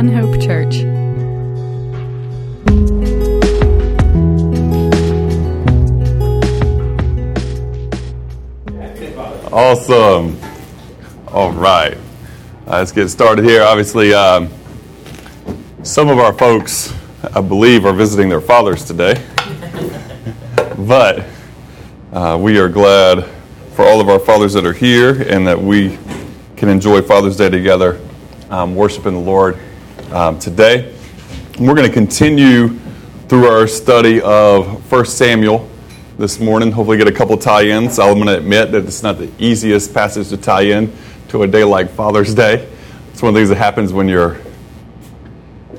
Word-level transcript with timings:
One 0.00 0.08
Hope 0.08 0.40
Church. 0.40 0.76
Awesome. 9.52 10.40
All 11.28 11.52
right. 11.52 11.98
Uh, 12.66 12.78
let's 12.78 12.92
get 12.92 13.10
started 13.10 13.44
here. 13.44 13.62
Obviously, 13.62 14.14
um, 14.14 14.48
some 15.82 16.08
of 16.08 16.18
our 16.18 16.32
folks, 16.32 16.94
I 17.34 17.42
believe, 17.42 17.84
are 17.84 17.92
visiting 17.92 18.30
their 18.30 18.40
fathers 18.40 18.86
today. 18.86 19.22
but 20.78 21.26
uh, 22.14 22.38
we 22.40 22.58
are 22.58 22.70
glad 22.70 23.26
for 23.74 23.84
all 23.84 24.00
of 24.00 24.08
our 24.08 24.18
fathers 24.18 24.54
that 24.54 24.64
are 24.64 24.72
here 24.72 25.20
and 25.30 25.46
that 25.46 25.60
we 25.60 25.98
can 26.56 26.70
enjoy 26.70 27.02
Father's 27.02 27.36
Day 27.36 27.50
together, 27.50 28.00
um, 28.48 28.74
worshiping 28.74 29.12
the 29.12 29.20
Lord 29.20 29.60
um, 30.12 30.38
today. 30.38 30.94
We're 31.58 31.74
going 31.74 31.86
to 31.86 31.92
continue 31.92 32.68
through 33.28 33.46
our 33.46 33.66
study 33.66 34.20
of 34.22 34.90
1 34.90 35.06
Samuel 35.06 35.68
this 36.18 36.40
morning. 36.40 36.72
Hopefully, 36.72 36.98
get 36.98 37.08
a 37.08 37.12
couple 37.12 37.36
tie 37.36 37.64
ins. 37.64 37.98
I'm 37.98 38.14
going 38.14 38.26
to 38.26 38.38
admit 38.38 38.72
that 38.72 38.84
it's 38.84 39.02
not 39.02 39.18
the 39.18 39.30
easiest 39.38 39.94
passage 39.94 40.28
to 40.30 40.36
tie 40.36 40.62
in 40.62 40.92
to 41.28 41.42
a 41.42 41.46
day 41.46 41.64
like 41.64 41.90
Father's 41.90 42.34
Day. 42.34 42.68
It's 43.12 43.22
one 43.22 43.30
of 43.30 43.34
the 43.34 43.40
things 43.40 43.48
that 43.50 43.58
happens 43.58 43.92
when 43.92 44.08
you're 44.08 44.40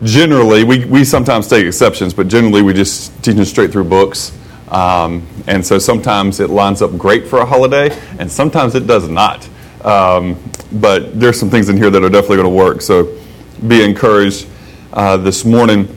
generally, 0.04 0.64
we, 0.64 0.86
we 0.86 1.04
sometimes 1.04 1.48
take 1.48 1.66
exceptions, 1.66 2.14
but 2.14 2.28
generally 2.28 2.62
we 2.62 2.74
just 2.74 3.12
teach 3.24 3.36
them 3.36 3.46
straight 3.46 3.72
through 3.72 3.86
books. 3.86 4.38
Um, 4.70 5.28
and 5.48 5.66
so 5.66 5.78
sometimes 5.78 6.40
it 6.40 6.50
lines 6.50 6.82
up 6.82 6.98
great 6.98 7.28
for 7.28 7.40
a 7.40 7.46
holiday, 7.46 7.90
and 8.18 8.32
sometimes 8.32 8.76
it 8.76 8.88
does 8.88 9.10
not. 9.10 9.48
Um, 9.84 10.42
but 10.72 11.20
there's 11.20 11.38
some 11.38 11.50
things 11.50 11.68
in 11.68 11.76
here 11.76 11.90
that 11.90 12.02
are 12.02 12.10
definitely 12.10 12.38
going 12.38 12.50
to 12.50 12.56
work. 12.56 12.82
So 12.82 13.18
be 13.68 13.84
encouraged 13.84 14.48
uh, 14.94 15.18
this 15.18 15.46
morning 15.46 15.96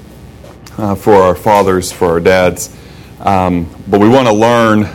uh, 0.77 0.95
for 0.95 1.15
our 1.15 1.35
fathers, 1.35 1.91
for 1.91 2.09
our 2.09 2.21
dads. 2.21 2.77
Um, 3.21 3.69
but 3.89 4.01
we 4.01 4.09
want 4.09 4.29
to 4.29 4.35
learn 4.35 4.89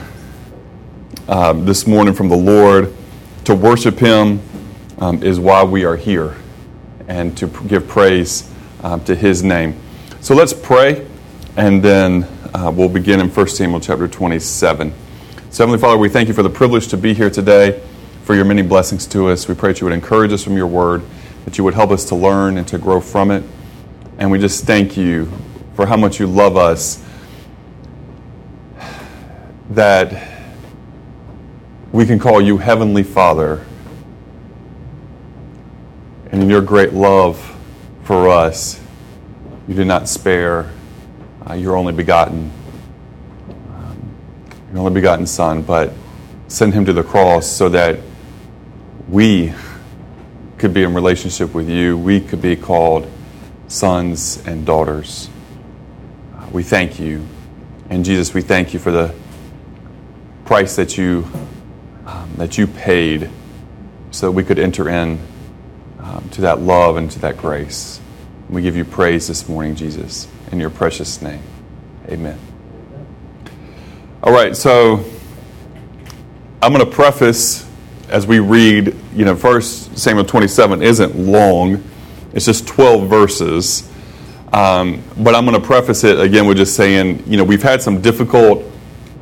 um, 1.27 1.65
this 1.65 1.87
morning 1.87 2.13
from 2.13 2.29
the 2.29 2.37
Lord 2.37 2.93
to 3.45 3.55
worship 3.55 3.97
Him 3.97 4.41
um, 4.99 5.23
is 5.23 5.39
why 5.39 5.63
we 5.63 5.83
are 5.83 5.95
here 5.95 6.35
and 7.07 7.35
to 7.37 7.47
give 7.47 7.87
praise 7.87 8.51
um, 8.83 9.03
to 9.05 9.15
His 9.15 9.41
name. 9.41 9.79
So 10.21 10.35
let's 10.35 10.53
pray 10.53 11.07
and 11.57 11.81
then 11.83 12.27
uh, 12.53 12.71
we'll 12.73 12.89
begin 12.89 13.19
in 13.19 13.29
1 13.29 13.47
Samuel 13.47 13.79
chapter 13.79 14.07
27. 14.07 14.93
So, 15.49 15.63
Heavenly 15.63 15.81
Father, 15.81 15.97
we 15.97 16.09
thank 16.09 16.27
you 16.27 16.33
for 16.33 16.43
the 16.43 16.49
privilege 16.49 16.87
to 16.89 16.97
be 16.97 17.13
here 17.15 17.29
today, 17.29 17.81
for 18.23 18.35
your 18.35 18.45
many 18.45 18.61
blessings 18.61 19.07
to 19.07 19.29
us. 19.29 19.47
We 19.47 19.55
pray 19.55 19.71
that 19.71 19.81
you 19.81 19.85
would 19.85 19.93
encourage 19.93 20.31
us 20.31 20.43
from 20.43 20.55
your 20.55 20.67
word, 20.67 21.01
that 21.49 21.57
you 21.57 21.63
would 21.63 21.73
help 21.73 21.89
us 21.89 22.05
to 22.05 22.13
learn 22.13 22.59
and 22.59 22.67
to 22.67 22.77
grow 22.77 23.01
from 23.01 23.31
it. 23.31 23.43
And 24.19 24.29
we 24.29 24.37
just 24.37 24.65
thank 24.65 24.95
you 24.95 25.31
for 25.73 25.87
how 25.87 25.97
much 25.97 26.19
you 26.19 26.27
love 26.27 26.55
us 26.55 27.03
that 29.71 30.31
we 31.91 32.05
can 32.05 32.19
call 32.19 32.39
you 32.39 32.59
Heavenly 32.59 33.01
Father. 33.01 33.65
And 36.31 36.43
in 36.43 36.51
your 36.51 36.61
great 36.61 36.93
love 36.93 37.39
for 38.03 38.29
us, 38.29 38.79
you 39.67 39.73
did 39.73 39.87
not 39.87 40.07
spare 40.07 40.71
uh, 41.49 41.55
your 41.55 41.75
only 41.75 41.93
begotten, 41.93 42.51
um, 43.71 44.15
your 44.71 44.81
only 44.81 44.93
begotten 44.93 45.25
Son, 45.25 45.63
but 45.63 45.93
send 46.47 46.75
him 46.75 46.85
to 46.85 46.93
the 46.93 47.01
cross 47.01 47.47
so 47.47 47.69
that 47.69 47.99
we 49.07 49.51
could 50.59 50.73
be 50.73 50.83
in 50.83 50.93
relationship 50.93 51.53
with 51.53 51.69
you. 51.69 51.97
We 51.97 52.19
could 52.19 52.41
be 52.41 52.55
called 52.55 53.09
sons 53.69 54.45
and 54.45 54.65
daughters. 54.65 55.29
We 56.51 56.63
thank 56.63 56.99
you. 56.99 57.25
And 57.89 58.03
Jesus, 58.03 58.33
we 58.33 58.41
thank 58.41 58.73
you 58.73 58.79
for 58.79 58.91
the 58.91 59.15
price 60.45 60.75
that 60.75 60.97
you 60.97 61.27
um, 62.05 62.33
that 62.37 62.57
you 62.57 62.65
paid 62.65 63.29
so 64.11 64.27
that 64.27 64.31
we 64.31 64.43
could 64.43 64.57
enter 64.57 64.89
in 64.89 65.19
um, 65.99 66.27
to 66.31 66.41
that 66.41 66.59
love 66.59 66.97
and 66.97 67.09
to 67.11 67.19
that 67.19 67.37
grace. 67.37 68.01
We 68.49 68.63
give 68.63 68.75
you 68.75 68.83
praise 68.83 69.27
this 69.27 69.47
morning, 69.47 69.75
Jesus, 69.75 70.27
in 70.51 70.59
your 70.59 70.71
precious 70.71 71.21
name. 71.21 71.43
Amen. 72.07 72.39
All 74.23 74.33
right, 74.33 74.57
so 74.57 75.05
I'm 76.63 76.73
going 76.73 76.83
to 76.83 76.91
preface 76.91 77.68
as 78.09 78.25
we 78.27 78.39
read, 78.39 78.95
you 79.13 79.25
know, 79.25 79.35
First 79.35 79.97
Samuel 79.97 80.25
27 80.25 80.81
isn't 80.81 81.15
long, 81.15 81.83
it's 82.33 82.45
just 82.45 82.67
12 82.67 83.09
verses. 83.09 83.89
Um, 84.51 85.03
but 85.17 85.35
I'm 85.35 85.45
going 85.45 85.59
to 85.59 85.65
preface 85.65 86.03
it 86.03 86.19
again 86.19 86.47
with 86.47 86.57
just 86.57 86.75
saying, 86.75 87.23
you 87.27 87.37
know, 87.37 87.43
we've 87.43 87.61
had 87.61 87.81
some 87.81 88.01
difficult 88.01 88.63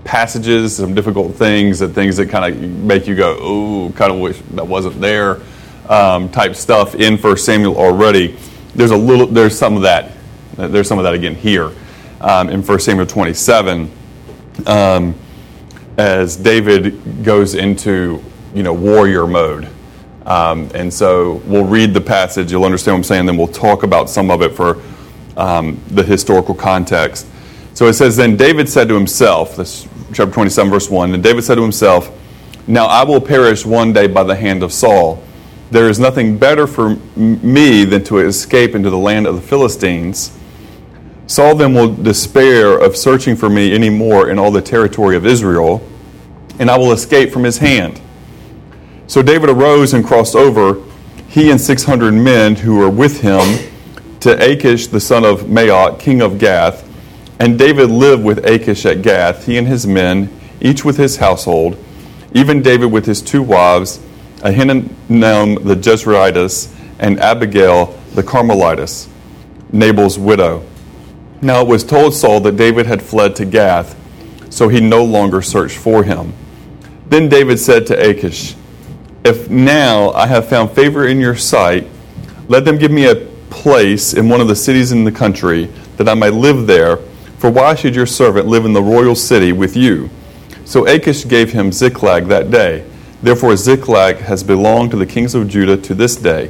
passages, 0.05 0.77
some 0.77 0.93
difficult 0.93 1.35
things, 1.35 1.81
and 1.81 1.93
things 1.93 2.15
that 2.17 2.29
kind 2.29 2.53
of 2.53 2.61
make 2.61 3.07
you 3.07 3.15
go, 3.15 3.35
"Ooh, 3.43 3.91
kind 3.91 4.11
of 4.11 4.19
wish 4.19 4.41
that 4.51 4.65
wasn't 4.65 5.01
there," 5.01 5.41
um, 5.89 6.29
type 6.29 6.55
stuff 6.55 6.95
in 6.95 7.17
First 7.17 7.43
Samuel 7.43 7.75
already. 7.77 8.37
There's 8.73 8.91
a 8.91 8.97
little, 8.97 9.27
there's 9.27 9.57
some 9.57 9.75
of 9.75 9.81
that. 9.81 10.13
There's 10.55 10.87
some 10.87 10.97
of 10.97 11.03
that 11.03 11.13
again 11.13 11.35
here 11.35 11.73
um, 12.21 12.49
in 12.49 12.63
First 12.63 12.85
Samuel 12.85 13.05
27, 13.05 13.91
um, 14.65 15.13
as 15.97 16.37
David 16.37 17.23
goes 17.25 17.53
into 17.53 18.23
you 18.57 18.63
know 18.63 18.73
warrior 18.73 19.27
mode. 19.27 19.69
Um, 20.25 20.69
and 20.73 20.91
so 20.91 21.35
we'll 21.45 21.63
read 21.63 21.93
the 21.93 22.01
passage. 22.01 22.51
You'll 22.51 22.65
understand 22.65 22.95
what 22.95 22.97
I'm 22.97 23.03
saying. 23.03 23.25
Then 23.27 23.37
we'll 23.37 23.47
talk 23.47 23.83
about 23.83 24.09
some 24.09 24.31
of 24.31 24.41
it 24.41 24.55
for 24.55 24.81
um, 25.37 25.79
the 25.89 26.03
historical 26.03 26.55
context. 26.55 27.27
So 27.75 27.85
it 27.85 27.93
says, 27.93 28.17
Then 28.17 28.35
David 28.35 28.67
said 28.67 28.87
to 28.87 28.95
himself, 28.95 29.55
this 29.55 29.87
chapter 30.11 30.33
27, 30.33 30.71
verse 30.71 30.89
1, 30.89 31.13
and 31.13 31.21
David 31.21 31.43
said 31.43 31.55
to 31.55 31.61
himself, 31.61 32.11
Now 32.65 32.87
I 32.87 33.03
will 33.03 33.21
perish 33.21 33.63
one 33.63 33.93
day 33.93 34.07
by 34.07 34.23
the 34.23 34.35
hand 34.35 34.63
of 34.63 34.73
Saul. 34.73 35.23
There 35.69 35.87
is 35.87 35.99
nothing 35.99 36.39
better 36.39 36.65
for 36.65 36.95
me 37.15 37.85
than 37.85 38.03
to 38.05 38.17
escape 38.17 38.73
into 38.73 38.89
the 38.89 38.97
land 38.97 39.27
of 39.27 39.35
the 39.35 39.41
Philistines. 39.41 40.35
Saul 41.27 41.55
then 41.55 41.75
will 41.75 41.93
despair 41.93 42.75
of 42.79 42.97
searching 42.97 43.35
for 43.35 43.49
me 43.49 43.73
any 43.73 43.91
more 43.91 44.31
in 44.31 44.39
all 44.39 44.49
the 44.49 44.61
territory 44.61 45.15
of 45.15 45.27
Israel, 45.27 45.87
and 46.57 46.71
I 46.71 46.77
will 46.77 46.91
escape 46.91 47.31
from 47.31 47.43
his 47.43 47.59
hand. 47.59 48.01
So 49.07 49.21
David 49.21 49.49
arose 49.49 49.93
and 49.93 50.05
crossed 50.05 50.35
over, 50.35 50.83
he 51.27 51.49
and 51.49 51.59
600 51.59 52.11
men 52.13 52.55
who 52.55 52.77
were 52.77 52.89
with 52.89 53.21
him, 53.21 53.71
to 54.19 54.51
Achish 54.51 54.87
the 54.87 54.99
son 54.99 55.23
of 55.23 55.41
Maoch, 55.41 55.99
king 55.99 56.21
of 56.21 56.39
Gath 56.39 56.87
and 57.39 57.57
David 57.57 57.89
lived 57.91 58.23
with 58.23 58.45
Achish 58.45 58.85
at 58.85 59.01
Gath, 59.01 59.45
he 59.45 59.57
and 59.57 59.67
his 59.67 59.85
men, 59.85 60.29
each 60.59 60.83
with 60.83 60.97
his 60.97 61.17
household, 61.17 61.77
even 62.33 62.61
David 62.61 62.91
with 62.91 63.05
his 63.05 63.21
two 63.21 63.43
wives, 63.43 63.99
Ahinoam 64.37 65.63
the 65.63 65.75
Jezreelitess, 65.75 66.73
and 66.99 67.19
Abigail 67.19 67.97
the 68.13 68.23
Carmelitess, 68.23 69.07
Nabal's 69.71 70.17
widow. 70.17 70.63
Now 71.41 71.61
it 71.61 71.67
was 71.67 71.83
told 71.83 72.15
Saul 72.15 72.39
that 72.41 72.57
David 72.57 72.87
had 72.87 73.03
fled 73.03 73.35
to 73.35 73.45
Gath, 73.45 73.95
so 74.51 74.67
he 74.67 74.79
no 74.79 75.03
longer 75.03 75.41
searched 75.41 75.77
for 75.77 76.03
him. 76.03 76.33
Then 77.07 77.29
David 77.29 77.59
said 77.59 77.85
to 77.87 78.09
Achish, 78.09 78.55
If 79.27 79.49
now 79.49 80.11
I 80.11 80.25
have 80.25 80.47
found 80.47 80.71
favor 80.71 81.05
in 81.05 81.19
your 81.19 81.35
sight, 81.35 81.85
let 82.47 82.63
them 82.63 82.77
give 82.77 82.91
me 82.91 83.07
a 83.07 83.15
place 83.49 84.13
in 84.13 84.29
one 84.29 84.39
of 84.39 84.47
the 84.47 84.55
cities 84.55 84.93
in 84.93 85.03
the 85.03 85.11
country, 85.11 85.65
that 85.97 86.07
I 86.07 86.13
may 86.13 86.29
live 86.29 86.65
there 86.65 86.99
for 87.37 87.49
why 87.49 87.75
should 87.75 87.93
your 87.93 88.05
servant 88.05 88.47
live 88.47 88.63
in 88.63 88.71
the 88.71 88.81
royal 88.81 89.15
city 89.15 89.51
with 89.51 89.75
you? 89.75 90.09
So 90.63 90.87
Achish 90.87 91.27
gave 91.27 91.51
him 91.51 91.73
Ziklag 91.73 92.27
that 92.27 92.51
day. 92.51 92.89
Therefore, 93.21 93.57
Ziklag 93.57 94.19
has 94.19 94.45
belonged 94.45 94.91
to 94.91 94.97
the 94.97 95.05
kings 95.05 95.35
of 95.35 95.49
Judah 95.49 95.75
to 95.75 95.93
this 95.93 96.15
day. 96.15 96.49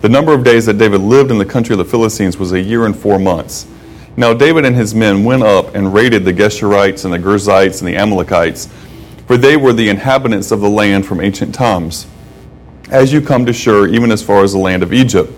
The 0.00 0.08
number 0.08 0.32
of 0.32 0.44
days 0.44 0.66
that 0.66 0.78
David 0.78 1.00
lived 1.00 1.32
in 1.32 1.38
the 1.38 1.44
country 1.44 1.74
of 1.74 1.78
the 1.78 1.84
Philistines 1.84 2.38
was 2.38 2.52
a 2.52 2.60
year 2.60 2.86
and 2.86 2.96
four 2.96 3.18
months. 3.18 3.66
Now 4.16 4.32
David 4.32 4.64
and 4.64 4.76
his 4.76 4.94
men 4.94 5.24
went 5.24 5.42
up 5.42 5.74
and 5.74 5.92
raided 5.92 6.24
the 6.24 6.32
Geshurites 6.32 7.04
and 7.04 7.12
the 7.12 7.18
Girzites 7.18 7.80
and 7.80 7.88
the 7.88 7.96
Amalekites, 7.96 8.68
for 9.32 9.38
they 9.38 9.56
were 9.56 9.72
the 9.72 9.88
inhabitants 9.88 10.50
of 10.50 10.60
the 10.60 10.68
land 10.68 11.06
from 11.06 11.18
ancient 11.18 11.54
times, 11.54 12.06
as 12.90 13.14
you 13.14 13.22
come 13.22 13.46
to 13.46 13.52
Shur, 13.54 13.86
even 13.86 14.12
as 14.12 14.22
far 14.22 14.44
as 14.44 14.52
the 14.52 14.58
land 14.58 14.82
of 14.82 14.92
Egypt. 14.92 15.32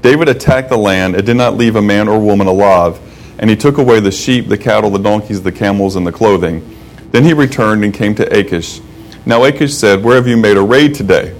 David 0.00 0.28
attacked 0.28 0.68
the 0.68 0.76
land 0.76 1.16
and 1.16 1.26
did 1.26 1.36
not 1.36 1.56
leave 1.56 1.74
a 1.74 1.82
man 1.82 2.06
or 2.06 2.20
woman 2.20 2.46
alive 2.46 3.00
and 3.40 3.50
he 3.50 3.56
took 3.56 3.78
away 3.78 3.98
the 3.98 4.12
sheep, 4.12 4.46
the 4.46 4.56
cattle, 4.56 4.90
the 4.90 5.00
donkeys, 5.00 5.42
the 5.42 5.50
camels, 5.50 5.96
and 5.96 6.06
the 6.06 6.12
clothing. 6.12 6.62
Then 7.10 7.24
he 7.24 7.32
returned 7.32 7.82
and 7.82 7.92
came 7.92 8.14
to 8.14 8.32
Achish. 8.32 8.80
Now 9.26 9.42
Achish 9.42 9.74
said, 9.74 10.04
Where 10.04 10.14
have 10.14 10.28
you 10.28 10.36
made 10.36 10.56
a 10.56 10.62
raid 10.62 10.94
today? 10.94 11.36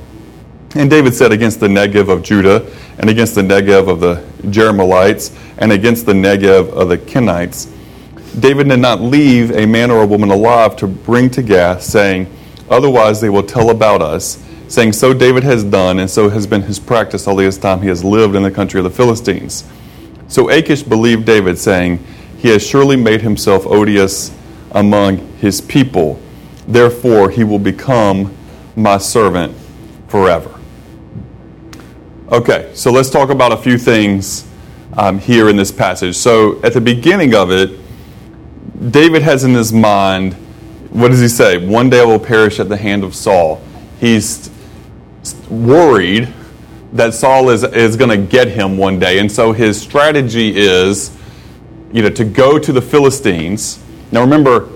And 0.75 0.91
David 0.91 1.15
said, 1.15 1.31
Against 1.31 1.61
the 1.61 1.69
Negev 1.69 2.09
of 2.09 2.25
Judah, 2.25 2.69
and 2.99 3.09
against 3.09 3.37
the 3.37 3.43
Negev 3.43 3.89
of 3.89 4.01
the 4.01 4.25
Jerahmeelites, 4.43 5.39
and 5.59 5.71
against 5.71 6.05
the 6.05 6.15
Negev 6.15 6.69
of 6.73 6.89
the 6.89 6.99
Kenites. 6.99 7.73
David 8.39 8.69
did 8.69 8.81
not 8.81 9.01
leave 9.01 9.51
a 9.53 9.65
man 9.67 9.91
or 9.91 10.03
a 10.03 10.07
woman 10.07 10.31
alive 10.31 10.77
to 10.77 10.87
bring 10.87 11.31
to 11.31 11.43
Gath, 11.43 11.83
saying, 11.83 12.31
Otherwise 12.69 13.21
they 13.21 13.31
will 13.31 13.43
tell 13.43 13.71
about 13.71 14.03
us, 14.03 14.45
saying, 14.69 14.93
So 14.93 15.15
David 15.15 15.43
has 15.45 15.65
done, 15.65 15.99
and 15.99 16.11
so 16.11 16.29
has 16.29 16.47
been 16.47 16.63
his 16.63 16.79
practice 16.79 17.27
all 17.27 17.37
this 17.37 17.57
time 17.57 17.81
he 17.81 17.89
has 17.89 18.05
lived 18.05 18.35
in 18.35 18.43
the 18.43 18.51
country 18.51 18.79
of 18.79 18.85
the 18.85 18.91
Philistines. 18.91 19.65
So 20.29 20.51
Achish 20.51 20.83
believed 20.83 21.25
David, 21.25 21.57
saying, 21.59 22.05
He 22.37 22.49
has 22.49 22.67
surely 22.67 22.97
made 22.97 23.23
himself 23.23 23.67
odious 23.67 24.37
among 24.73 25.19
his 25.39 25.61
people. 25.63 26.21
Therefore, 26.69 27.31
he 27.31 27.45
will 27.45 27.59
become 27.59 28.37
my 28.75 28.99
servant 28.99 29.57
forever. 30.09 30.53
Okay, 32.31 32.71
so 32.75 32.91
let's 32.91 33.09
talk 33.09 33.31
about 33.31 33.53
a 33.53 33.57
few 33.57 33.79
things 33.79 34.47
um, 34.99 35.19
here 35.19 35.49
in 35.49 35.57
this 35.57 35.71
passage. 35.71 36.17
So, 36.17 36.61
at 36.63 36.75
the 36.75 36.81
beginning 36.81 37.35
of 37.35 37.53
it, 37.53 37.86
David 38.91 39.23
has 39.23 39.45
in 39.45 39.55
his 39.55 39.73
mind, 39.73 40.35
what 40.91 41.09
does 41.09 41.21
he 41.21 41.29
say? 41.29 41.65
One 41.65 41.91
day 41.91 42.01
I 42.01 42.05
will 42.05 42.19
perish 42.19 42.61
at 42.61 42.69
the 42.69 42.77
hand 42.77 43.05
of 43.05 43.15
Saul. 43.15 43.63
He's 43.99 44.51
worried 45.49 46.33
that 46.93 47.15
Saul 47.15 47.51
is, 47.51 47.65
is 47.65 47.97
going 47.97 48.11
to 48.11 48.17
get 48.17 48.49
him 48.49 48.77
one 48.77 48.99
day. 48.99 49.19
And 49.19 49.31
so 49.31 49.53
his 49.53 49.81
strategy 49.81 50.57
is, 50.57 51.17
you 51.93 52.03
know, 52.03 52.11
to 52.11 52.25
go 52.25 52.59
to 52.59 52.73
the 52.73 52.83
Philistines. 52.83 53.83
Now 54.13 54.21
remember, 54.21 54.69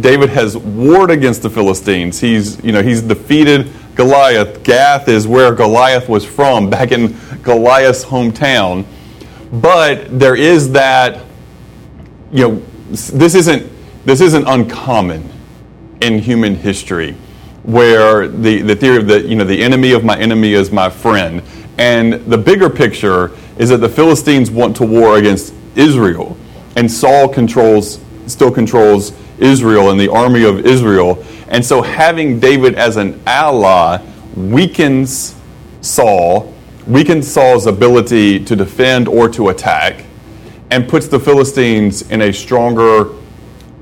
David 0.00 0.30
has 0.30 0.56
warred 0.56 1.10
against 1.10 1.42
the 1.42 1.50
Philistines. 1.50 2.20
He's, 2.20 2.62
you 2.64 2.72
know, 2.72 2.82
he's 2.82 3.02
defeated 3.02 3.70
Goliath. 3.94 4.62
Gath 4.62 5.08
is 5.08 5.26
where 5.26 5.54
Goliath 5.54 6.08
was 6.08 6.24
from, 6.24 6.70
back 6.70 6.92
in 6.92 7.16
Goliath's 7.42 8.04
hometown. 8.04 8.86
But 9.52 10.18
there 10.18 10.34
is 10.34 10.72
that, 10.72 11.22
you 12.32 12.48
know, 12.48 12.62
this 12.92 13.34
isn't, 13.34 13.70
this 14.04 14.20
isn't 14.20 14.46
uncommon 14.46 15.28
in 16.00 16.18
human 16.18 16.54
history 16.54 17.16
where 17.62 18.28
the, 18.28 18.60
the 18.60 18.74
theory 18.74 18.96
of 18.96 19.06
the, 19.06 19.20
you 19.22 19.36
know, 19.36 19.44
the 19.44 19.62
enemy 19.62 19.92
of 19.92 20.04
my 20.04 20.18
enemy 20.18 20.52
is 20.52 20.70
my 20.70 20.90
friend. 20.90 21.42
And 21.78 22.14
the 22.26 22.38
bigger 22.38 22.68
picture 22.68 23.30
is 23.58 23.70
that 23.70 23.78
the 23.78 23.88
Philistines 23.88 24.50
want 24.50 24.76
to 24.76 24.84
war 24.84 25.16
against 25.16 25.54
Israel. 25.74 26.36
And 26.76 26.90
Saul 26.90 27.28
controls, 27.28 28.00
still 28.26 28.50
controls 28.50 29.12
Israel 29.38 29.90
and 29.90 29.98
the 29.98 30.08
army 30.08 30.44
of 30.44 30.66
Israel. 30.66 31.24
And 31.48 31.64
so 31.64 31.82
having 31.82 32.40
David 32.40 32.74
as 32.74 32.96
an 32.96 33.20
ally 33.26 34.02
weakens 34.36 35.34
Saul, 35.80 36.52
weakens 36.86 37.30
Saul's 37.30 37.66
ability 37.66 38.44
to 38.44 38.56
defend 38.56 39.08
or 39.08 39.28
to 39.30 39.50
attack, 39.50 40.04
and 40.72 40.88
puts 40.88 41.06
the 41.06 41.20
Philistines 41.20 42.00
in 42.10 42.22
a 42.22 42.32
stronger 42.32 43.10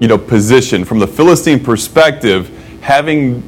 you 0.00 0.08
know, 0.08 0.18
position. 0.18 0.84
From 0.84 0.98
the 0.98 1.06
Philistine 1.06 1.62
perspective, 1.62 2.50
having 2.80 3.46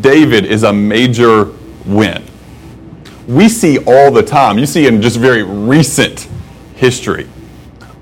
David 0.00 0.44
is 0.44 0.64
a 0.64 0.72
major 0.72 1.52
win. 1.86 2.24
We 3.28 3.48
see 3.48 3.78
all 3.78 4.10
the 4.10 4.24
time, 4.24 4.58
you 4.58 4.66
see 4.66 4.88
in 4.88 5.00
just 5.00 5.18
very 5.18 5.44
recent 5.44 6.26
history, 6.74 7.28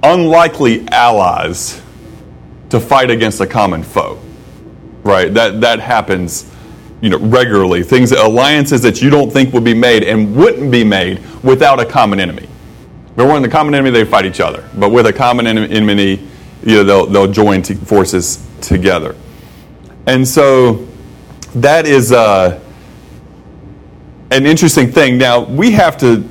unlikely 0.02 0.88
allies 0.88 1.82
to 2.70 2.80
fight 2.80 3.10
against 3.10 3.40
a 3.42 3.46
common 3.46 3.82
foe. 3.82 4.18
Right? 5.02 5.32
That 5.34 5.60
that 5.60 5.80
happens 5.80 6.50
you 7.02 7.10
know 7.10 7.18
regularly. 7.18 7.82
Things 7.82 8.12
alliances 8.12 8.80
that 8.82 9.02
you 9.02 9.10
don't 9.10 9.30
think 9.30 9.52
would 9.52 9.64
be 9.64 9.74
made 9.74 10.02
and 10.02 10.34
wouldn't 10.34 10.72
be 10.72 10.82
made 10.82 11.20
without 11.44 11.78
a 11.78 11.84
common 11.84 12.20
enemy. 12.20 12.48
But 13.16 13.26
when 13.26 13.42
the 13.42 13.48
common 13.48 13.74
enemy, 13.74 13.90
they 13.90 14.04
fight 14.04 14.26
each 14.26 14.40
other. 14.40 14.68
But 14.76 14.90
with 14.90 15.06
a 15.06 15.12
common 15.12 15.46
enemy, 15.46 16.28
you 16.62 16.74
know, 16.74 16.84
they'll, 16.84 17.06
they'll 17.06 17.32
join 17.32 17.62
forces 17.62 18.46
together. 18.60 19.16
And 20.06 20.26
so 20.28 20.86
that 21.54 21.86
is 21.86 22.12
uh, 22.12 22.60
an 24.30 24.46
interesting 24.46 24.92
thing. 24.92 25.16
Now, 25.16 25.44
we 25.44 25.72
have 25.72 25.96
to 25.98 26.28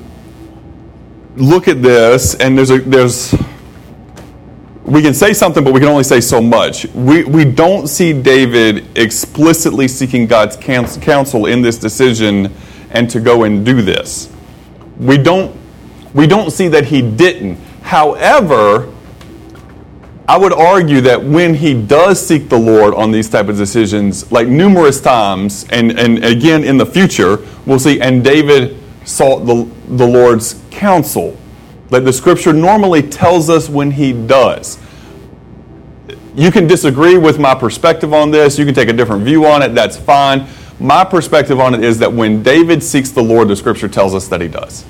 look 1.35 1.67
at 1.67 1.81
this, 1.81 2.35
and 2.35 2.57
there's 2.57 2.69
a, 2.69 2.79
there's, 2.79 3.33
we 4.83 5.01
can 5.01 5.13
say 5.13 5.33
something, 5.33 5.63
but 5.63 5.73
we 5.73 5.79
can 5.79 5.89
only 5.89 6.03
say 6.03 6.21
so 6.21 6.39
much. 6.39 6.85
We, 6.93 7.23
we 7.23 7.43
don't 7.45 7.87
see 7.87 8.13
David 8.13 8.97
explicitly 8.97 9.87
seeking 9.87 10.27
God's 10.27 10.55
counsel 10.55 11.47
in 11.47 11.61
this 11.61 11.77
decision 11.79 12.53
and 12.91 13.09
to 13.09 13.19
go 13.19 13.43
and 13.43 13.65
do 13.65 13.81
this. 13.81 14.31
We 14.97 15.17
don't, 15.17 15.55
we 16.15 16.25
don't 16.25 16.49
see 16.49 16.69
that 16.69 16.85
he 16.85 17.01
didn't. 17.01 17.57
However, 17.81 18.91
I 20.27 20.37
would 20.37 20.53
argue 20.53 21.01
that 21.01 21.23
when 21.23 21.53
he 21.53 21.79
does 21.79 22.25
seek 22.25 22.49
the 22.49 22.57
Lord 22.57 22.95
on 22.95 23.11
these 23.11 23.29
type 23.29 23.49
of 23.49 23.57
decisions, 23.57 24.31
like 24.31 24.47
numerous 24.47 24.99
times, 24.99 25.67
and, 25.69 25.99
and 25.99 26.23
again 26.23 26.63
in 26.63 26.77
the 26.77 26.85
future, 26.85 27.45
we'll 27.65 27.79
see, 27.79 28.01
and 28.01 28.23
David 28.23 28.77
sought 29.03 29.45
the, 29.45 29.69
the 29.87 30.07
Lord's 30.07 30.59
counsel. 30.71 31.37
Like 31.91 32.05
the 32.05 32.13
scripture 32.13 32.53
normally 32.53 33.03
tells 33.03 33.49
us 33.49 33.69
when 33.69 33.91
he 33.91 34.13
does. 34.13 34.79
You 36.33 36.49
can 36.49 36.65
disagree 36.65 37.17
with 37.17 37.39
my 37.39 37.53
perspective 37.53 38.13
on 38.13 38.31
this, 38.31 38.57
you 38.57 38.65
can 38.65 38.73
take 38.73 38.89
a 38.89 38.93
different 38.93 39.25
view 39.25 39.45
on 39.45 39.61
it, 39.61 39.75
that's 39.75 39.97
fine. 39.97 40.47
My 40.79 41.03
perspective 41.03 41.59
on 41.59 41.73
it 41.73 41.83
is 41.83 41.99
that 41.99 42.11
when 42.11 42.41
David 42.41 42.81
seeks 42.81 43.11
the 43.11 43.21
Lord, 43.21 43.49
the 43.49 43.55
scripture 43.55 43.87
tells 43.87 44.15
us 44.15 44.27
that 44.29 44.39
he 44.41 44.47
does. 44.47 44.85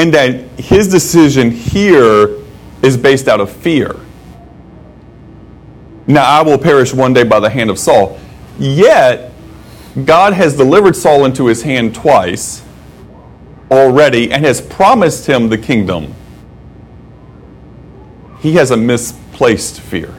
And 0.00 0.14
that 0.14 0.58
his 0.58 0.88
decision 0.88 1.50
here 1.50 2.38
is 2.80 2.96
based 2.96 3.28
out 3.28 3.38
of 3.38 3.52
fear. 3.52 3.96
Now 6.06 6.24
I 6.24 6.40
will 6.40 6.56
perish 6.56 6.94
one 6.94 7.12
day 7.12 7.22
by 7.22 7.38
the 7.38 7.50
hand 7.50 7.68
of 7.68 7.78
Saul. 7.78 8.18
Yet, 8.58 9.30
God 10.06 10.32
has 10.32 10.56
delivered 10.56 10.96
Saul 10.96 11.26
into 11.26 11.48
his 11.48 11.60
hand 11.60 11.94
twice 11.94 12.64
already 13.70 14.32
and 14.32 14.42
has 14.42 14.62
promised 14.62 15.26
him 15.26 15.50
the 15.50 15.58
kingdom. 15.58 16.14
He 18.40 18.54
has 18.54 18.70
a 18.70 18.78
misplaced 18.78 19.82
fear. 19.82 20.14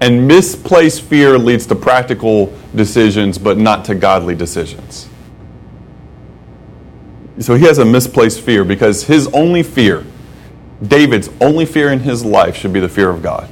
And 0.00 0.26
misplaced 0.26 1.02
fear 1.02 1.36
leads 1.36 1.66
to 1.66 1.74
practical 1.74 2.56
decisions, 2.74 3.36
but 3.36 3.58
not 3.58 3.84
to 3.84 3.94
godly 3.94 4.34
decisions. 4.34 5.10
So 7.38 7.54
he 7.54 7.64
has 7.66 7.78
a 7.78 7.84
misplaced 7.84 8.40
fear 8.40 8.64
because 8.64 9.04
his 9.04 9.26
only 9.28 9.62
fear 9.62 10.04
David's 10.82 11.30
only 11.40 11.64
fear 11.64 11.90
in 11.90 12.00
his 12.00 12.24
life 12.24 12.56
should 12.56 12.72
be 12.72 12.80
the 12.80 12.88
fear 12.88 13.08
of 13.08 13.22
God. 13.22 13.48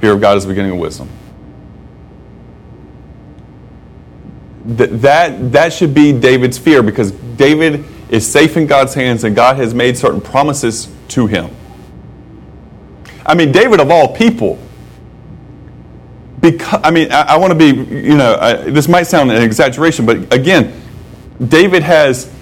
Fear 0.00 0.12
of 0.12 0.20
God 0.20 0.36
is 0.36 0.44
the 0.44 0.48
beginning 0.48 0.72
of 0.72 0.78
wisdom. 0.78 1.08
That, 4.64 5.02
that, 5.02 5.52
that 5.52 5.72
should 5.72 5.94
be 5.94 6.12
David's 6.12 6.56
fear 6.56 6.82
because 6.82 7.12
David 7.12 7.84
is 8.08 8.30
safe 8.30 8.56
in 8.56 8.66
God's 8.66 8.94
hands 8.94 9.24
and 9.24 9.36
God 9.36 9.56
has 9.56 9.74
made 9.74 9.98
certain 9.98 10.20
promises 10.20 10.88
to 11.08 11.26
him. 11.26 11.50
I 13.26 13.34
mean, 13.34 13.52
David 13.52 13.80
of 13.80 13.90
all 13.90 14.14
people, 14.14 14.58
because, 16.40 16.80
I 16.82 16.90
mean, 16.90 17.12
I, 17.12 17.22
I 17.22 17.36
want 17.36 17.52
to 17.52 17.58
be, 17.58 17.66
you 17.94 18.16
know, 18.16 18.36
I, 18.40 18.54
this 18.54 18.88
might 18.88 19.02
sound 19.02 19.30
an 19.30 19.42
exaggeration, 19.42 20.06
but 20.06 20.32
again, 20.32 20.80
David 21.48 21.82
has 21.82 22.32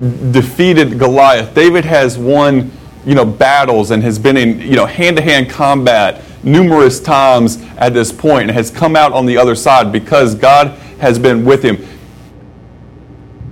defeated 0.00 0.98
Goliath. 0.98 1.54
David 1.54 1.84
has 1.84 2.18
won, 2.18 2.70
you 3.06 3.14
know, 3.14 3.24
battles 3.24 3.90
and 3.90 4.02
has 4.02 4.18
been 4.18 4.36
in, 4.36 4.60
you 4.60 4.76
know, 4.76 4.86
hand-to-hand 4.86 5.50
combat 5.50 6.22
numerous 6.42 7.00
times 7.00 7.62
at 7.78 7.94
this 7.94 8.12
point 8.12 8.42
and 8.42 8.50
has 8.50 8.70
come 8.70 8.96
out 8.96 9.12
on 9.12 9.26
the 9.26 9.36
other 9.36 9.54
side 9.54 9.90
because 9.90 10.34
God 10.34 10.68
has 11.00 11.18
been 11.18 11.44
with 11.44 11.62
him. 11.62 11.86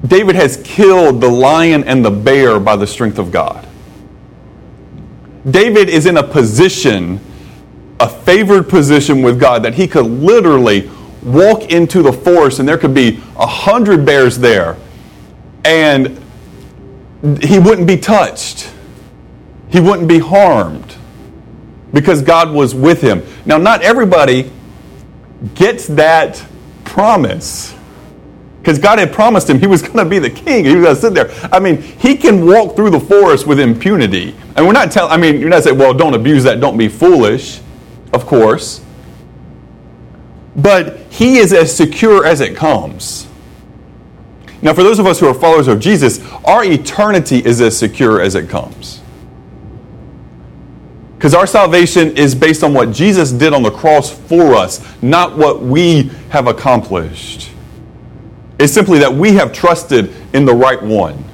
David 0.07 0.35
has 0.35 0.61
killed 0.65 1.21
the 1.21 1.29
lion 1.29 1.85
and 1.85 2.05
the 2.05 2.11
bear 2.11 2.59
by 2.59 2.77
the 2.77 2.87
strength 2.87 3.19
of 3.19 3.31
God. 3.31 3.67
David 5.49 5.89
is 5.89 6.07
in 6.07 6.17
a 6.17 6.23
position, 6.23 7.21
a 8.01 8.09
favored 8.09 8.69
position 8.69 9.23
with 9.23 9.41
God, 9.41 9.63
that 9.63 9.75
he 9.75 9.87
could 9.87 10.07
literally 10.07 10.91
walk 11.23 11.71
into 11.71 12.03
the 12.03 12.13
forest 12.13 12.59
and 12.59 12.69
there 12.69 12.79
could 12.79 12.95
be 12.95 13.21
a 13.37 13.47
hundred 13.47 14.05
bears 14.05 14.39
there. 14.39 14.77
And 15.65 16.22
he 17.41 17.59
wouldn't 17.59 17.87
be 17.87 17.97
touched, 17.97 18.73
he 19.69 19.81
wouldn't 19.81 20.09
be 20.09 20.19
harmed 20.19 20.97
because 21.93 22.23
God 22.23 22.53
was 22.53 22.75
with 22.75 23.01
him. 23.01 23.23
Now, 23.47 23.59
not 23.59 23.83
everybody 23.83 24.51
gets 25.55 25.87
that 25.89 26.45
promise 26.85 27.75
because 28.63 28.79
God 28.79 29.01
had 29.01 29.13
promised 29.13 29.51
him 29.51 29.59
he 29.59 29.67
was 29.67 29.83
going 29.89 29.99
to 29.99 30.05
be 30.05 30.21
the 30.21 30.31
king. 30.31 30.65
He 30.65 30.77
was 30.77 30.85
going 30.85 30.95
to 30.95 31.01
sit 31.01 31.15
there. 31.15 31.51
I 31.53 31.59
mean, 31.59 31.83
he 31.83 32.17
can 32.17 32.47
walk 32.47 32.77
through 32.77 32.91
the 32.91 33.01
forest 33.01 33.47
with 33.47 33.59
impunity. 33.59 34.37
And 34.57 34.65
we're 34.65 34.73
not 34.73 34.93
telling, 34.93 35.13
I 35.13 35.17
mean, 35.17 35.41
you're 35.41 35.51
not 35.51 35.65
saying, 35.65 35.77
well, 35.77 35.93
don't 35.93 36.15
abuse 36.15 36.45
that, 36.45 36.61
don't 36.61 36.79
be 36.79 36.89
foolish, 36.89 37.61
of 38.13 38.25
course. 38.25 38.81
But 40.55 40.99
he 41.11 41.39
is 41.39 41.53
as 41.53 41.75
secure 41.75 42.25
as 42.25 42.41
it 42.41 42.57
comes. 42.57 43.27
Now, 44.63 44.73
for 44.73 44.85
those 44.85 45.01
of 45.01 45.07
us 45.07 45.19
who 45.19 45.27
are 45.27 45.35
followers 45.35 45.67
of 45.67 45.81
Jesus, 45.81 46.25
our 46.45 46.65
eternity 46.65 47.45
is 47.45 47.61
as 47.61 47.77
secure 47.77 48.21
as 48.21 48.37
it 48.37 48.49
comes. 48.49 49.01
Because 51.17 51.35
our 51.35 51.47
salvation 51.47 52.17
is 52.17 52.35
based 52.35 52.63
on 52.63 52.73
what 52.73 52.93
Jesus 52.93 53.33
did 53.33 53.53
on 53.53 53.63
the 53.63 53.71
cross 53.71 54.11
for 54.11 54.55
us, 54.55 54.85
not 55.03 55.37
what 55.37 55.63
we 55.63 56.11
have 56.31 56.47
accomplished. 56.47 57.51
It's 58.59 58.73
simply 58.73 59.01
that 59.01 59.13
we 59.13 59.33
have 59.33 59.53
trusted 59.53 60.15
in 60.33 60.45
the 60.45 60.55
right 60.55 60.81
one. 60.81 61.25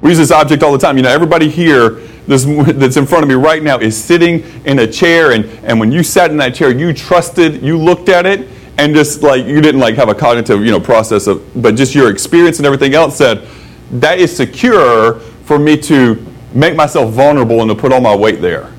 We 0.00 0.10
use 0.10 0.18
this 0.18 0.32
object 0.32 0.62
all 0.62 0.72
the 0.72 0.78
time. 0.78 0.96
You 0.96 1.04
know, 1.04 1.10
everybody 1.10 1.48
here 1.48 2.00
this, 2.26 2.44
that's 2.74 2.96
in 2.96 3.06
front 3.06 3.22
of 3.22 3.28
me 3.28 3.34
right 3.34 3.62
now 3.62 3.78
is 3.78 4.02
sitting 4.02 4.42
in 4.64 4.80
a 4.80 4.86
chair, 4.86 5.32
and, 5.32 5.44
and 5.64 5.78
when 5.78 5.92
you 5.92 6.02
sat 6.02 6.30
in 6.30 6.36
that 6.38 6.54
chair, 6.54 6.70
you 6.70 6.92
trusted, 6.92 7.62
you 7.62 7.78
looked 7.78 8.08
at 8.08 8.26
it, 8.26 8.48
and 8.78 8.94
just 8.94 9.22
like 9.22 9.46
you 9.46 9.60
didn't 9.60 9.80
like 9.80 9.94
have 9.96 10.08
a 10.08 10.14
cognitive 10.14 10.64
you 10.64 10.70
know 10.70 10.80
process 10.80 11.26
of, 11.26 11.42
but 11.60 11.76
just 11.76 11.94
your 11.94 12.10
experience 12.10 12.58
and 12.58 12.66
everything 12.66 12.94
else 12.94 13.16
said 13.16 13.46
that 13.90 14.18
is 14.18 14.34
secure 14.34 15.20
for 15.44 15.58
me 15.58 15.76
to 15.76 16.24
make 16.52 16.74
myself 16.74 17.12
vulnerable 17.12 17.60
and 17.60 17.68
to 17.68 17.74
put 17.74 17.92
all 17.92 18.00
my 18.00 18.14
weight 18.14 18.40
there. 18.40 18.72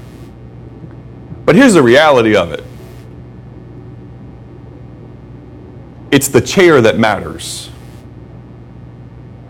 But 1.46 1.56
here's 1.56 1.74
the 1.74 1.84
reality 1.84 2.36
of 2.36 2.52
it 2.52 2.64
it's 6.12 6.28
the 6.28 6.42
chair 6.42 6.82
that 6.82 6.98
matters, 6.98 7.70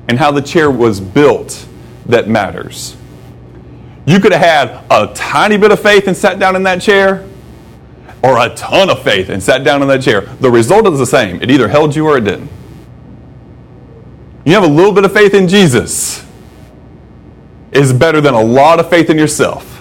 and 0.08 0.18
how 0.18 0.32
the 0.32 0.42
chair 0.42 0.70
was 0.72 1.00
built 1.00 1.68
that 2.06 2.28
matters. 2.28 2.96
You 4.06 4.20
could 4.20 4.32
have 4.32 4.42
had 4.42 4.86
a 4.90 5.14
tiny 5.14 5.58
bit 5.58 5.72
of 5.72 5.82
faith 5.82 6.08
and 6.08 6.16
sat 6.16 6.40
down 6.40 6.56
in 6.56 6.64
that 6.64 6.82
chair, 6.82 7.28
or 8.24 8.38
a 8.40 8.50
ton 8.56 8.90
of 8.90 9.04
faith 9.04 9.30
and 9.30 9.42
sat 9.42 9.64
down 9.64 9.82
in 9.82 9.88
that 9.88 10.02
chair. 10.02 10.22
The 10.22 10.50
result 10.50 10.88
is 10.88 11.00
the 11.00 11.06
same. 11.06 11.42
It 11.42 11.52
either 11.52 11.68
held 11.68 11.96
you 11.96 12.08
or 12.08 12.18
it 12.18 12.22
didn't. 12.22 12.50
You 14.46 14.54
have 14.54 14.64
a 14.64 14.68
little 14.68 14.94
bit 14.94 15.06
of 15.06 15.14
faith 15.14 15.34
in 15.34 15.48
Jesus 15.48 16.26
is 17.72 17.94
better 17.94 18.22
than 18.22 18.34
a 18.34 18.42
lot 18.42 18.80
of 18.80 18.90
faith 18.90 19.10
in 19.10 19.18
yourself 19.18 19.78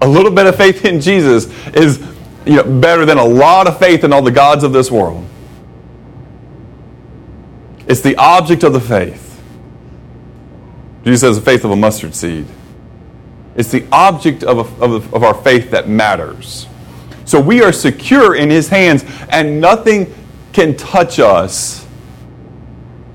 a 0.00 0.08
little 0.08 0.30
bit 0.30 0.46
of 0.46 0.56
faith 0.56 0.84
in 0.84 1.00
Jesus 1.00 1.46
is 1.74 1.98
you 2.46 2.56
know, 2.56 2.80
better 2.80 3.04
than 3.04 3.18
a 3.18 3.24
lot 3.24 3.66
of 3.66 3.78
faith 3.78 4.04
in 4.04 4.12
all 4.12 4.22
the 4.22 4.30
gods 4.30 4.64
of 4.64 4.72
this 4.72 4.90
world. 4.90 5.24
It's 7.86 8.00
the 8.00 8.16
object 8.16 8.62
of 8.62 8.72
the 8.72 8.80
faith. 8.80 9.24
Jesus 11.04 11.20
says 11.20 11.36
the 11.36 11.44
faith 11.44 11.64
of 11.64 11.70
a 11.70 11.76
mustard 11.76 12.14
seed. 12.14 12.46
It's 13.56 13.70
the 13.70 13.86
object 13.90 14.44
of, 14.44 14.58
a, 14.58 14.84
of, 14.84 15.14
of 15.14 15.22
our 15.22 15.34
faith 15.34 15.70
that 15.70 15.88
matters. 15.88 16.66
So 17.28 17.38
we 17.38 17.62
are 17.62 17.72
secure 17.72 18.34
in 18.34 18.48
His 18.48 18.70
hands, 18.70 19.04
and 19.28 19.60
nothing 19.60 20.14
can 20.54 20.74
touch 20.78 21.20
us 21.20 21.86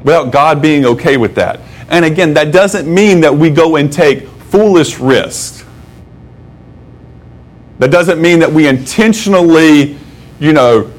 without 0.04 0.32
God 0.32 0.62
being 0.62 0.86
okay 0.86 1.18
with 1.18 1.34
that. 1.34 1.60
And 1.90 2.06
again, 2.06 2.36
that 2.36 2.52
doesn't 2.52 2.88
mean 2.88 3.22
that 3.22 3.34
we 3.34 3.50
go 3.50 3.76
and 3.78 3.92
take 3.92 4.28
foolish 4.28 5.00
risks. 5.00 5.66
That 7.80 7.90
doesn't 7.90 8.22
mean 8.22 8.38
that 8.38 8.52
we 8.52 8.68
intentionally, 8.68 9.98
you 10.40 10.54
know, 10.54 10.94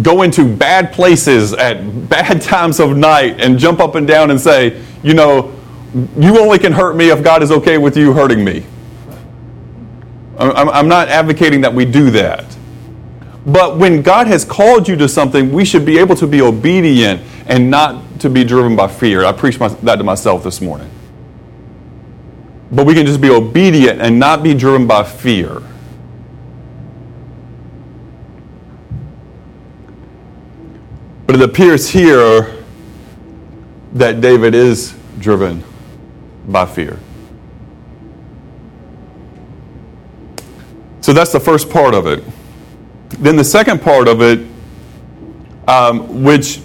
go 0.00 0.22
into 0.22 0.56
bad 0.56 0.94
places 0.94 1.52
at 1.52 2.08
bad 2.08 2.40
times 2.40 2.80
of 2.80 2.96
night 2.96 3.42
and 3.42 3.58
jump 3.58 3.78
up 3.78 3.94
and 3.94 4.08
down 4.08 4.30
and 4.30 4.40
say, 4.40 4.82
you 5.02 5.12
know, 5.12 5.54
you 6.16 6.40
only 6.40 6.58
can 6.58 6.72
hurt 6.72 6.96
me 6.96 7.10
if 7.10 7.22
God 7.22 7.42
is 7.42 7.52
okay 7.52 7.76
with 7.76 7.94
you 7.94 8.14
hurting 8.14 8.42
me. 8.42 8.64
I'm 10.38 10.88
not 10.88 11.08
advocating 11.08 11.62
that 11.62 11.72
we 11.72 11.84
do 11.84 12.10
that. 12.10 12.44
But 13.46 13.78
when 13.78 14.02
God 14.02 14.26
has 14.26 14.44
called 14.44 14.88
you 14.88 14.96
to 14.96 15.08
something, 15.08 15.52
we 15.52 15.64
should 15.64 15.86
be 15.86 15.98
able 15.98 16.16
to 16.16 16.26
be 16.26 16.42
obedient 16.42 17.22
and 17.46 17.70
not 17.70 18.20
to 18.20 18.28
be 18.28 18.44
driven 18.44 18.74
by 18.74 18.88
fear. 18.88 19.24
I 19.24 19.32
preached 19.32 19.60
that 19.60 19.96
to 19.96 20.04
myself 20.04 20.42
this 20.42 20.60
morning. 20.60 20.90
But 22.72 22.86
we 22.86 22.94
can 22.94 23.06
just 23.06 23.20
be 23.20 23.30
obedient 23.30 24.00
and 24.00 24.18
not 24.18 24.42
be 24.42 24.52
driven 24.52 24.86
by 24.86 25.04
fear. 25.04 25.62
But 31.26 31.36
it 31.36 31.42
appears 31.42 31.88
here 31.88 32.64
that 33.92 34.20
David 34.20 34.54
is 34.54 34.96
driven 35.18 35.62
by 36.48 36.66
fear. 36.66 36.98
So 41.06 41.12
that's 41.12 41.30
the 41.30 41.38
first 41.38 41.70
part 41.70 41.94
of 41.94 42.08
it. 42.08 42.24
Then 43.10 43.36
the 43.36 43.44
second 43.44 43.80
part 43.80 44.08
of 44.08 44.20
it, 44.20 44.40
um, 45.68 46.24
which 46.24 46.60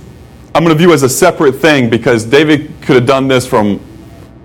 I'm 0.56 0.64
going 0.64 0.76
to 0.76 0.80
view 0.84 0.94
as 0.94 1.04
a 1.04 1.10
separate 1.10 1.58
thing 1.58 1.92
because 1.92 2.26
David 2.26 2.74
could 2.82 2.96
have 2.96 3.06
done 3.06 3.28
this 3.28 3.46
from 3.46 3.80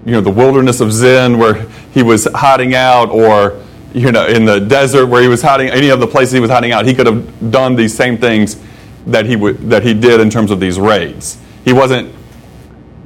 you 0.04 0.12
know 0.12 0.20
the 0.20 0.30
wilderness 0.30 0.82
of 0.82 0.92
Zin 0.92 1.38
where 1.38 1.66
he 1.94 2.02
was 2.02 2.28
hiding 2.34 2.74
out 2.74 3.08
or 3.08 3.64
you 3.94 4.12
know 4.12 4.26
in 4.26 4.44
the 4.44 4.60
desert 4.60 5.06
where 5.06 5.22
he 5.22 5.28
was 5.28 5.40
hiding 5.40 5.70
any 5.70 5.88
of 5.88 5.98
the 5.98 6.06
places 6.06 6.32
he 6.32 6.40
was 6.40 6.50
hiding 6.50 6.72
out 6.72 6.84
he 6.84 6.92
could 6.92 7.06
have 7.06 7.50
done 7.50 7.74
these 7.74 7.96
same 7.96 8.18
things 8.18 8.62
that 9.06 9.24
he, 9.24 9.34
that 9.36 9.82
he 9.82 9.94
did 9.94 10.20
in 10.20 10.28
terms 10.28 10.50
of 10.50 10.60
these 10.60 10.78
raids. 10.78 11.38
He 11.64 11.72
wasn't 11.72 12.14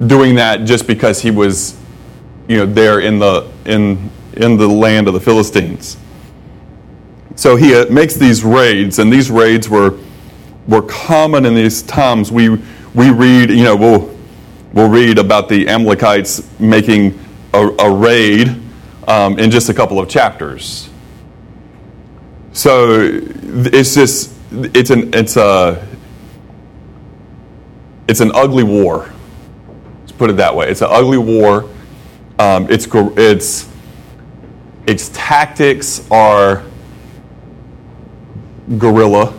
doing 0.05 0.35
that 0.35 0.65
just 0.65 0.89
because 0.89 1.23
he 1.23 1.31
was 1.31 1.79
you 2.49 2.57
know, 2.57 2.67
there 2.67 2.99
in 2.99 3.21
the, 3.21 3.49
in, 3.65 4.11
in 4.33 4.57
the 4.57 4.67
land 4.67 5.07
of 5.07 5.15
the 5.15 5.21
Philistines. 5.21 5.97
So 7.41 7.57
he 7.57 7.75
uh, 7.75 7.87
makes 7.87 8.17
these 8.17 8.45
raids, 8.45 8.99
and 8.99 9.11
these 9.11 9.31
raids 9.31 9.67
were, 9.67 9.99
were 10.69 10.83
common 10.83 11.47
in 11.47 11.55
these 11.55 11.81
times. 11.81 12.31
We, 12.31 12.51
we 12.95 13.09
read, 13.09 13.49
you 13.49 13.65
know, 13.65 13.75
we'll, 13.75 14.15
we'll 14.75 14.91
read 14.91 15.17
about 15.17 15.49
the 15.49 15.67
Amalekites 15.67 16.47
making 16.61 17.19
a, 17.55 17.67
a 17.67 17.91
raid 17.91 18.61
um, 19.09 19.39
in 19.39 19.51
just 19.51 19.71
a 19.71 19.73
couple 19.73 19.99
of 19.99 20.07
chapters. 20.07 20.91
So 22.53 23.09
it's 23.11 23.95
just, 23.95 24.35
it's 24.53 24.91
an, 24.91 25.15
it's 25.15 25.39
a, 25.39 25.89
it's 28.07 28.21
an 28.21 28.33
ugly 28.35 28.65
war. 28.65 29.11
Let's 30.01 30.13
put 30.13 30.29
it 30.29 30.37
that 30.37 30.55
way. 30.55 30.69
It's 30.69 30.83
an 30.83 30.89
ugly 30.91 31.17
war. 31.17 31.71
Um, 32.39 32.71
its, 32.71 32.87
its, 32.93 33.67
its 34.87 35.09
tactics 35.15 36.07
are 36.11 36.65
guerrilla 38.79 39.37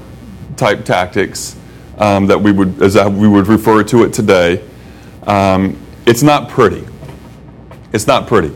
type 0.57 0.85
tactics 0.85 1.55
um, 1.97 2.27
that 2.27 2.41
we 2.41 2.51
would, 2.51 2.81
as 2.81 2.95
we 2.95 3.27
would 3.27 3.47
refer 3.47 3.83
to 3.83 4.03
it 4.03 4.13
today. 4.13 4.63
Um, 5.23 5.77
it's 6.05 6.23
not 6.23 6.49
pretty. 6.49 6.85
It's 7.93 8.07
not 8.07 8.27
pretty. 8.27 8.55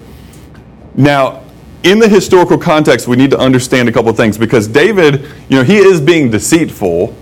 Now, 0.96 1.44
in 1.84 2.00
the 2.00 2.10
historical 2.10 2.58
context, 2.58 3.08
we 3.08 3.16
need 3.16 3.30
to 3.32 3.38
understand 3.38 3.88
a 3.88 3.92
couple 3.92 4.10
of 4.10 4.18
things 4.18 4.38
because 4.38 4.68
David, 4.68 5.22
you 5.50 5.58
know, 5.58 5.64
he 5.64 5.78
is 5.78 6.02
being 6.02 6.32
deceitful 6.32 7.16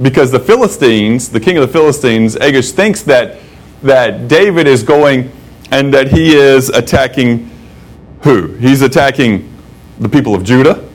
because 0.00 0.30
the 0.30 0.40
Philistines, 0.40 1.28
the 1.28 1.40
king 1.40 1.58
of 1.58 1.66
the 1.66 1.72
Philistines, 1.72 2.34
Achish, 2.36 2.72
thinks 2.72 3.02
that, 3.02 3.38
that 3.82 4.28
David 4.28 4.66
is 4.66 4.82
going 4.82 5.30
and 5.70 5.92
that 5.92 6.08
he 6.08 6.34
is 6.34 6.68
attacking 6.70 7.50
who? 8.22 8.54
He's 8.54 8.82
attacking 8.82 9.52
the 9.98 10.08
people 10.08 10.34
of 10.34 10.44
Judah, 10.44 10.85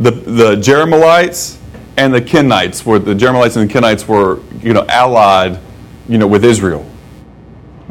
the, 0.00 0.10
the 0.10 0.56
Jerahmeelites, 0.56 1.58
and 1.96 2.14
the 2.14 2.20
Kenites, 2.20 2.84
were 2.86 2.98
the 2.98 3.14
Jerahmeelites 3.14 3.56
and 3.56 3.70
the 3.70 3.74
Kenites 3.74 4.08
were, 4.08 4.40
you 4.62 4.72
know, 4.72 4.86
allied, 4.88 5.58
you 6.08 6.16
know, 6.16 6.26
with 6.26 6.44
Israel. 6.44 6.90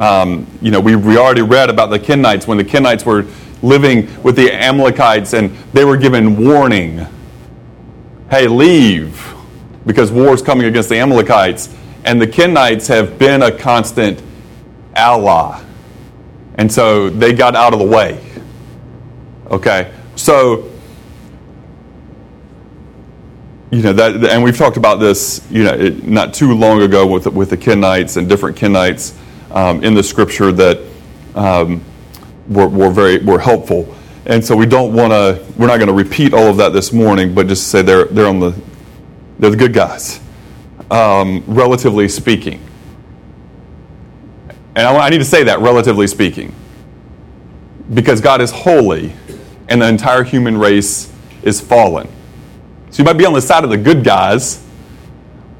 Um, 0.00 0.46
you 0.60 0.70
know, 0.70 0.80
we, 0.80 0.96
we 0.96 1.16
already 1.16 1.42
read 1.42 1.70
about 1.70 1.90
the 1.90 1.98
Kenites 1.98 2.46
when 2.46 2.58
the 2.58 2.64
Kenites 2.64 3.06
were 3.06 3.24
living 3.62 4.22
with 4.22 4.34
the 4.34 4.52
Amalekites 4.52 5.34
and 5.34 5.50
they 5.72 5.84
were 5.84 5.96
given 5.96 6.44
warning 6.44 7.06
hey, 8.30 8.46
leave, 8.46 9.34
because 9.84 10.12
war 10.12 10.32
is 10.32 10.40
coming 10.40 10.66
against 10.66 10.88
the 10.88 10.96
Amalekites. 10.96 11.74
And 12.04 12.20
the 12.20 12.26
Kenites 12.26 12.86
have 12.86 13.18
been 13.18 13.42
a 13.42 13.50
constant 13.50 14.22
ally. 14.94 15.62
And 16.54 16.70
so 16.72 17.10
they 17.10 17.32
got 17.32 17.56
out 17.56 17.72
of 17.72 17.80
the 17.80 17.84
way. 17.84 18.24
Okay? 19.50 19.92
So, 20.14 20.69
you 23.70 23.82
know, 23.82 23.92
that, 23.92 24.24
and 24.24 24.42
we've 24.42 24.56
talked 24.56 24.76
about 24.76 24.96
this, 24.96 25.46
you 25.50 25.62
know, 25.62 25.72
it, 25.72 26.04
not 26.04 26.34
too 26.34 26.54
long 26.54 26.82
ago 26.82 27.06
with, 27.06 27.26
with 27.26 27.50
the 27.50 27.56
Kenites 27.56 28.16
and 28.16 28.28
different 28.28 28.56
Kenites 28.56 29.16
um, 29.54 29.84
in 29.84 29.94
the 29.94 30.02
scripture 30.02 30.50
that 30.50 30.80
um, 31.36 31.84
were, 32.48 32.66
were 32.68 32.90
very 32.90 33.18
were 33.18 33.38
helpful. 33.38 33.94
And 34.26 34.44
so 34.44 34.56
we 34.56 34.66
don't 34.66 34.92
want 34.92 35.12
to, 35.12 35.44
we're 35.56 35.68
not 35.68 35.76
going 35.78 35.88
to 35.88 35.94
repeat 35.94 36.34
all 36.34 36.48
of 36.48 36.56
that 36.56 36.72
this 36.72 36.92
morning, 36.92 37.32
but 37.32 37.46
just 37.46 37.68
say 37.68 37.82
they're, 37.82 38.06
they're, 38.06 38.26
on 38.26 38.40
the, 38.40 38.60
they're 39.38 39.50
the 39.50 39.56
good 39.56 39.72
guys, 39.72 40.20
um, 40.90 41.44
relatively 41.46 42.08
speaking. 42.08 42.60
And 44.74 44.86
I, 44.86 44.96
I 44.96 45.10
need 45.10 45.18
to 45.18 45.24
say 45.24 45.44
that, 45.44 45.60
relatively 45.60 46.08
speaking, 46.08 46.54
because 47.94 48.20
God 48.20 48.40
is 48.40 48.50
holy 48.50 49.12
and 49.68 49.80
the 49.80 49.88
entire 49.88 50.24
human 50.24 50.58
race 50.58 51.12
is 51.42 51.60
fallen. 51.60 52.08
So 52.90 53.02
you 53.02 53.04
might 53.04 53.18
be 53.18 53.24
on 53.24 53.32
the 53.32 53.42
side 53.42 53.64
of 53.64 53.70
the 53.70 53.76
good 53.76 54.04
guys, 54.04 54.64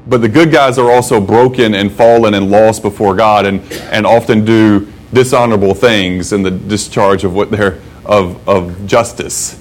but 0.07 0.21
the 0.21 0.29
good 0.29 0.51
guys 0.51 0.77
are 0.77 0.91
also 0.91 1.21
broken 1.21 1.75
and 1.75 1.91
fallen 1.91 2.33
and 2.33 2.51
lost 2.51 2.81
before 2.81 3.15
God 3.15 3.45
and, 3.45 3.61
and 3.91 4.05
often 4.05 4.43
do 4.43 4.91
dishonorable 5.13 5.73
things 5.73 6.33
in 6.33 6.43
the 6.43 6.51
discharge 6.51 7.23
of 7.23 7.33
what 7.33 7.51
they're 7.51 7.79
of, 8.05 8.47
of 8.47 8.85
justice. 8.85 9.57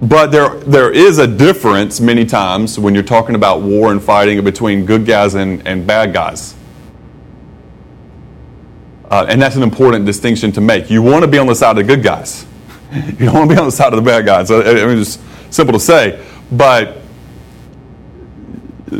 But 0.00 0.32
there, 0.32 0.56
there 0.60 0.92
is 0.92 1.18
a 1.18 1.26
difference 1.26 2.00
many 2.00 2.26
times 2.26 2.78
when 2.78 2.94
you're 2.94 3.02
talking 3.02 3.34
about 3.34 3.62
war 3.62 3.90
and 3.92 4.02
fighting 4.02 4.42
between 4.44 4.84
good 4.84 5.06
guys 5.06 5.34
and, 5.34 5.66
and 5.66 5.86
bad 5.86 6.12
guys. 6.12 6.54
Uh, 9.10 9.26
and 9.28 9.40
that's 9.40 9.56
an 9.56 9.62
important 9.62 10.04
distinction 10.04 10.50
to 10.52 10.60
make. 10.60 10.90
You 10.90 11.02
want 11.02 11.24
to 11.24 11.28
be 11.28 11.38
on 11.38 11.46
the 11.46 11.54
side 11.54 11.70
of 11.70 11.76
the 11.76 11.84
good 11.84 12.02
guys. 12.02 12.46
you 13.18 13.26
don't 13.26 13.34
want 13.34 13.50
to 13.50 13.56
be 13.56 13.60
on 13.60 13.66
the 13.66 13.72
side 13.72 13.92
of 13.92 13.96
the 13.96 14.08
bad 14.08 14.24
guys. 14.24 14.50
I 14.52 14.62
mean, 14.62 14.98
it's 14.98 15.18
simple 15.50 15.72
to 15.72 15.80
say. 15.80 16.24
But 16.52 16.98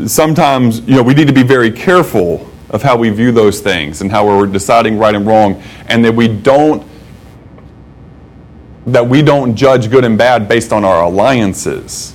sometimes, 0.05 0.81
you 0.81 0.95
know, 0.95 1.03
we 1.03 1.13
need 1.13 1.27
to 1.27 1.33
be 1.33 1.43
very 1.43 1.71
careful 1.71 2.51
of 2.71 2.83
how 2.83 2.97
we 2.97 3.09
view 3.09 3.31
those 3.31 3.61
things 3.61 4.01
and 4.01 4.11
how 4.11 4.25
we're 4.25 4.47
deciding 4.47 4.97
right 4.97 5.15
and 5.15 5.25
wrong, 5.25 5.63
and 5.87 6.03
that 6.03 6.13
we 6.13 6.27
don't 6.27 6.85
that 8.87 9.07
we 9.07 9.21
don't 9.21 9.55
judge 9.55 9.89
good 9.89 10.03
and 10.03 10.17
bad 10.17 10.47
based 10.47 10.71
on 10.73 10.83
our 10.83 11.03
alliances. 11.03 12.13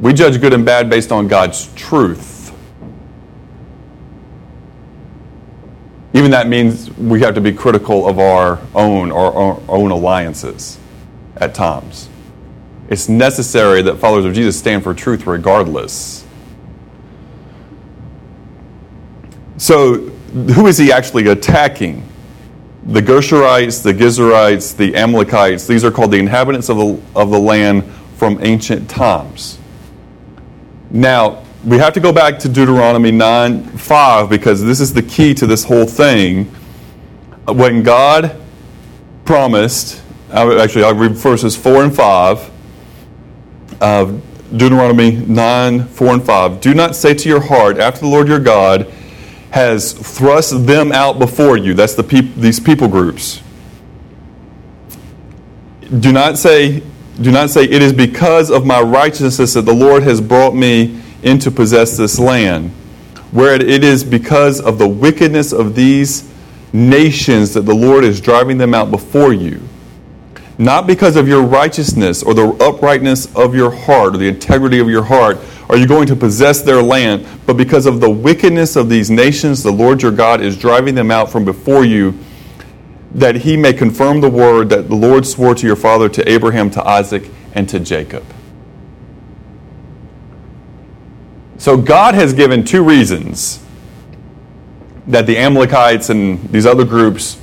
We 0.00 0.12
judge 0.12 0.40
good 0.40 0.52
and 0.52 0.64
bad 0.64 0.88
based 0.90 1.10
on 1.10 1.28
God's 1.28 1.72
truth. 1.74 2.54
Even 6.12 6.30
that 6.32 6.46
means 6.46 6.90
we 6.96 7.22
have 7.22 7.34
to 7.34 7.40
be 7.40 7.52
critical 7.52 8.06
of 8.06 8.18
our 8.18 8.60
own 8.74 9.10
our 9.10 9.60
own 9.66 9.90
alliances 9.90 10.78
at 11.42 11.54
times. 11.54 12.08
It's 12.88 13.08
necessary 13.08 13.82
that 13.82 13.96
followers 13.96 14.24
of 14.24 14.34
Jesus 14.34 14.58
stand 14.58 14.82
for 14.82 14.94
truth 14.94 15.26
regardless. 15.26 16.24
So, 19.56 19.94
who 19.96 20.66
is 20.66 20.78
he 20.78 20.92
actually 20.92 21.28
attacking? 21.28 22.08
The 22.84 23.00
Gershurites, 23.00 23.82
the 23.82 23.94
Gizurites, 23.94 24.76
the 24.76 24.96
Amalekites, 24.96 25.66
these 25.66 25.84
are 25.84 25.90
called 25.90 26.10
the 26.10 26.18
inhabitants 26.18 26.68
of 26.68 26.78
the, 26.78 27.00
of 27.14 27.30
the 27.30 27.38
land 27.38 27.84
from 28.16 28.38
ancient 28.42 28.90
times. 28.90 29.58
Now, 30.90 31.44
we 31.64 31.78
have 31.78 31.92
to 31.94 32.00
go 32.00 32.12
back 32.12 32.40
to 32.40 32.48
Deuteronomy 32.48 33.12
9 33.12 33.64
5 33.78 34.28
because 34.28 34.62
this 34.62 34.80
is 34.80 34.92
the 34.92 35.02
key 35.02 35.32
to 35.34 35.46
this 35.46 35.64
whole 35.64 35.86
thing. 35.86 36.46
When 37.46 37.82
God 37.82 38.40
promised, 39.24 40.01
actually, 40.32 40.84
I'll 40.84 40.94
read 40.94 41.12
verses 41.12 41.56
4 41.56 41.84
and 41.84 41.94
5 41.94 42.50
of 43.80 44.22
Deuteronomy 44.56 45.12
9 45.12 45.84
4 45.88 46.08
and 46.08 46.24
5. 46.24 46.60
Do 46.60 46.74
not 46.74 46.96
say 46.96 47.14
to 47.14 47.28
your 47.28 47.40
heart, 47.40 47.78
after 47.78 48.00
the 48.00 48.06
Lord 48.06 48.28
your 48.28 48.38
God, 48.38 48.92
has 49.50 49.92
thrust 49.92 50.66
them 50.66 50.92
out 50.92 51.18
before 51.18 51.56
you. 51.56 51.74
That's 51.74 51.94
the 51.94 52.02
peop- 52.02 52.34
these 52.36 52.58
people 52.58 52.88
groups. 52.88 53.42
Do 56.00 56.10
not 56.12 56.38
say, 56.38 56.82
do 57.20 57.30
not 57.30 57.50
say, 57.50 57.64
it 57.64 57.82
is 57.82 57.92
because 57.92 58.50
of 58.50 58.64
my 58.64 58.80
righteousness 58.80 59.54
that 59.54 59.62
the 59.62 59.74
Lord 59.74 60.02
has 60.04 60.22
brought 60.22 60.54
me 60.54 61.02
in 61.22 61.38
to 61.40 61.50
possess 61.50 61.98
this 61.98 62.18
land. 62.18 62.70
Where 63.30 63.54
it 63.54 63.84
is 63.84 64.04
because 64.04 64.60
of 64.60 64.78
the 64.78 64.88
wickedness 64.88 65.52
of 65.52 65.74
these 65.74 66.30
nations 66.72 67.52
that 67.54 67.62
the 67.62 67.74
Lord 67.74 68.04
is 68.04 68.20
driving 68.20 68.56
them 68.56 68.72
out 68.72 68.90
before 68.90 69.34
you. 69.34 69.60
Not 70.58 70.86
because 70.86 71.16
of 71.16 71.26
your 71.26 71.42
righteousness 71.42 72.22
or 72.22 72.34
the 72.34 72.48
uprightness 72.62 73.34
of 73.34 73.54
your 73.54 73.70
heart 73.70 74.14
or 74.14 74.18
the 74.18 74.28
integrity 74.28 74.78
of 74.78 74.88
your 74.88 75.04
heart 75.04 75.38
are 75.68 75.76
you 75.78 75.86
going 75.86 76.06
to 76.08 76.16
possess 76.16 76.60
their 76.60 76.82
land, 76.82 77.26
but 77.46 77.56
because 77.56 77.86
of 77.86 78.00
the 78.00 78.10
wickedness 78.10 78.76
of 78.76 78.90
these 78.90 79.10
nations, 79.10 79.62
the 79.62 79.70
Lord 79.70 80.02
your 80.02 80.12
God 80.12 80.42
is 80.42 80.58
driving 80.58 80.94
them 80.94 81.10
out 81.10 81.32
from 81.32 81.46
before 81.46 81.84
you, 81.84 82.18
that 83.12 83.36
he 83.36 83.56
may 83.56 83.72
confirm 83.72 84.20
the 84.20 84.28
word 84.28 84.68
that 84.68 84.88
the 84.90 84.94
Lord 84.94 85.26
swore 85.26 85.54
to 85.54 85.66
your 85.66 85.76
father, 85.76 86.10
to 86.10 86.28
Abraham, 86.30 86.70
to 86.72 86.86
Isaac, 86.86 87.30
and 87.54 87.66
to 87.70 87.80
Jacob. 87.80 88.24
So 91.56 91.76
God 91.78 92.14
has 92.14 92.34
given 92.34 92.64
two 92.64 92.82
reasons 92.82 93.64
that 95.06 95.26
the 95.26 95.38
Amalekites 95.38 96.10
and 96.10 96.50
these 96.50 96.66
other 96.66 96.84
groups 96.84 97.40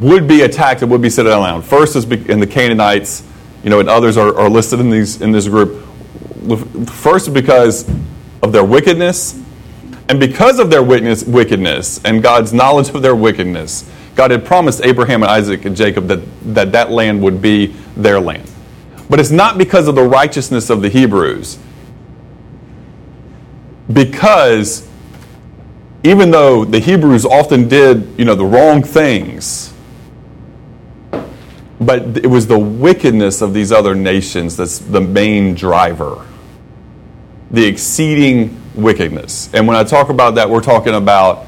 would 0.00 0.28
be 0.28 0.42
attacked 0.42 0.82
and 0.82 0.90
would 0.90 1.02
be 1.02 1.10
set 1.10 1.24
down. 1.24 1.62
First 1.62 1.96
is 1.96 2.04
in 2.04 2.40
the 2.40 2.46
Canaanites, 2.46 3.22
you 3.62 3.70
know, 3.70 3.80
and 3.80 3.88
others 3.88 4.16
are, 4.16 4.36
are 4.38 4.48
listed 4.48 4.80
in 4.80 4.90
these 4.90 5.20
in 5.20 5.32
this 5.32 5.48
group. 5.48 5.84
First, 6.88 7.32
because 7.32 7.88
of 8.42 8.52
their 8.52 8.64
wickedness, 8.64 9.40
and 10.08 10.20
because 10.20 10.58
of 10.58 10.70
their 10.70 10.82
wickedness 10.82 12.00
and 12.04 12.22
God's 12.22 12.52
knowledge 12.52 12.90
of 12.90 13.02
their 13.02 13.16
wickedness, 13.16 13.88
God 14.14 14.30
had 14.30 14.44
promised 14.44 14.84
Abraham 14.84 15.22
and 15.22 15.30
Isaac 15.30 15.64
and 15.64 15.76
Jacob 15.76 16.06
that 16.08 16.20
that, 16.54 16.72
that 16.72 16.90
land 16.90 17.22
would 17.22 17.40
be 17.40 17.68
their 17.96 18.20
land. 18.20 18.50
But 19.10 19.20
it's 19.20 19.30
not 19.30 19.56
because 19.56 19.88
of 19.88 19.94
the 19.94 20.02
righteousness 20.02 20.70
of 20.70 20.82
the 20.82 20.88
Hebrews. 20.88 21.58
Because 23.90 24.86
even 26.04 26.30
though 26.30 26.64
the 26.64 26.78
Hebrews 26.78 27.24
often 27.24 27.68
did, 27.68 28.18
you 28.18 28.26
know, 28.26 28.34
the 28.34 28.44
wrong 28.44 28.82
things, 28.82 29.72
but 31.80 32.18
it 32.18 32.26
was 32.26 32.46
the 32.46 32.58
wickedness 32.58 33.40
of 33.40 33.54
these 33.54 33.70
other 33.70 33.94
nations 33.94 34.56
that's 34.56 34.78
the 34.78 35.00
main 35.00 35.54
driver. 35.54 36.26
The 37.50 37.64
exceeding 37.64 38.60
wickedness. 38.74 39.52
And 39.54 39.66
when 39.66 39.76
I 39.76 39.84
talk 39.84 40.08
about 40.08 40.34
that, 40.34 40.50
we're 40.50 40.60
talking 40.60 40.94
about 40.94 41.46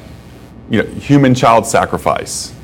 you 0.69 0.83
know, 0.83 0.89
human 0.89 1.35
child 1.35 1.67
sacrifice. 1.67 2.55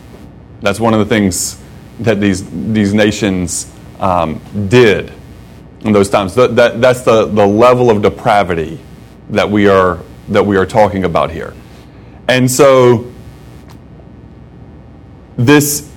That's 0.60 0.80
one 0.80 0.94
of 0.94 1.00
the 1.00 1.06
things 1.06 1.60
that 2.00 2.20
these, 2.20 2.48
these 2.72 2.94
nations 2.94 3.72
um, 3.98 4.40
did 4.68 5.12
in 5.80 5.92
those 5.92 6.08
times. 6.08 6.34
That, 6.34 6.56
that, 6.56 6.80
that's 6.80 7.02
the, 7.02 7.26
the 7.26 7.46
level 7.46 7.90
of 7.90 8.02
depravity 8.02 8.78
that 9.30 9.50
we, 9.50 9.68
are, 9.68 10.00
that 10.28 10.44
we 10.44 10.56
are 10.56 10.66
talking 10.66 11.04
about 11.04 11.30
here. 11.30 11.52
And 12.28 12.50
so, 12.50 13.12
this 15.36 15.90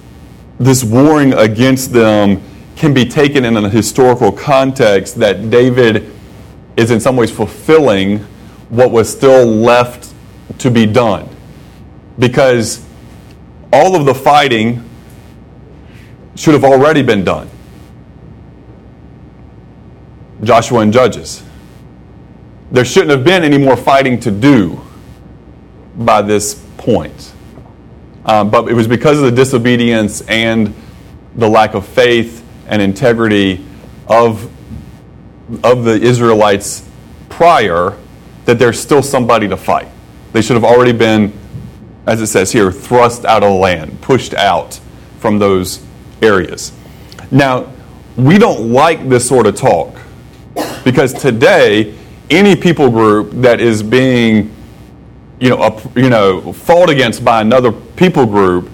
this 0.60 0.84
warring 0.84 1.34
against 1.34 1.94
them 1.94 2.42
can 2.76 2.94
be 2.94 3.06
taken 3.06 3.46
in 3.46 3.58
a 3.58 3.70
historical 3.70 4.32
context 4.32 5.16
that 5.16 5.50
David 5.50 6.12
is 6.78 6.92
in 6.92 7.00
some 7.00 7.16
ways 7.16 7.32
fulfilling 7.32 8.20
what 8.70 8.92
was 8.92 9.12
still 9.12 9.46
left 9.46 10.14
to 10.60 10.70
be 10.70 10.86
done. 10.86 11.28
Because 12.18 12.86
all 13.72 13.96
of 13.96 14.06
the 14.06 14.14
fighting 14.14 14.84
should 16.36 16.54
have 16.54 16.64
already 16.64 17.02
been 17.02 17.24
done. 17.24 17.50
Joshua 20.44 20.80
and 20.80 20.94
Judges. 20.94 21.44
There 22.72 22.86
shouldn't 22.86 23.12
have 23.12 23.24
been 23.24 23.44
any 23.44 23.58
more 23.58 23.76
fighting 23.76 24.20
to 24.22 24.32
do 24.32 24.80
by 25.96 26.22
this 26.22 26.64
point. 26.78 27.34
Um, 28.30 28.52
but 28.52 28.70
it 28.70 28.76
was 28.76 28.88
because 28.88 29.18
of 29.18 29.26
the 29.26 29.32
disobedience 29.32 30.22
and 30.22 30.72
the 31.34 31.50
lack 31.50 31.74
of 31.74 31.84
faith 31.84 32.46
and 32.68 32.80
integrity 32.80 33.66
of, 34.08 34.52
of 35.64 35.84
the 35.84 36.00
Israelites 36.00 36.88
prior 37.30 37.98
that 38.46 38.60
there's 38.60 38.80
still 38.80 39.02
somebody 39.02 39.48
to 39.48 39.58
fight. 39.58 39.88
They 40.32 40.44
should 40.44 40.54
have 40.54 40.64
already 40.64 40.92
been, 40.92 41.34
as 42.06 42.22
it 42.22 42.28
says 42.28 42.52
here, 42.52 42.72
thrust 42.72 43.26
out 43.26 43.42
of 43.42 43.50
the 43.50 43.56
land, 43.56 44.00
pushed 44.00 44.36
out 44.36 44.80
from 45.18 45.40
those 45.40 45.84
areas. 46.22 46.72
Now, 47.32 47.74
we 48.16 48.38
don't 48.38 48.72
like 48.72 49.10
this 49.10 49.28
sort 49.28 49.48
of 49.48 49.56
talk 49.56 49.96
because 50.84 51.16
today, 51.16 51.98
any 52.30 52.56
people 52.56 52.92
group 52.92 53.32
that 53.42 53.60
is 53.60 53.82
being 53.82 54.56
you 55.40 55.50
know, 55.50 55.64
a, 55.64 56.00
you 56.00 56.10
know, 56.10 56.54
fought 56.54 56.90
against 56.90 57.24
by 57.24 57.42
another 57.42 57.72
people 58.00 58.26
group, 58.26 58.72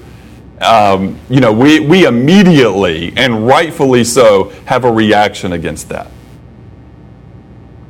um, 0.62 1.20
you 1.30 1.40
know, 1.40 1.52
we, 1.52 1.80
we 1.80 2.06
immediately 2.06 3.12
and 3.18 3.48
rightfully 3.48 4.04
so 4.04 4.50
have 4.66 4.86
a 4.86 4.92
reaction 4.92 5.54
against 5.54 5.90
that. 5.90 6.12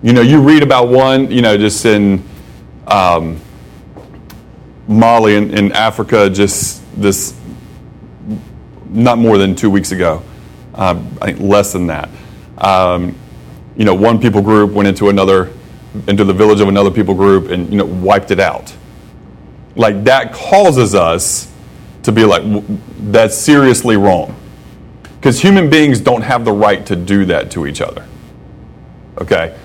You 0.02 0.14
know, 0.14 0.22
you 0.22 0.42
read 0.42 0.64
about 0.64 0.88
one, 0.88 1.30
you 1.30 1.42
know, 1.42 1.58
just 1.58 1.86
in 1.86 2.24
um, 2.88 3.42
Mali 4.88 5.36
in, 5.36 5.54
in, 5.56 5.72
Africa, 5.74 6.30
just 6.30 6.82
this, 7.00 7.38
not 8.90 9.18
more 9.18 9.38
than 9.38 9.56
two 9.56 9.70
weeks 9.70 9.92
ago, 9.92 10.24
uh, 10.74 11.04
I 11.22 11.26
think 11.26 11.40
less 11.42 11.74
than 11.74 11.88
that. 11.88 12.10
Um, 12.60 13.14
you 13.76 13.84
know, 13.84 13.94
one 13.94 14.22
people 14.22 14.42
group 14.42 14.72
went 14.72 14.88
into 14.88 15.10
another 15.10 15.52
into 16.08 16.24
the 16.24 16.34
village 16.34 16.60
of 16.62 16.68
another 16.68 16.92
people 16.92 17.14
group 17.14 17.50
and 17.50 17.70
you 17.72 17.78
know 17.78 17.86
wiped 17.86 18.32
it 18.32 18.40
out. 18.40 18.74
Like 19.76 20.04
that 20.06 20.34
causes 20.34 20.96
us 20.96 21.52
to 22.04 22.12
be 22.12 22.24
like 22.24 22.44
that's 23.12 23.36
seriously 23.36 23.98
wrong. 23.98 24.36
Because 25.16 25.42
human 25.42 25.70
beings 25.70 26.00
don't 26.00 26.22
have 26.22 26.46
the 26.46 26.52
right 26.52 26.86
to 26.86 26.96
do 26.96 27.26
that 27.26 27.52
to 27.52 27.66
each 27.66 27.82
other. 27.82 28.08
Okay? 29.18 29.58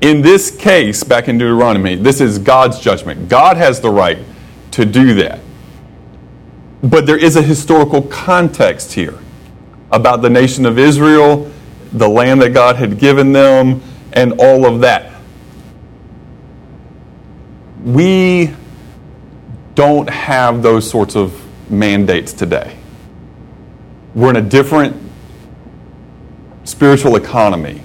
In 0.00 0.22
this 0.22 0.50
case, 0.54 1.04
back 1.04 1.28
in 1.28 1.38
Deuteronomy, 1.38 1.94
this 1.94 2.20
is 2.20 2.38
God's 2.38 2.80
judgment. 2.80 3.28
God 3.28 3.56
has 3.56 3.80
the 3.80 3.90
right 3.90 4.18
to 4.72 4.84
do 4.84 5.14
that. 5.14 5.40
but 6.82 7.06
there 7.06 7.16
is 7.16 7.36
a 7.36 7.42
historical 7.42 8.02
context 8.02 8.92
here 8.92 9.18
about 9.90 10.20
the 10.20 10.28
nation 10.28 10.66
of 10.66 10.78
Israel, 10.78 11.50
the 11.92 12.08
land 12.08 12.42
that 12.42 12.50
God 12.50 12.76
had 12.76 12.98
given 12.98 13.32
them, 13.32 13.80
and 14.12 14.32
all 14.38 14.66
of 14.66 14.80
that. 14.80 15.12
We 17.82 18.54
don't 19.74 20.08
have 20.08 20.62
those 20.62 20.88
sorts 20.88 21.16
of 21.16 21.40
mandates 21.70 22.32
today. 22.32 22.76
We're 24.14 24.30
in 24.30 24.36
a 24.36 24.42
different 24.42 24.96
spiritual 26.64 27.16
economy 27.16 27.82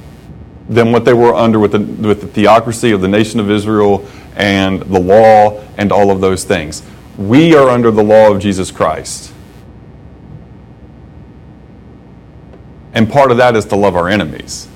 than 0.70 0.92
what 0.92 1.04
they 1.04 1.14
were 1.14 1.34
under 1.34 1.60
with 1.60 1.72
the, 1.72 1.80
with 1.80 2.22
the 2.22 2.28
theocracy 2.28 2.92
of 2.92 3.02
the 3.02 3.08
nation 3.08 3.40
of 3.40 3.50
Israel 3.50 4.08
and 4.36 4.82
the 4.82 5.00
law 5.00 5.64
and 5.78 5.92
all 5.92 6.12
of 6.12 6.22
those 6.22 6.44
things. 6.44 6.84
We 7.18 7.56
are 7.56 7.70
under 7.70 7.92
the 7.92 8.04
law 8.04 8.32
of 8.32 8.40
Jesus 8.40 8.72
Christ. 8.72 9.34
And 12.94 13.10
part 13.10 13.32
of 13.32 13.38
that 13.38 13.56
is 13.56 13.66
to 13.66 13.76
love 13.76 13.96
our 13.96 14.08
enemies. 14.08 14.68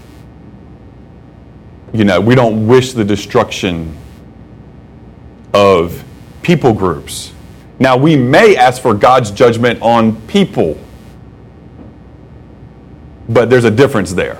You 1.93 2.05
know, 2.05 2.19
we 2.19 2.35
don't 2.35 2.67
wish 2.67 2.93
the 2.93 3.05
destruction 3.05 3.95
of 5.53 6.03
people 6.43 6.73
groups. 6.73 7.33
Now, 7.79 7.97
we 7.97 8.15
may 8.15 8.55
ask 8.55 8.81
for 8.81 8.93
God's 8.93 9.31
judgment 9.31 9.81
on 9.81 10.21
people, 10.27 10.77
but 13.27 13.49
there's 13.49 13.65
a 13.65 13.71
difference 13.71 14.13
there. 14.13 14.39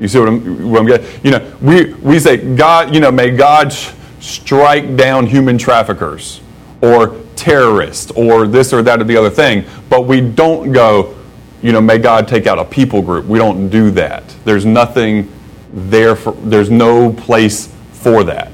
You 0.00 0.08
see 0.08 0.18
what 0.18 0.28
I'm, 0.28 0.70
what 0.70 0.80
I'm 0.80 0.86
getting? 0.86 1.06
You 1.22 1.30
know, 1.30 1.56
we, 1.62 1.94
we 1.94 2.18
say, 2.18 2.56
God, 2.56 2.92
you 2.92 3.00
know, 3.00 3.12
may 3.12 3.30
God 3.30 3.72
sh- 3.72 3.92
strike 4.20 4.96
down 4.96 5.26
human 5.26 5.56
traffickers 5.56 6.40
or 6.82 7.20
terrorists 7.36 8.10
or 8.12 8.48
this 8.48 8.72
or 8.72 8.82
that 8.82 9.00
or 9.00 9.04
the 9.04 9.16
other 9.16 9.30
thing, 9.30 9.64
but 9.88 10.06
we 10.06 10.20
don't 10.20 10.72
go, 10.72 11.16
you 11.62 11.72
know, 11.72 11.80
may 11.80 11.98
God 11.98 12.26
take 12.26 12.46
out 12.46 12.58
a 12.58 12.64
people 12.64 13.02
group. 13.02 13.26
We 13.26 13.38
don't 13.38 13.68
do 13.68 13.92
that. 13.92 14.24
There's 14.44 14.66
nothing 14.66 15.30
there 15.72 16.16
for, 16.16 16.32
there's 16.32 16.70
no 16.70 17.12
place 17.12 17.72
for 17.92 18.24
that. 18.24 18.50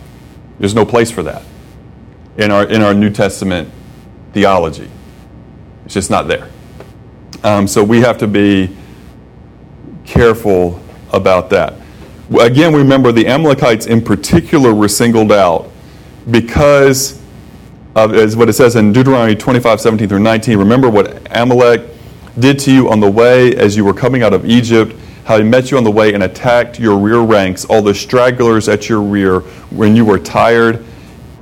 There's 0.59 0.75
no 0.75 0.85
place 0.85 1.11
for 1.11 1.23
that 1.23 1.43
in 2.41 2.51
our, 2.51 2.67
in 2.67 2.81
our 2.81 2.95
New 2.95 3.11
Testament 3.11 3.71
theology. 4.33 4.91
It's 5.85 5.95
just 5.95 6.11
not 6.11 6.27
there. 6.27 6.49
Um, 7.45 7.67
so 7.69 7.85
we 7.85 8.01
have 8.01 8.17
to 8.19 8.27
be 8.27 8.75
careful 10.05 10.83
about 11.13 11.51
that. 11.51 11.75
Again, 12.41 12.75
remember 12.75 13.13
the 13.13 13.27
Amalekites 13.27 13.87
in 13.87 14.03
particular 14.03 14.75
were 14.75 14.89
singled 14.89 15.33
out 15.33 15.71
because 16.31 17.21
of 17.95 18.15
as 18.15 18.37
what 18.37 18.49
it 18.49 18.53
says 18.55 18.77
in 18.77 18.93
Deuteronomy 18.93 19.35
25, 19.35 19.81
17 19.81 20.09
through 20.09 20.21
19. 20.21 20.59
Remember 20.59 20.89
what 20.89 21.27
Amalek 21.37 21.83
did 22.39 22.59
to 22.61 22.73
you 22.73 22.89
on 22.89 23.01
the 23.01 23.11
way 23.11 23.55
as 23.57 23.77
you 23.77 23.85
were 23.85 23.93
coming 23.93 24.23
out 24.23 24.33
of 24.33 24.47
Egypt, 24.47 24.97
how 25.25 25.37
he 25.37 25.45
met 25.45 25.71
you 25.71 25.77
on 25.77 25.85
the 25.85 25.91
way 25.91 26.15
and 26.15 26.23
attacked 26.23 26.79
your 26.79 26.97
rear 26.97 27.21
ranks, 27.21 27.65
all 27.65 27.83
the 27.83 27.95
stragglers 27.95 28.69
at 28.69 28.89
your 28.89 29.03
rear, 29.03 29.41
when 29.71 29.97
you 29.97 30.05
were 30.05 30.19
tired 30.19 30.85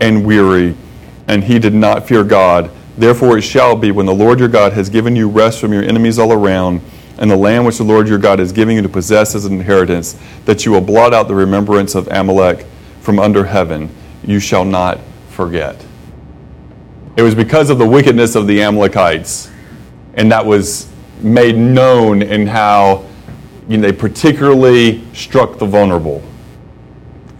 and 0.00 0.24
weary, 0.24 0.74
and 1.28 1.44
he 1.44 1.58
did 1.58 1.74
not 1.74 2.08
fear 2.08 2.24
God. 2.24 2.70
Therefore 2.96 3.38
it 3.38 3.42
shall 3.42 3.76
be 3.76 3.92
when 3.92 4.06
the 4.06 4.14
Lord 4.14 4.40
your 4.40 4.48
God 4.48 4.72
has 4.72 4.88
given 4.88 5.14
you 5.14 5.28
rest 5.28 5.60
from 5.60 5.72
your 5.72 5.84
enemies 5.84 6.18
all 6.18 6.32
around 6.32 6.80
and 7.18 7.30
the 7.30 7.36
land 7.36 7.66
which 7.66 7.78
the 7.78 7.84
Lord 7.84 8.08
your 8.08 8.18
God 8.18 8.40
is 8.40 8.50
giving 8.52 8.76
you 8.76 8.82
to 8.82 8.88
possess 8.88 9.34
as 9.34 9.44
an 9.44 9.52
inheritance, 9.52 10.18
that 10.44 10.64
you 10.64 10.72
will 10.72 10.80
blot 10.80 11.12
out 11.12 11.28
the 11.28 11.34
remembrance 11.34 11.94
of 11.94 12.08
Amalek 12.08 12.66
from 13.00 13.18
under 13.18 13.44
heaven. 13.44 13.90
You 14.24 14.40
shall 14.40 14.64
not 14.64 15.00
forget. 15.30 15.84
It 17.16 17.22
was 17.22 17.34
because 17.34 17.70
of 17.70 17.78
the 17.78 17.86
wickedness 17.86 18.36
of 18.36 18.46
the 18.46 18.62
Amalekites, 18.62 19.50
and 20.14 20.30
that 20.30 20.46
was 20.46 20.88
made 21.20 21.56
known 21.56 22.22
in 22.22 22.46
how 22.46 23.04
you 23.68 23.76
know, 23.76 23.90
they 23.90 23.92
particularly 23.92 25.04
struck 25.12 25.58
the 25.58 25.66
vulnerable. 25.66 26.22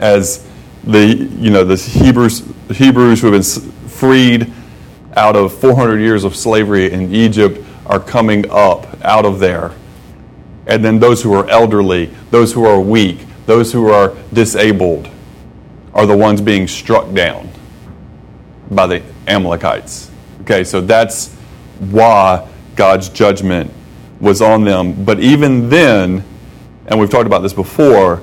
As 0.00 0.44
the 0.84 1.06
you 1.06 1.50
know 1.50 1.64
the 1.64 1.76
Hebrews 1.76 2.42
Hebrews 2.70 3.20
who 3.20 3.32
have 3.32 3.42
been 3.42 3.72
freed 3.98 4.52
out 5.16 5.34
of 5.34 5.52
400 5.58 5.98
years 5.98 6.22
of 6.22 6.36
slavery 6.36 6.92
in 6.92 7.12
Egypt 7.12 7.64
are 7.86 7.98
coming 7.98 8.48
up 8.50 8.86
out 9.04 9.24
of 9.24 9.40
there. 9.40 9.72
And 10.68 10.84
then 10.84 11.00
those 11.00 11.22
who 11.22 11.32
are 11.32 11.48
elderly, 11.48 12.06
those 12.30 12.52
who 12.52 12.64
are 12.64 12.80
weak, 12.80 13.18
those 13.46 13.72
who 13.72 13.88
are 13.88 14.14
disabled 14.32 15.08
are 15.94 16.06
the 16.06 16.16
ones 16.16 16.40
being 16.40 16.68
struck 16.68 17.12
down 17.12 17.48
by 18.70 18.86
the 18.86 19.02
Amalekites. 19.26 20.10
Okay, 20.42 20.62
so 20.62 20.80
that's 20.80 21.34
why 21.90 22.46
God's 22.76 23.08
judgment 23.08 23.72
was 24.20 24.40
on 24.40 24.64
them. 24.64 25.04
But 25.04 25.20
even 25.20 25.68
then, 25.70 26.22
and 26.86 27.00
we've 27.00 27.10
talked 27.10 27.26
about 27.26 27.40
this 27.40 27.52
before, 27.52 28.22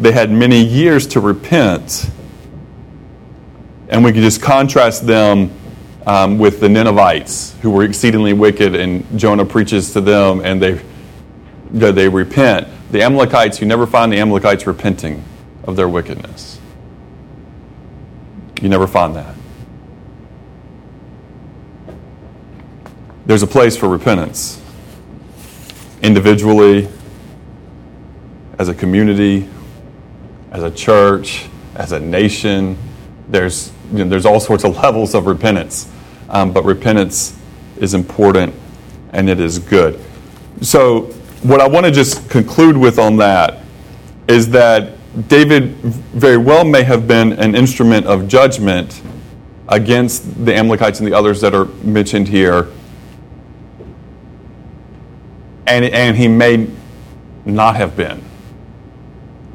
they 0.00 0.12
had 0.12 0.30
many 0.32 0.64
years 0.64 1.06
to 1.08 1.20
repent. 1.20 2.10
And 3.92 4.02
we 4.02 4.10
can 4.10 4.22
just 4.22 4.40
contrast 4.40 5.06
them 5.06 5.52
um, 6.06 6.38
with 6.38 6.60
the 6.60 6.68
Ninevites, 6.68 7.54
who 7.60 7.70
were 7.70 7.84
exceedingly 7.84 8.32
wicked, 8.32 8.74
and 8.74 9.06
Jonah 9.18 9.44
preaches 9.44 9.92
to 9.92 10.00
them, 10.00 10.40
and 10.40 10.62
they 10.62 10.80
they 11.70 12.08
repent. 12.08 12.68
The 12.90 13.02
Amalekites, 13.02 13.60
you 13.60 13.66
never 13.66 13.86
find 13.86 14.10
the 14.10 14.18
Amalekites 14.18 14.66
repenting 14.66 15.22
of 15.64 15.76
their 15.76 15.90
wickedness. 15.90 16.58
You 18.62 18.70
never 18.70 18.86
find 18.86 19.14
that. 19.14 19.34
There's 23.26 23.42
a 23.42 23.46
place 23.46 23.76
for 23.76 23.90
repentance, 23.90 24.58
individually, 26.02 26.88
as 28.58 28.70
a 28.70 28.74
community, 28.74 29.50
as 30.50 30.62
a 30.62 30.70
church, 30.70 31.46
as 31.74 31.92
a 31.92 32.00
nation. 32.00 32.78
There's 33.28 33.70
you 33.92 34.04
know, 34.04 34.10
there's 34.10 34.26
all 34.26 34.40
sorts 34.40 34.64
of 34.64 34.76
levels 34.82 35.14
of 35.14 35.26
repentance, 35.26 35.90
um, 36.28 36.52
but 36.52 36.64
repentance 36.64 37.38
is 37.78 37.94
important 37.94 38.54
and 39.12 39.28
it 39.28 39.40
is 39.40 39.58
good. 39.58 40.00
So, 40.60 41.12
what 41.42 41.60
I 41.60 41.66
want 41.66 41.86
to 41.86 41.92
just 41.92 42.30
conclude 42.30 42.76
with 42.76 42.98
on 42.98 43.16
that 43.16 43.62
is 44.28 44.48
that 44.50 44.92
David 45.28 45.74
very 45.76 46.36
well 46.36 46.64
may 46.64 46.84
have 46.84 47.06
been 47.06 47.32
an 47.32 47.54
instrument 47.54 48.06
of 48.06 48.28
judgment 48.28 49.02
against 49.68 50.44
the 50.44 50.54
Amalekites 50.54 51.00
and 51.00 51.06
the 51.06 51.14
others 51.14 51.40
that 51.40 51.54
are 51.54 51.66
mentioned 51.82 52.28
here. 52.28 52.68
And, 55.66 55.84
and 55.84 56.16
he 56.16 56.28
may 56.28 56.68
not 57.44 57.76
have 57.76 57.96
been. 57.96 58.22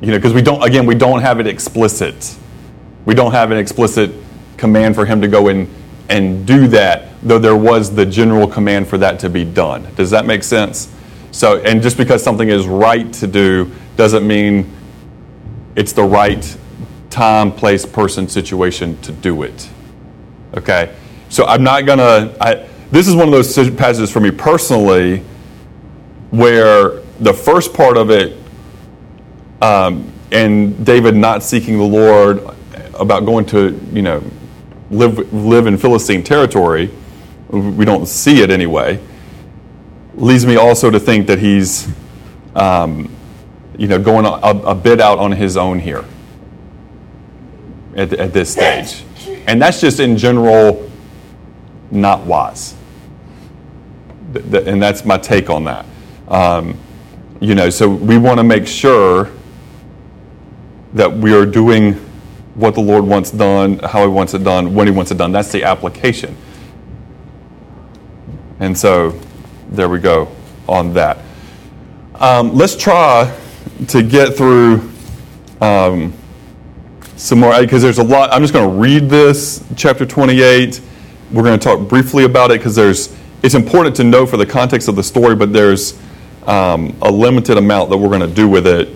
You 0.02 0.12
know, 0.12 0.18
because 0.18 0.34
we 0.34 0.42
don't, 0.42 0.64
again, 0.64 0.86
we 0.86 0.96
don't 0.96 1.22
have 1.22 1.40
it 1.40 1.48
explicit. 1.48 2.38
We 3.06 3.16
don't 3.16 3.32
have 3.32 3.52
an 3.52 3.58
explicit 3.58 4.12
command 4.58 4.96
for 4.96 5.06
him 5.06 5.22
to 5.22 5.28
go 5.28 5.48
in 5.48 5.70
and 6.10 6.46
do 6.46 6.68
that, 6.68 7.10
though 7.22 7.40
there 7.40 7.56
was 7.56 7.94
the 7.94 8.06
general 8.06 8.48
command 8.48 8.88
for 8.88 8.98
that 8.98 9.20
to 9.20 9.30
be 9.30 9.44
done. 9.44 9.88
Does 9.96 10.12
that 10.12 10.26
make 10.26 10.44
sense? 10.44 10.92
So, 11.32 11.58
and 11.62 11.82
just 11.82 11.98
because 11.98 12.24
something 12.24 12.50
is 12.50 12.66
right 12.66 13.12
to 13.14 13.28
do 13.28 13.72
doesn't 13.96 14.26
mean 14.26 14.72
it's 15.76 15.94
the 15.94 16.04
right 16.04 16.58
time, 17.10 17.52
place, 17.52 17.86
person, 17.86 18.28
situation 18.28 19.00
to 19.02 19.12
do 19.12 19.44
it. 19.44 19.70
Okay? 20.56 20.96
So 21.30 21.46
I'm 21.46 21.64
not 21.64 21.86
going 21.86 22.00
to, 22.00 22.68
this 22.90 23.08
is 23.08 23.16
one 23.16 23.28
of 23.28 23.32
those 23.32 23.54
passages 23.72 24.10
for 24.10 24.20
me 24.20 24.32
personally 24.32 25.24
where 26.32 27.02
the 27.20 27.34
first 27.34 27.74
part 27.74 27.98
of 27.98 28.10
it, 28.10 28.38
um, 29.62 30.12
and 30.32 30.86
David 30.86 31.16
not 31.16 31.44
seeking 31.44 31.78
the 31.78 31.84
Lord 31.84 32.42
about 32.94 33.26
going 33.26 33.46
to, 33.48 33.80
you 33.92 34.02
know, 34.02 34.24
live, 34.90 35.34
live 35.34 35.68
in 35.68 35.78
Philistine 35.78 36.24
territory, 36.24 36.92
we 37.50 37.86
don't 37.86 38.08
see 38.08 38.42
it 38.42 38.50
anyway, 38.50 39.00
leads 40.16 40.46
me 40.46 40.56
also 40.56 40.90
to 40.90 41.00
think 41.00 41.28
that 41.28 41.40
he's, 41.40 41.88
um, 42.56 43.14
you 43.78 43.88
know, 43.88 44.00
going 44.00 44.26
a, 44.26 44.30
a, 44.30 44.76
bit 44.76 45.00
out 45.00 45.20
on 45.20 45.32
his 45.32 45.56
own 45.56 45.80
here 45.80 46.04
at, 47.96 48.14
at 48.14 48.34
this 48.34 48.52
stage. 48.52 49.04
And 49.46 49.62
that's 49.62 49.80
just 49.80 50.00
in 50.00 50.18
general 50.18 50.90
not 51.92 52.26
wise. 52.26 52.76
And 54.36 54.82
that's 54.82 55.06
my 55.06 55.18
take 55.18 55.50
on 55.50 55.64
that. 55.66 55.86
Um, 56.28 56.78
you 57.40 57.56
know, 57.56 57.70
so 57.70 57.88
we 57.88 58.18
want 58.18 58.40
to 58.40 58.44
make 58.44 58.68
sure 58.68 59.32
that 60.94 61.12
we 61.12 61.34
are 61.34 61.46
doing 61.46 61.94
what 62.58 62.74
the 62.74 62.82
Lord 62.82 63.06
wants 63.06 63.32
done, 63.32 63.80
how 63.80 64.02
He 64.02 64.08
wants 64.08 64.34
it 64.34 64.44
done, 64.44 64.74
when 64.74 64.88
He 64.88 64.92
wants 64.92 65.12
it 65.12 65.18
done. 65.18 65.32
That's 65.32 65.52
the 65.52 65.64
application. 65.64 66.36
And 68.60 68.78
so 68.78 69.18
there 69.70 69.88
we 69.88 70.00
go 70.00 70.30
on 70.68 70.94
that. 70.96 71.20
Um, 72.16 72.56
let's 72.56 72.76
try 72.76 73.34
to 73.90 74.02
get 74.02 74.36
through 74.36 74.90
um, 75.62 76.14
some 77.16 77.40
more, 77.40 77.60
because 77.62 77.84
there's 77.84 78.00
a 78.00 78.04
lot. 78.04 78.34
I'm 78.34 78.42
just 78.42 78.54
going 78.54 78.68
to 78.68 78.76
read 78.76 79.08
this, 79.08 79.64
chapter 79.76 80.06
28. 80.06 80.82
We're 81.32 81.44
going 81.44 81.60
to 81.60 81.64
talk 81.64 81.88
briefly 81.88 82.24
about 82.24 82.50
it 82.50 82.60
because 82.60 82.76
there's 82.76 83.16
it's 83.44 83.54
important 83.54 83.96
to 83.98 84.04
know 84.04 84.26
for 84.26 84.38
the 84.38 84.46
context 84.46 84.88
of 84.88 84.96
the 84.96 85.04
story, 85.04 85.36
but 85.36 85.54
there's 85.54 86.00
um, 86.48 86.98
a 87.04 87.12
limited 87.12 87.58
amount 87.58 87.92
that 87.92 87.98
we're 87.98 88.10
going 88.10 88.28
to 88.28 88.36
do 88.36 88.50
with 88.50 88.66
it. 88.66 88.90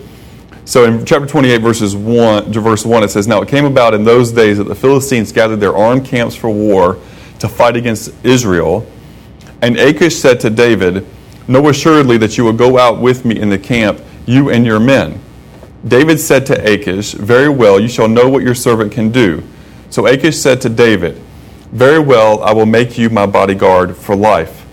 So 0.64 0.84
in 0.84 1.04
chapter 1.04 1.26
28, 1.26 1.58
verses 1.58 1.96
1, 1.96 2.52
verse 2.52 2.86
1, 2.86 3.02
it 3.02 3.10
says, 3.10 3.26
Now 3.26 3.42
it 3.42 3.48
came 3.48 3.64
about 3.64 3.94
in 3.94 4.04
those 4.04 4.30
days 4.30 4.58
that 4.58 4.64
the 4.64 4.74
Philistines 4.74 5.32
gathered 5.32 5.56
their 5.56 5.76
armed 5.76 6.04
camps 6.04 6.36
for 6.36 6.50
war 6.50 6.98
to 7.40 7.48
fight 7.48 7.74
against 7.74 8.12
Israel. 8.24 8.86
And 9.60 9.76
Achish 9.76 10.16
said 10.16 10.38
to 10.40 10.50
David, 10.50 11.04
Know 11.48 11.68
assuredly 11.68 12.16
that 12.18 12.38
you 12.38 12.44
will 12.44 12.52
go 12.52 12.78
out 12.78 13.00
with 13.00 13.24
me 13.24 13.40
in 13.40 13.50
the 13.50 13.58
camp, 13.58 14.00
you 14.24 14.50
and 14.50 14.64
your 14.64 14.78
men. 14.78 15.20
David 15.86 16.20
said 16.20 16.46
to 16.46 16.72
Achish, 16.72 17.12
Very 17.12 17.48
well, 17.48 17.80
you 17.80 17.88
shall 17.88 18.06
know 18.06 18.28
what 18.28 18.44
your 18.44 18.54
servant 18.54 18.92
can 18.92 19.10
do. 19.10 19.42
So 19.90 20.06
Achish 20.06 20.38
said 20.38 20.60
to 20.60 20.68
David, 20.68 21.20
Very 21.72 21.98
well, 21.98 22.40
I 22.44 22.52
will 22.52 22.66
make 22.66 22.96
you 22.96 23.10
my 23.10 23.26
bodyguard 23.26 23.96
for 23.96 24.14
life. 24.14 24.64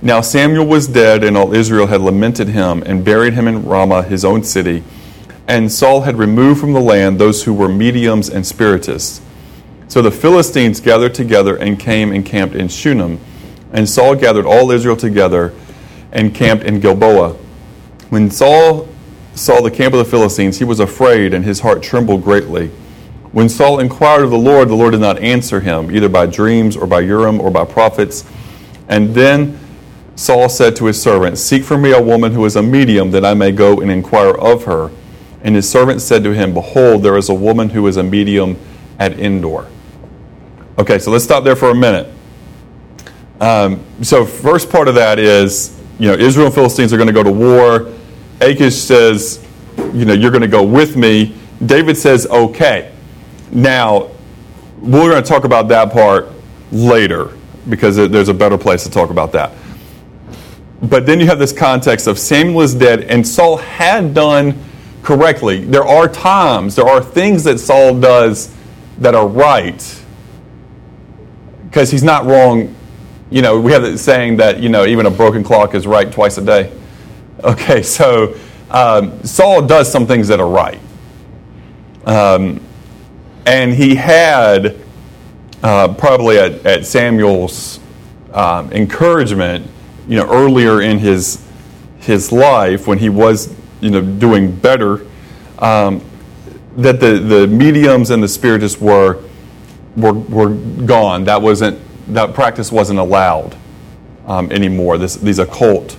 Now 0.00 0.20
Samuel 0.20 0.66
was 0.66 0.86
dead, 0.86 1.24
and 1.24 1.36
all 1.36 1.52
Israel 1.52 1.88
had 1.88 2.02
lamented 2.02 2.48
him 2.48 2.84
and 2.86 3.04
buried 3.04 3.34
him 3.34 3.48
in 3.48 3.64
Ramah, 3.64 4.04
his 4.04 4.24
own 4.24 4.44
city. 4.44 4.84
And 5.46 5.70
Saul 5.70 6.02
had 6.02 6.16
removed 6.16 6.60
from 6.60 6.72
the 6.72 6.80
land 6.80 7.18
those 7.18 7.44
who 7.44 7.52
were 7.52 7.68
mediums 7.68 8.30
and 8.30 8.46
spiritists. 8.46 9.20
So 9.88 10.00
the 10.00 10.10
Philistines 10.10 10.80
gathered 10.80 11.14
together 11.14 11.56
and 11.56 11.78
came 11.78 12.12
and 12.12 12.24
camped 12.24 12.54
in 12.54 12.68
Shunem. 12.68 13.20
And 13.72 13.88
Saul 13.88 14.14
gathered 14.14 14.46
all 14.46 14.70
Israel 14.70 14.96
together 14.96 15.52
and 16.12 16.34
camped 16.34 16.64
in 16.64 16.80
Gilboa. 16.80 17.34
When 18.08 18.30
Saul 18.30 18.88
saw 19.34 19.60
the 19.60 19.70
camp 19.70 19.94
of 19.94 19.98
the 19.98 20.04
Philistines, 20.04 20.58
he 20.58 20.64
was 20.64 20.80
afraid, 20.80 21.34
and 21.34 21.44
his 21.44 21.60
heart 21.60 21.82
trembled 21.82 22.22
greatly. 22.22 22.68
When 23.32 23.48
Saul 23.48 23.80
inquired 23.80 24.22
of 24.22 24.30
the 24.30 24.38
Lord, 24.38 24.68
the 24.68 24.76
Lord 24.76 24.92
did 24.92 25.00
not 25.00 25.18
answer 25.18 25.60
him, 25.60 25.90
either 25.90 26.08
by 26.08 26.26
dreams 26.26 26.76
or 26.76 26.86
by 26.86 27.00
Urim 27.00 27.40
or 27.40 27.50
by 27.50 27.64
prophets. 27.64 28.24
And 28.88 29.12
then 29.12 29.58
Saul 30.14 30.48
said 30.48 30.76
to 30.76 30.86
his 30.86 31.02
servant, 31.02 31.38
Seek 31.38 31.64
for 31.64 31.76
me 31.76 31.90
a 31.90 32.00
woman 32.00 32.32
who 32.32 32.44
is 32.44 32.54
a 32.54 32.62
medium, 32.62 33.10
that 33.10 33.24
I 33.24 33.34
may 33.34 33.50
go 33.50 33.80
and 33.80 33.90
inquire 33.90 34.34
of 34.34 34.64
her. 34.64 34.92
And 35.44 35.54
his 35.54 35.70
servant 35.70 36.00
said 36.00 36.24
to 36.24 36.32
him, 36.32 36.54
Behold, 36.54 37.02
there 37.02 37.16
is 37.16 37.28
a 37.28 37.34
woman 37.34 37.68
who 37.68 37.86
is 37.86 37.98
a 37.98 38.02
medium 38.02 38.58
at 38.98 39.18
Endor. 39.18 39.68
Okay, 40.78 40.98
so 40.98 41.10
let's 41.10 41.22
stop 41.22 41.44
there 41.44 41.54
for 41.54 41.70
a 41.70 41.74
minute. 41.74 42.10
Um, 43.40 43.84
so, 44.02 44.24
first 44.24 44.70
part 44.70 44.88
of 44.88 44.94
that 44.94 45.18
is, 45.18 45.78
you 45.98 46.08
know, 46.08 46.14
Israel 46.14 46.46
and 46.46 46.54
Philistines 46.54 46.92
are 46.92 46.96
going 46.96 47.08
to 47.08 47.12
go 47.12 47.22
to 47.22 47.30
war. 47.30 47.92
Achish 48.40 48.74
says, 48.74 49.44
you 49.92 50.04
know, 50.04 50.14
you're 50.14 50.30
going 50.30 50.42
to 50.42 50.48
go 50.48 50.62
with 50.62 50.96
me. 50.96 51.36
David 51.64 51.96
says, 51.96 52.26
okay. 52.26 52.92
Now, 53.52 54.10
we're 54.80 55.10
going 55.10 55.22
to 55.22 55.28
talk 55.28 55.44
about 55.44 55.68
that 55.68 55.92
part 55.92 56.28
later 56.72 57.32
because 57.68 57.96
there's 57.96 58.28
a 58.28 58.34
better 58.34 58.58
place 58.58 58.82
to 58.84 58.90
talk 58.90 59.10
about 59.10 59.32
that. 59.32 59.52
But 60.82 61.06
then 61.06 61.20
you 61.20 61.26
have 61.26 61.38
this 61.38 61.52
context 61.52 62.06
of 62.06 62.18
Samuel 62.18 62.62
is 62.62 62.74
dead 62.74 63.02
and 63.02 63.26
Saul 63.26 63.56
had 63.56 64.12
done 64.12 64.58
correctly. 65.04 65.64
There 65.64 65.84
are 65.84 66.08
times, 66.08 66.74
there 66.74 66.88
are 66.88 67.02
things 67.02 67.44
that 67.44 67.58
Saul 67.58 68.00
does 68.00 68.52
that 68.98 69.14
are 69.14 69.28
right 69.28 70.02
because 71.66 71.90
he's 71.90 72.02
not 72.02 72.24
wrong. 72.24 72.74
You 73.30 73.42
know, 73.42 73.60
we 73.60 73.72
have 73.72 73.82
the 73.82 73.98
saying 73.98 74.38
that, 74.38 74.60
you 74.60 74.68
know, 74.68 74.86
even 74.86 75.06
a 75.06 75.10
broken 75.10 75.44
clock 75.44 75.74
is 75.74 75.86
right 75.86 76.10
twice 76.10 76.38
a 76.38 76.44
day. 76.44 76.72
Okay, 77.42 77.82
so 77.84 78.36
um, 78.70 79.22
Saul 79.24 79.62
does 79.62 79.90
some 79.90 80.06
things 80.06 80.28
that 80.28 80.40
are 80.40 80.48
right. 80.48 80.80
Um, 82.06 82.60
and 83.46 83.72
he 83.72 83.94
had, 83.94 84.76
uh, 85.62 85.92
probably 85.94 86.38
at, 86.38 86.64
at 86.64 86.86
Samuel's 86.86 87.78
um, 88.32 88.72
encouragement, 88.72 89.66
you 90.08 90.16
know, 90.16 90.30
earlier 90.30 90.80
in 90.80 90.98
his, 90.98 91.44
his 91.98 92.32
life 92.32 92.86
when 92.86 92.98
he 92.98 93.08
was, 93.08 93.54
you 93.84 93.90
know, 93.90 94.00
doing 94.00 94.50
better, 94.50 95.06
um, 95.58 96.02
that 96.76 97.00
the, 97.00 97.18
the 97.18 97.46
mediums 97.46 98.10
and 98.10 98.22
the 98.22 98.28
spiritists 98.28 98.80
were, 98.80 99.22
were, 99.94 100.14
were 100.14 100.54
gone. 100.86 101.24
That 101.24 101.42
wasn't, 101.42 101.78
that 102.14 102.32
practice 102.32 102.72
wasn't 102.72 102.98
allowed 102.98 103.56
um, 104.26 104.50
anymore. 104.50 104.96
This, 104.96 105.16
these 105.16 105.38
occult 105.38 105.98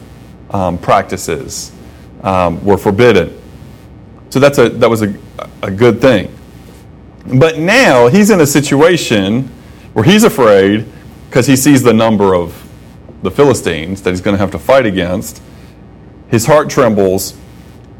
um, 0.50 0.80
practices 0.80 1.72
um, 2.24 2.64
were 2.66 2.78
forbidden. 2.78 3.40
So 4.32 4.40
that's 4.40 4.58
a, 4.58 4.70
that 4.70 4.90
was 4.90 5.04
a, 5.04 5.16
a 5.62 5.70
good 5.70 6.02
thing. 6.02 6.36
But 7.38 7.60
now 7.60 8.08
he's 8.08 8.32
in 8.32 8.42
a 8.42 8.48
situation 8.48 9.44
where 9.94 10.04
he's 10.04 10.24
afraid 10.24 10.88
because 11.30 11.46
he 11.46 11.56
sees 11.56 11.84
the 11.84 11.94
number 11.94 12.34
of 12.34 12.68
the 13.22 13.30
Philistines 13.30 14.02
that 14.02 14.10
he's 14.10 14.22
going 14.22 14.34
to 14.34 14.40
have 14.40 14.52
to 14.52 14.60
fight 14.60 14.88
against. 14.88 15.42
His 16.30 16.48
heart 16.48 16.68
trembles. 16.70 17.38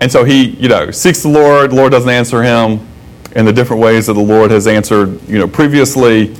And 0.02 0.12
so 0.12 0.24
he, 0.24 0.50
you 0.52 0.68
know, 0.68 0.92
seeks 0.92 1.24
the 1.24 1.30
Lord. 1.30 1.72
The 1.72 1.76
Lord 1.76 1.92
doesn't 1.92 2.10
answer 2.10 2.44
him 2.44 2.86
in 3.36 3.46
the 3.46 3.54
different 3.54 3.82
ways 3.82 4.08
that 4.08 4.14
the 4.14 4.20
Lord 4.20 4.52
has 4.52 4.68
answered, 4.68 5.22
you 5.28 5.40
know, 5.40 5.48
previously. 5.48 6.36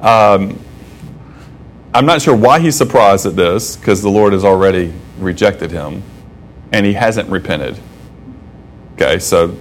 Um, 0.00 0.58
I'm 1.94 2.06
not 2.06 2.20
sure 2.20 2.36
why 2.36 2.60
he's 2.60 2.76
surprised 2.76 3.26
at 3.26 3.36
this 3.36 3.76
because 3.76 4.02
the 4.02 4.10
Lord 4.10 4.32
has 4.32 4.44
already 4.44 4.92
rejected 5.18 5.70
him 5.70 6.02
and 6.72 6.84
he 6.84 6.92
hasn't 6.92 7.28
repented. 7.28 7.78
Okay, 8.94 9.18
so, 9.18 9.56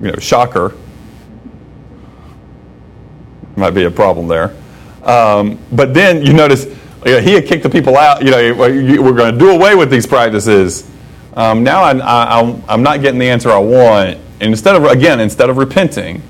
you 0.00 0.10
know, 0.10 0.18
shocker. 0.18 0.74
Might 3.56 3.70
be 3.70 3.84
a 3.84 3.90
problem 3.90 4.28
there. 4.28 4.56
Um, 5.04 5.58
but 5.72 5.94
then 5.94 6.24
you 6.24 6.32
notice 6.32 6.66
you 7.04 7.12
know, 7.12 7.20
he 7.20 7.32
had 7.32 7.46
kicked 7.46 7.62
the 7.62 7.70
people 7.70 7.96
out. 7.96 8.22
You 8.22 8.30
know, 8.30 8.54
we're 8.54 9.12
going 9.12 9.32
to 9.32 9.38
do 9.38 9.50
away 9.50 9.74
with 9.74 9.90
these 9.90 10.06
practices. 10.06 10.90
Um, 11.34 11.62
now 11.62 11.82
I, 11.82 11.96
I, 11.98 12.62
I'm 12.68 12.82
not 12.82 13.00
getting 13.00 13.20
the 13.20 13.28
answer 13.28 13.50
I 13.50 13.58
want. 13.58 14.18
And 14.40 14.50
instead 14.50 14.74
of, 14.74 14.84
again, 14.84 15.20
instead 15.20 15.50
of 15.50 15.56
repenting, 15.56 16.22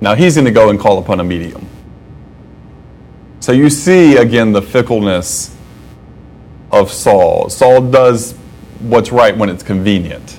now 0.00 0.14
he's 0.14 0.34
going 0.34 0.44
to 0.44 0.50
go 0.50 0.68
and 0.70 0.78
call 0.78 0.98
upon 0.98 1.20
a 1.20 1.24
medium. 1.24 1.66
So 3.40 3.52
you 3.52 3.70
see 3.70 4.16
again 4.16 4.52
the 4.52 4.62
fickleness 4.62 5.54
of 6.72 6.90
Saul. 6.90 7.48
Saul 7.50 7.90
does 7.90 8.32
what's 8.80 9.12
right 9.12 9.36
when 9.36 9.48
it's 9.48 9.62
convenient. 9.62 10.38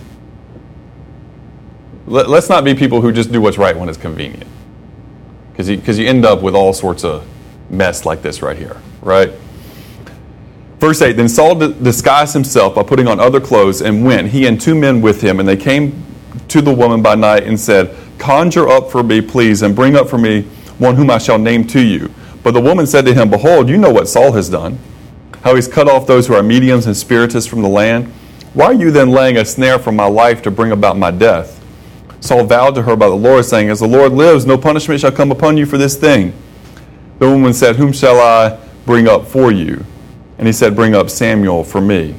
Let, 2.07 2.27
us 2.27 2.49
not 2.49 2.63
be 2.63 2.75
people 2.75 3.01
who 3.01 3.11
just 3.11 3.31
do 3.31 3.41
what's 3.41 3.57
right 3.57 3.75
when 3.75 3.89
it's 3.89 3.97
convenient. 3.97 4.45
Because 5.51 5.69
you, 5.69 5.79
cause 5.79 5.97
you 5.97 6.07
end 6.07 6.25
up 6.25 6.41
with 6.41 6.53
all 6.53 6.73
sorts 6.73 7.03
of 7.03 7.25
mess 7.69 8.05
like 8.05 8.21
this 8.21 8.41
right 8.41 8.57
here, 8.57 8.81
right? 9.01 9.31
Verse 10.79 11.01
8 11.01 11.13
Then 11.13 11.29
Saul 11.29 11.55
disguised 11.55 12.33
himself 12.33 12.75
by 12.75 12.83
putting 12.83 13.07
on 13.07 13.19
other 13.19 13.39
clothes 13.39 13.81
and 13.81 14.05
went, 14.05 14.29
he 14.29 14.45
and 14.47 14.59
two 14.59 14.75
men 14.75 15.01
with 15.01 15.21
him, 15.21 15.39
and 15.39 15.47
they 15.47 15.57
came 15.57 16.03
to 16.47 16.61
the 16.61 16.73
woman 16.73 17.01
by 17.01 17.15
night 17.15 17.43
and 17.43 17.59
said, 17.59 17.95
Conjure 18.17 18.69
up 18.69 18.91
for 18.91 19.03
me, 19.03 19.21
please, 19.21 19.61
and 19.61 19.75
bring 19.75 19.95
up 19.95 20.09
for 20.09 20.17
me 20.17 20.43
one 20.77 20.95
whom 20.95 21.09
I 21.09 21.17
shall 21.17 21.37
name 21.37 21.65
to 21.67 21.81
you. 21.81 22.13
But 22.43 22.51
the 22.51 22.61
woman 22.61 22.85
said 22.85 23.05
to 23.05 23.13
him, 23.13 23.29
Behold, 23.29 23.69
you 23.69 23.77
know 23.77 23.91
what 23.91 24.07
Saul 24.07 24.31
has 24.33 24.49
done 24.49 24.77
how 25.45 25.53
he's 25.53 25.67
cut 25.67 25.87
off 25.87 26.07
those 26.07 26.25
who 26.25 26.33
are 26.33 26.41
mediums 26.41 26.87
and 26.87 26.97
spiritists 26.97 27.47
from 27.47 27.61
the 27.61 27.69
land. 27.69 28.07
Why 28.55 28.65
are 28.65 28.73
you 28.73 28.89
then 28.89 29.11
laying 29.11 29.37
a 29.37 29.45
snare 29.45 29.77
for 29.77 29.91
my 29.91 30.07
life 30.07 30.41
to 30.41 30.49
bring 30.49 30.71
about 30.71 30.97
my 30.97 31.11
death? 31.11 31.63
Saul 32.19 32.45
vowed 32.45 32.73
to 32.73 32.81
her 32.81 32.95
by 32.95 33.07
the 33.07 33.15
Lord, 33.15 33.45
saying, 33.45 33.69
As 33.69 33.79
the 33.79 33.87
Lord 33.87 34.11
lives, 34.11 34.47
no 34.47 34.57
punishment 34.57 35.01
shall 35.01 35.11
come 35.11 35.31
upon 35.31 35.55
you 35.55 35.67
for 35.67 35.77
this 35.77 35.95
thing. 35.95 36.33
The 37.19 37.29
woman 37.29 37.53
said, 37.53 37.75
Whom 37.75 37.93
shall 37.93 38.19
I 38.19 38.59
bring 38.87 39.07
up 39.07 39.27
for 39.27 39.51
you? 39.51 39.85
And 40.37 40.47
he 40.47 40.53
said, 40.53 40.75
Bring 40.75 40.95
up 40.95 41.09
Samuel 41.09 41.63
for 41.63 41.81
me. 41.81 42.15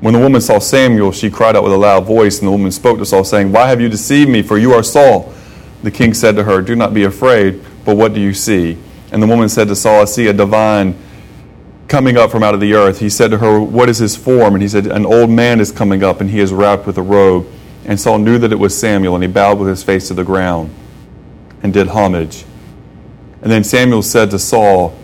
When 0.00 0.14
the 0.14 0.20
woman 0.20 0.40
saw 0.40 0.58
Samuel, 0.58 1.12
she 1.12 1.30
cried 1.30 1.56
out 1.56 1.62
with 1.62 1.72
a 1.72 1.76
loud 1.76 2.06
voice, 2.06 2.38
and 2.38 2.48
the 2.48 2.52
woman 2.52 2.72
spoke 2.72 2.98
to 2.98 3.06
Saul, 3.06 3.24
saying, 3.24 3.52
Why 3.52 3.68
have 3.68 3.80
you 3.80 3.88
deceived 3.88 4.30
me? 4.30 4.42
For 4.42 4.56
you 4.58 4.72
are 4.72 4.82
Saul. 4.82 5.32
The 5.82 5.90
king 5.90 6.14
said 6.14 6.36
to 6.36 6.44
her, 6.44 6.62
Do 6.62 6.74
not 6.74 6.94
be 6.94 7.04
afraid, 7.04 7.62
but 7.84 7.96
what 7.96 8.14
do 8.14 8.20
you 8.20 8.32
see? 8.32 8.78
And 9.12 9.22
the 9.22 9.26
woman 9.26 9.48
said 9.48 9.68
to 9.68 9.76
Saul, 9.76 10.02
I 10.02 10.04
see 10.04 10.28
a 10.28 10.32
divine 10.32 10.96
coming 11.88 12.16
up 12.16 12.30
from 12.30 12.42
out 12.42 12.54
of 12.54 12.60
the 12.60 12.74
earth. 12.74 13.00
He 13.00 13.10
said 13.10 13.30
to 13.32 13.38
her, 13.38 13.60
What 13.60 13.88
is 13.88 13.98
his 13.98 14.16
form? 14.16 14.54
And 14.54 14.62
he 14.62 14.68
said, 14.68 14.86
An 14.86 15.04
old 15.04 15.28
man 15.28 15.60
is 15.60 15.70
coming 15.72 16.02
up, 16.02 16.20
and 16.20 16.30
he 16.30 16.40
is 16.40 16.52
wrapped 16.52 16.86
with 16.86 16.96
a 16.96 17.02
robe. 17.02 17.46
And 17.84 18.00
Saul 18.00 18.18
knew 18.18 18.38
that 18.38 18.52
it 18.52 18.58
was 18.58 18.78
Samuel, 18.78 19.14
and 19.14 19.24
he 19.24 19.28
bowed 19.28 19.58
with 19.58 19.68
his 19.68 19.82
face 19.82 20.08
to 20.08 20.14
the 20.14 20.24
ground 20.24 20.72
and 21.62 21.72
did 21.72 21.88
homage. 21.88 22.44
And 23.42 23.50
then 23.50 23.64
Samuel 23.64 24.02
said 24.02 24.30
to 24.30 24.38
Saul, 24.38 24.96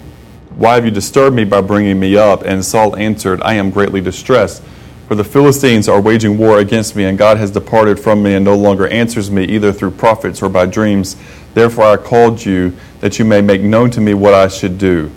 Why 0.57 0.75
have 0.75 0.87
you 0.87 0.91
disturbed 0.91 1.37
me 1.37 1.45
by 1.45 1.61
bringing 1.61 2.01
me 2.01 2.17
up? 2.17 2.43
And 2.43 2.65
Saul 2.65 2.97
answered, 2.97 3.43
I 3.43 3.55
am 3.55 3.71
greatly 3.71 4.01
distressed. 4.01 4.63
For 5.07 5.15
the 5.15 5.23
Philistines 5.23 5.87
are 5.87 6.01
waging 6.01 6.39
war 6.39 6.59
against 6.59 6.97
me, 6.97 7.05
and 7.05 7.19
God 7.19 7.37
has 7.37 7.51
departed 7.51 8.01
from 8.01 8.23
me 8.23 8.35
and 8.35 8.45
no 8.45 8.57
longer 8.57 8.89
answers 8.89 9.31
me, 9.31 9.45
either 9.45 9.71
through 9.71 9.91
prophets 9.93 10.43
or 10.43 10.49
by 10.49 10.65
dreams. 10.65 11.15
Therefore 11.53 11.85
I 11.85 11.97
called 11.99 12.45
you, 12.45 12.75
that 13.01 13.19
you 13.19 13.27
may 13.27 13.43
make 13.43 13.61
known 13.61 13.91
to 13.91 14.01
me 14.01 14.15
what 14.15 14.33
I 14.33 14.49
should 14.49 14.79
do. 14.79 15.13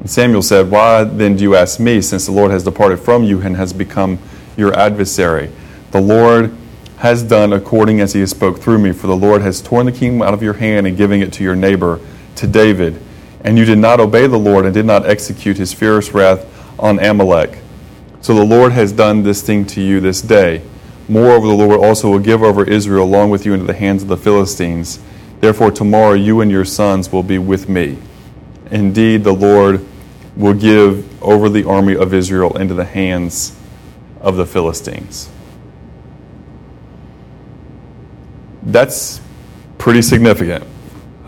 And 0.00 0.10
Samuel 0.10 0.42
said, 0.42 0.70
Why 0.70 1.04
then 1.04 1.36
do 1.36 1.42
you 1.42 1.54
ask 1.54 1.78
me, 1.78 2.00
since 2.00 2.24
the 2.24 2.32
Lord 2.32 2.50
has 2.50 2.64
departed 2.64 2.98
from 2.98 3.22
you 3.22 3.42
and 3.42 3.56
has 3.56 3.74
become 3.74 4.18
your 4.56 4.74
adversary? 4.74 5.50
The 5.90 6.00
Lord 6.00 6.56
has 6.96 7.22
done 7.22 7.52
according 7.52 8.00
as 8.00 8.14
he 8.14 8.20
has 8.20 8.30
spoke 8.30 8.58
through 8.58 8.78
me, 8.78 8.92
for 8.92 9.06
the 9.06 9.16
Lord 9.16 9.42
has 9.42 9.60
torn 9.60 9.84
the 9.84 9.92
kingdom 9.92 10.22
out 10.22 10.32
of 10.32 10.42
your 10.42 10.54
hand 10.54 10.86
and 10.86 10.96
giving 10.96 11.20
it 11.20 11.30
to 11.34 11.44
your 11.44 11.56
neighbor, 11.56 12.00
to 12.36 12.46
David. 12.46 13.00
And 13.42 13.56
you 13.56 13.64
did 13.64 13.78
not 13.78 14.00
obey 14.00 14.26
the 14.26 14.38
Lord 14.38 14.64
and 14.64 14.74
did 14.74 14.86
not 14.86 15.06
execute 15.06 15.56
his 15.56 15.72
fierce 15.72 16.12
wrath 16.12 16.46
on 16.78 16.98
Amalek. 16.98 17.58
So 18.20 18.34
the 18.34 18.44
Lord 18.44 18.72
has 18.72 18.92
done 18.92 19.22
this 19.22 19.42
thing 19.42 19.64
to 19.66 19.80
you 19.80 20.00
this 20.00 20.20
day. 20.20 20.62
Moreover, 21.08 21.46
the 21.46 21.54
Lord 21.54 21.80
also 21.80 22.10
will 22.10 22.18
give 22.18 22.42
over 22.42 22.68
Israel 22.68 23.04
along 23.04 23.30
with 23.30 23.46
you 23.46 23.54
into 23.54 23.66
the 23.66 23.74
hands 23.74 24.02
of 24.02 24.08
the 24.08 24.16
Philistines. 24.16 25.00
Therefore, 25.40 25.70
tomorrow 25.70 26.12
you 26.12 26.40
and 26.40 26.50
your 26.50 26.66
sons 26.66 27.10
will 27.10 27.22
be 27.22 27.38
with 27.38 27.68
me. 27.68 27.98
Indeed, 28.70 29.24
the 29.24 29.32
Lord 29.32 29.86
will 30.36 30.54
give 30.54 31.22
over 31.22 31.48
the 31.48 31.64
army 31.64 31.96
of 31.96 32.14
Israel 32.14 32.56
into 32.56 32.74
the 32.74 32.84
hands 32.84 33.56
of 34.20 34.36
the 34.36 34.46
Philistines. 34.46 35.30
That's 38.62 39.20
pretty 39.78 40.02
significant. 40.02 40.64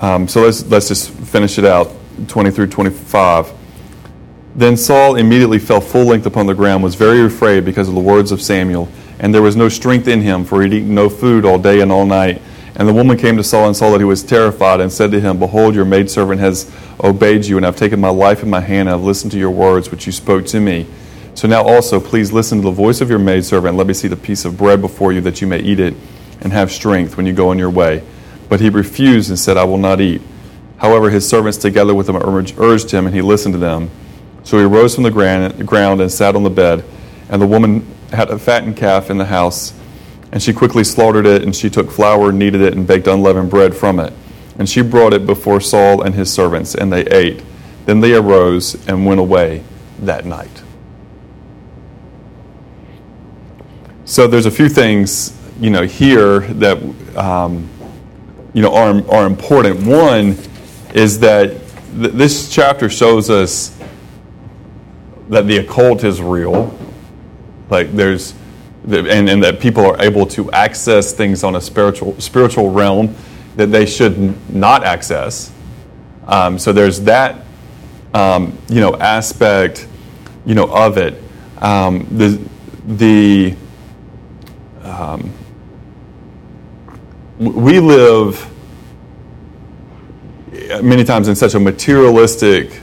Um, 0.00 0.28
so 0.28 0.42
let's, 0.42 0.64
let's 0.66 0.88
just 0.88 1.10
finish 1.10 1.58
it 1.58 1.64
out 1.64 1.90
20 2.28 2.50
through 2.50 2.68
25. 2.68 3.52
Then 4.54 4.76
Saul 4.76 5.16
immediately 5.16 5.58
fell 5.58 5.80
full 5.80 6.04
length 6.04 6.26
upon 6.26 6.46
the 6.46 6.54
ground, 6.54 6.82
was 6.82 6.94
very 6.94 7.24
afraid 7.24 7.64
because 7.64 7.88
of 7.88 7.94
the 7.94 8.00
words 8.00 8.32
of 8.32 8.42
Samuel, 8.42 8.88
and 9.18 9.34
there 9.34 9.42
was 9.42 9.56
no 9.56 9.68
strength 9.68 10.08
in 10.08 10.20
him, 10.20 10.44
for 10.44 10.62
he 10.62 10.68
had 10.68 10.74
eaten 10.74 10.94
no 10.94 11.08
food 11.08 11.44
all 11.44 11.58
day 11.58 11.80
and 11.80 11.90
all 11.90 12.04
night. 12.04 12.42
And 12.74 12.88
the 12.88 12.92
woman 12.92 13.16
came 13.16 13.36
to 13.36 13.44
Saul 13.44 13.66
and 13.66 13.76
saw 13.76 13.90
that 13.90 13.98
he 13.98 14.04
was 14.04 14.22
terrified, 14.22 14.80
and 14.80 14.92
said 14.92 15.10
to 15.12 15.20
him, 15.20 15.38
Behold, 15.38 15.74
your 15.74 15.84
maidservant 15.84 16.40
has 16.40 16.70
obeyed 17.02 17.46
you, 17.46 17.56
and 17.56 17.66
I've 17.66 17.76
taken 17.76 18.00
my 18.00 18.10
life 18.10 18.42
in 18.42 18.50
my 18.50 18.60
hand, 18.60 18.88
and 18.88 18.96
I've 18.96 19.04
listened 19.04 19.32
to 19.32 19.38
your 19.38 19.50
words 19.50 19.90
which 19.90 20.06
you 20.06 20.12
spoke 20.12 20.44
to 20.46 20.60
me. 20.60 20.86
So 21.34 21.48
now 21.48 21.62
also, 21.62 21.98
please 21.98 22.30
listen 22.32 22.58
to 22.58 22.64
the 22.64 22.70
voice 22.70 23.00
of 23.00 23.08
your 23.08 23.18
maidservant, 23.18 23.70
and 23.70 23.78
let 23.78 23.86
me 23.86 23.94
see 23.94 24.08
the 24.08 24.16
piece 24.16 24.44
of 24.44 24.58
bread 24.58 24.80
before 24.82 25.12
you, 25.12 25.22
that 25.22 25.40
you 25.40 25.46
may 25.46 25.60
eat 25.60 25.80
it 25.80 25.94
and 26.42 26.52
have 26.52 26.70
strength 26.70 27.16
when 27.16 27.24
you 27.24 27.32
go 27.32 27.48
on 27.48 27.58
your 27.58 27.70
way. 27.70 28.02
But 28.48 28.60
he 28.60 28.68
refused 28.68 29.30
and 29.30 29.38
said, 29.38 29.56
I 29.56 29.64
will 29.64 29.78
not 29.78 30.00
eat. 30.00 30.20
However, 30.82 31.10
his 31.10 31.26
servants 31.28 31.58
together 31.58 31.94
with 31.94 32.08
him 32.08 32.16
urged 32.16 32.90
him, 32.90 33.06
and 33.06 33.14
he 33.14 33.22
listened 33.22 33.54
to 33.54 33.58
them. 33.58 33.88
So 34.42 34.58
he 34.58 34.64
rose 34.64 34.96
from 34.96 35.04
the 35.04 35.12
ground 35.12 36.00
and 36.00 36.10
sat 36.10 36.34
on 36.34 36.42
the 36.42 36.50
bed. 36.50 36.84
And 37.28 37.40
the 37.40 37.46
woman 37.46 37.86
had 38.12 38.30
a 38.30 38.38
fattened 38.38 38.76
calf 38.76 39.08
in 39.08 39.16
the 39.16 39.24
house, 39.24 39.72
and 40.32 40.42
she 40.42 40.52
quickly 40.52 40.82
slaughtered 40.82 41.24
it, 41.24 41.44
and 41.44 41.54
she 41.54 41.70
took 41.70 41.88
flour, 41.88 42.32
kneaded 42.32 42.60
it, 42.62 42.74
and 42.74 42.84
baked 42.84 43.06
unleavened 43.06 43.48
bread 43.48 43.76
from 43.76 44.00
it. 44.00 44.12
And 44.58 44.68
she 44.68 44.82
brought 44.82 45.14
it 45.14 45.24
before 45.24 45.60
Saul 45.60 46.02
and 46.02 46.16
his 46.16 46.32
servants, 46.32 46.74
and 46.74 46.92
they 46.92 47.06
ate. 47.06 47.44
Then 47.86 48.00
they 48.00 48.14
arose 48.14 48.74
and 48.88 49.06
went 49.06 49.20
away 49.20 49.62
that 50.00 50.26
night. 50.26 50.64
So 54.04 54.26
there's 54.26 54.46
a 54.46 54.50
few 54.50 54.68
things, 54.68 55.32
you 55.60 55.70
know, 55.70 55.82
here 55.82 56.40
that, 56.40 56.82
um, 57.16 57.68
you 58.52 58.62
know, 58.62 58.74
are, 58.74 59.08
are 59.14 59.26
important. 59.26 59.86
One 59.86 60.36
is 60.92 61.20
that 61.20 61.48
th- 61.98 62.12
this 62.12 62.50
chapter 62.50 62.88
shows 62.88 63.30
us 63.30 63.76
that 65.28 65.46
the 65.46 65.58
occult 65.58 66.04
is 66.04 66.20
real. 66.20 66.76
Like 67.70 67.92
there's, 67.92 68.34
and, 68.84 69.28
and 69.28 69.42
that 69.42 69.60
people 69.60 69.86
are 69.86 70.00
able 70.02 70.26
to 70.26 70.50
access 70.52 71.12
things 71.12 71.44
on 71.44 71.56
a 71.56 71.60
spiritual 71.60 72.20
spiritual 72.20 72.70
realm 72.70 73.14
that 73.56 73.66
they 73.66 73.86
should 73.86 74.52
not 74.52 74.84
access. 74.84 75.52
Um, 76.26 76.58
so 76.58 76.72
there's 76.72 77.00
that, 77.02 77.44
um, 78.14 78.58
you 78.68 78.80
know, 78.80 78.96
aspect, 78.96 79.86
you 80.44 80.54
know, 80.54 80.66
of 80.66 80.98
it. 80.98 81.22
Um, 81.58 82.06
the 82.10 82.40
the 82.86 83.56
um, 84.82 85.32
we 87.38 87.80
live 87.80 88.51
many 90.80 91.04
times 91.04 91.28
in 91.28 91.34
such 91.34 91.54
a 91.54 91.60
materialistic 91.60 92.80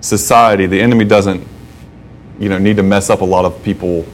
society. 0.00 0.66
The 0.66 0.80
enemy 0.80 1.04
doesn't 1.04 1.46
you 2.38 2.48
know 2.48 2.58
need 2.58 2.76
to 2.76 2.82
mess 2.82 3.10
up 3.10 3.20
a 3.20 3.24
lot 3.24 3.44
of 3.44 3.62
people 3.62 4.06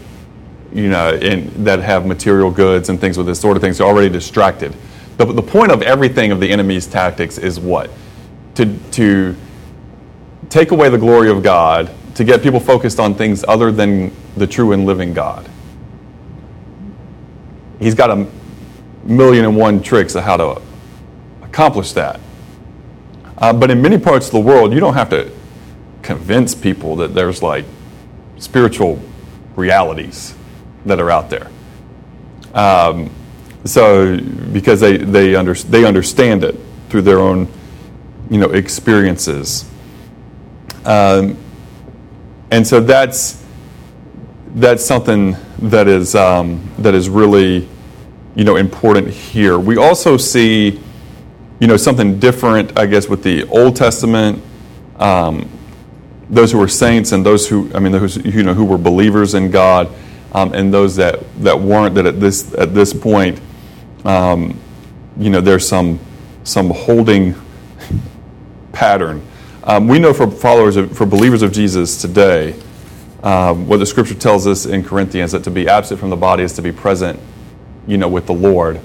you 0.73 0.89
know 0.89 1.15
in, 1.15 1.65
that 1.65 1.81
have 1.81 2.07
material 2.07 2.51
goods 2.51 2.89
and 2.89 3.01
things 3.01 3.19
with 3.19 3.27
this 3.27 3.41
sort 3.41 3.57
of 3.57 3.63
things 3.63 3.79
they're 3.79 3.87
already 3.87 4.09
distracted. 4.09 4.75
The, 5.19 5.27
the 5.27 5.43
point 5.43 5.71
of 5.71 5.83
everything 5.83 6.33
of 6.33 6.41
the 6.41 6.51
enemy's 6.51 6.87
tactics 6.87 7.39
is 7.39 7.61
what? 7.61 7.91
To 8.57 8.79
to 8.93 9.37
take 10.49 10.71
away 10.71 10.89
the 10.89 10.99
glory 10.99 11.31
of 11.31 11.43
god 11.43 11.95
to 12.15 12.25
get 12.25 12.43
people 12.43 12.61
focused 12.61 13.01
on 13.01 13.15
things 13.15 13.45
other 13.47 13.73
than 13.73 14.15
the 14.37 14.47
true 14.47 14.73
and 14.73 14.87
living 14.87 15.13
god. 15.13 15.49
He's 17.81 17.95
got 17.95 18.11
a 18.11 18.27
million 19.03 19.45
and 19.45 19.57
one 19.57 19.83
tricks 19.83 20.15
of 20.15 20.25
how 20.25 20.37
to 20.37 20.63
accomplish 21.43 21.93
that 21.93 22.21
uh, 23.39 23.53
but 23.53 23.71
in 23.71 23.83
many 23.83 23.99
parts 23.99 24.27
of 24.27 24.33
the 24.33 24.41
world 24.41 24.73
you 24.73 24.81
don't 24.81 24.95
have 24.95 25.11
to 25.11 25.31
convince 26.03 26.55
people 26.55 26.97
that 26.97 27.15
there's 27.15 27.43
like 27.43 27.65
spiritual 28.39 29.01
realities 29.57 30.35
that 30.85 31.01
are 31.01 31.11
out 31.11 31.31
there. 31.31 31.51
Um, 32.53 33.11
so 33.65 34.19
because 34.53 34.81
they 34.81 34.99
they, 34.99 35.35
under, 35.35 35.55
they 35.55 35.85
understand 35.85 36.45
it 36.45 36.57
through 36.89 37.03
their 37.03 37.19
own 37.19 37.49
you 38.31 38.39
know 38.39 38.51
experiences, 38.51 39.65
um, 40.85 41.37
and 42.51 42.67
so 42.67 42.81
that's 42.81 43.43
that's 44.55 44.85
something 44.85 45.37
that 45.59 45.89
is 45.89 46.15
um, 46.15 46.71
that 46.79 46.95
is 46.95 47.09
really 47.09 47.69
you 48.35 48.45
know 48.45 48.57
important 48.57 49.09
here. 49.09 49.59
We 49.59 49.79
also 49.79 50.17
see 50.17 50.81
you 51.61 51.67
know 51.67 51.77
something 51.77 52.19
different, 52.19 52.79
I 52.79 52.87
guess, 52.87 53.09
with 53.09 53.23
the 53.23 53.47
Old 53.49 53.77
Testament. 53.77 54.43
Um, 54.97 55.49
those 56.31 56.53
who 56.53 56.59
were 56.59 56.69
saints 56.69 57.13
and 57.13 57.25
those 57.25 57.49
who 57.49 57.71
I 57.75 57.79
mean 57.79 57.93
those 57.93 58.17
you 58.17 58.43
know 58.43 58.55
who 58.55 58.65
were 58.65 58.79
believers 58.79 59.35
in 59.35 59.51
God 59.51 59.91
um, 60.33 60.53
and 60.53 60.73
those 60.73 60.97
that, 60.97 61.21
that 61.43 61.59
weren't 61.59 61.95
that 61.95 62.07
at 62.07 62.21
this 62.21 62.53
at 62.55 62.75
this 62.75 62.93
point 62.93 63.41
um, 64.05 64.59
you 65.17 65.31
know 65.31 65.41
there's 65.41 65.67
some 65.67 66.01
some 66.45 66.71
holding 66.71 67.35
pattern. 68.73 69.27
Um, 69.63 69.89
we 69.89 69.99
know 69.99 70.13
for 70.13 70.31
followers 70.31 70.77
of, 70.77 70.97
for 70.97 71.07
believers 71.07 71.43
of 71.43 71.53
Jesus 71.53 72.01
today 72.01 72.55
um, 73.23 73.67
what 73.67 73.79
the 73.79 73.87
scripture 73.87 74.15
tells 74.15 74.47
us 74.47 74.67
in 74.67 74.85
Corinthians 74.85 75.33
that 75.33 75.45
to 75.45 75.51
be 75.51 75.69
absent 75.69 75.99
from 76.01 76.11
the 76.11 76.17
body 76.17 76.43
is 76.43 76.53
to 76.55 76.63
be 76.63 76.73
present 76.73 77.19
you 77.87 77.97
know 77.99 78.09
with 78.09 78.27
the 78.27 78.35
Lord. 78.35 78.81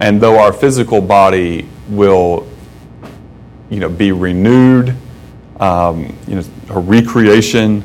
And 0.00 0.20
though 0.20 0.40
our 0.40 0.52
physical 0.52 1.00
body 1.00 1.68
will 1.88 2.48
you 3.70 3.80
know 3.80 3.88
be 3.88 4.12
renewed 4.12 4.96
um, 5.62 6.16
you 6.26 6.34
know, 6.34 6.44
a 6.70 6.80
recreation, 6.80 7.84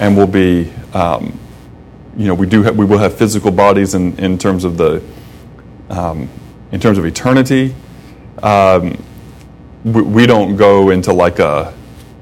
and 0.00 0.16
will 0.16 0.26
be, 0.26 0.72
um, 0.94 1.38
you 2.16 2.26
know, 2.26 2.34
we 2.34 2.46
do 2.46 2.62
have, 2.62 2.76
we 2.76 2.86
will 2.86 2.98
have 2.98 3.14
physical 3.14 3.50
bodies 3.50 3.94
in, 3.94 4.18
in 4.18 4.38
terms 4.38 4.64
of 4.64 4.78
the, 4.78 5.02
um, 5.90 6.28
in 6.72 6.80
terms 6.80 6.96
of 6.96 7.04
eternity. 7.04 7.74
Um, 8.42 9.02
we, 9.84 10.00
we, 10.00 10.26
don't 10.26 10.56
go 10.56 10.88
into 10.88 11.12
like 11.12 11.38
a, 11.38 11.74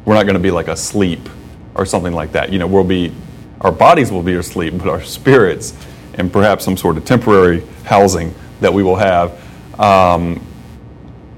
we're 0.05 0.15
not 0.15 0.25
going 0.25 0.35
to 0.35 0.41
be 0.41 0.51
like 0.51 0.67
a 0.67 0.77
sleep 0.77 1.29
or 1.77 1.87
something 1.87 2.13
like 2.13 2.33
that. 2.33 2.53
You 2.53 2.59
know, 2.59 2.67
we'll 2.67 2.83
be, 2.83 3.13
our 3.61 3.73
bodies 3.73 4.11
will 4.11 4.23
be 4.23 4.35
asleep, 4.35 4.75
but 4.77 4.89
our 4.89 5.03
spirits 5.03 5.73
and 6.15 6.33
perhaps 6.33 6.65
some 6.65 6.77
sort 6.77 6.97
of 6.97 7.05
temporary 7.05 7.63
housing 7.85 8.35
that 8.61 8.73
we 8.73 8.83
will 8.83 8.97
have 8.97 9.41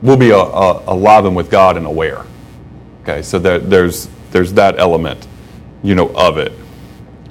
will 0.02 0.16
be 0.16 0.30
a, 0.30 0.36
a, 0.36 0.92
alive 0.92 1.24
and 1.24 1.34
with 1.34 1.50
God 1.50 1.76
and 1.76 1.86
aware. 1.86 2.24
Okay, 3.02 3.22
so 3.22 3.38
there, 3.38 3.58
there's 3.58 4.08
there's 4.30 4.52
that 4.54 4.78
element, 4.78 5.26
you 5.82 5.94
know, 5.94 6.08
of 6.14 6.38
it. 6.38 6.52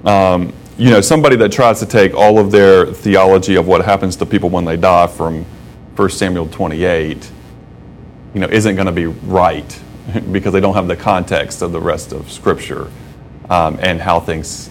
Um, 0.05 0.53
you 0.77 0.89
know, 0.89 1.01
somebody 1.01 1.35
that 1.37 1.51
tries 1.51 1.79
to 1.79 1.85
take 1.85 2.13
all 2.13 2.39
of 2.39 2.51
their 2.51 2.85
theology 2.85 3.55
of 3.55 3.67
what 3.67 3.83
happens 3.83 4.15
to 4.17 4.25
people 4.25 4.49
when 4.49 4.65
they 4.65 4.77
die 4.77 5.07
from 5.07 5.43
1 5.95 6.09
Samuel 6.09 6.47
28, 6.47 7.31
you 8.33 8.39
know, 8.39 8.47
isn't 8.47 8.75
going 8.75 8.85
to 8.85 8.91
be 8.91 9.07
right 9.07 9.79
because 10.31 10.53
they 10.53 10.59
don't 10.59 10.75
have 10.75 10.87
the 10.87 10.95
context 10.95 11.61
of 11.61 11.71
the 11.71 11.79
rest 11.79 12.11
of 12.11 12.31
Scripture 12.31 12.91
um, 13.49 13.77
and 13.81 13.99
how 13.99 14.19
things 14.19 14.69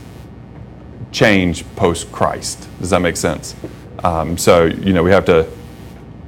change 1.11 1.65
post 1.77 2.11
Christ. 2.13 2.69
Does 2.79 2.91
that 2.91 3.01
make 3.01 3.17
sense? 3.17 3.57
Um, 4.05 4.37
so, 4.39 4.67
you 4.67 4.93
know, 4.93 5.03
we 5.03 5.11
have 5.11 5.25
to 5.27 5.51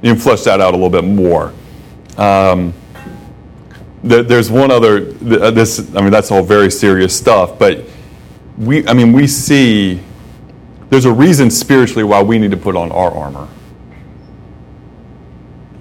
you 0.01 0.13
can 0.13 0.19
flesh 0.19 0.41
that 0.43 0.61
out 0.61 0.73
a 0.73 0.77
little 0.77 0.89
bit 0.89 1.03
more. 1.03 1.53
Um, 2.17 2.73
there's 4.01 4.49
one 4.49 4.71
other 4.71 5.09
uh, 5.09 5.51
this 5.51 5.93
i 5.93 5.99
mean 5.99 6.09
that's 6.09 6.31
all 6.31 6.41
very 6.41 6.71
serious 6.71 7.13
stuff 7.13 7.59
but 7.59 7.83
we 8.57 8.87
i 8.87 8.93
mean 8.93 9.11
we 9.11 9.27
see 9.27 10.01
there's 10.89 11.05
a 11.05 11.11
reason 11.11 11.51
spiritually 11.51 12.03
why 12.03 12.21
we 12.21 12.39
need 12.39 12.51
to 12.51 12.57
put 12.57 12.75
on 12.75 12.91
our 12.91 13.11
armor. 13.11 13.47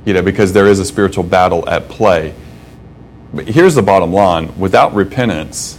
You 0.05 0.15
know 0.15 0.23
because 0.23 0.53
there 0.53 0.67
is 0.67 0.79
a 0.79 0.85
spiritual 0.85 1.25
battle 1.25 1.69
at 1.69 1.89
play. 1.89 2.35
But 3.33 3.47
here's 3.47 3.75
the 3.75 3.83
bottom 3.83 4.13
line. 4.13 4.59
Without 4.59 4.95
repentance 4.95 5.79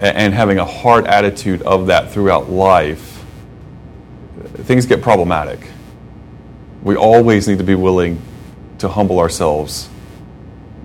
and 0.00 0.32
having 0.32 0.58
a 0.58 0.64
hard 0.64 1.06
attitude 1.06 1.60
of 1.62 1.88
that 1.88 2.10
throughout 2.10 2.48
life 2.48 3.22
things 4.62 4.86
get 4.86 5.02
problematic 5.02 5.60
we 6.82 6.96
always 6.96 7.48
need 7.48 7.58
to 7.58 7.64
be 7.64 7.74
willing 7.74 8.20
to 8.78 8.88
humble 8.88 9.18
ourselves 9.18 9.88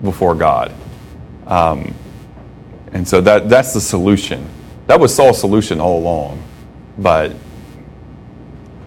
before 0.04 0.36
God. 0.36 0.74
Um, 1.48 1.94
and 2.92 3.08
so 3.08 3.22
that, 3.22 3.50
that's 3.50 3.74
the 3.74 3.82
solution. 3.82 4.48
That 4.88 5.00
was 5.00 5.14
Saul's 5.14 5.40
solution 5.40 5.80
all 5.80 6.00
along, 6.00 6.44
but 6.98 7.34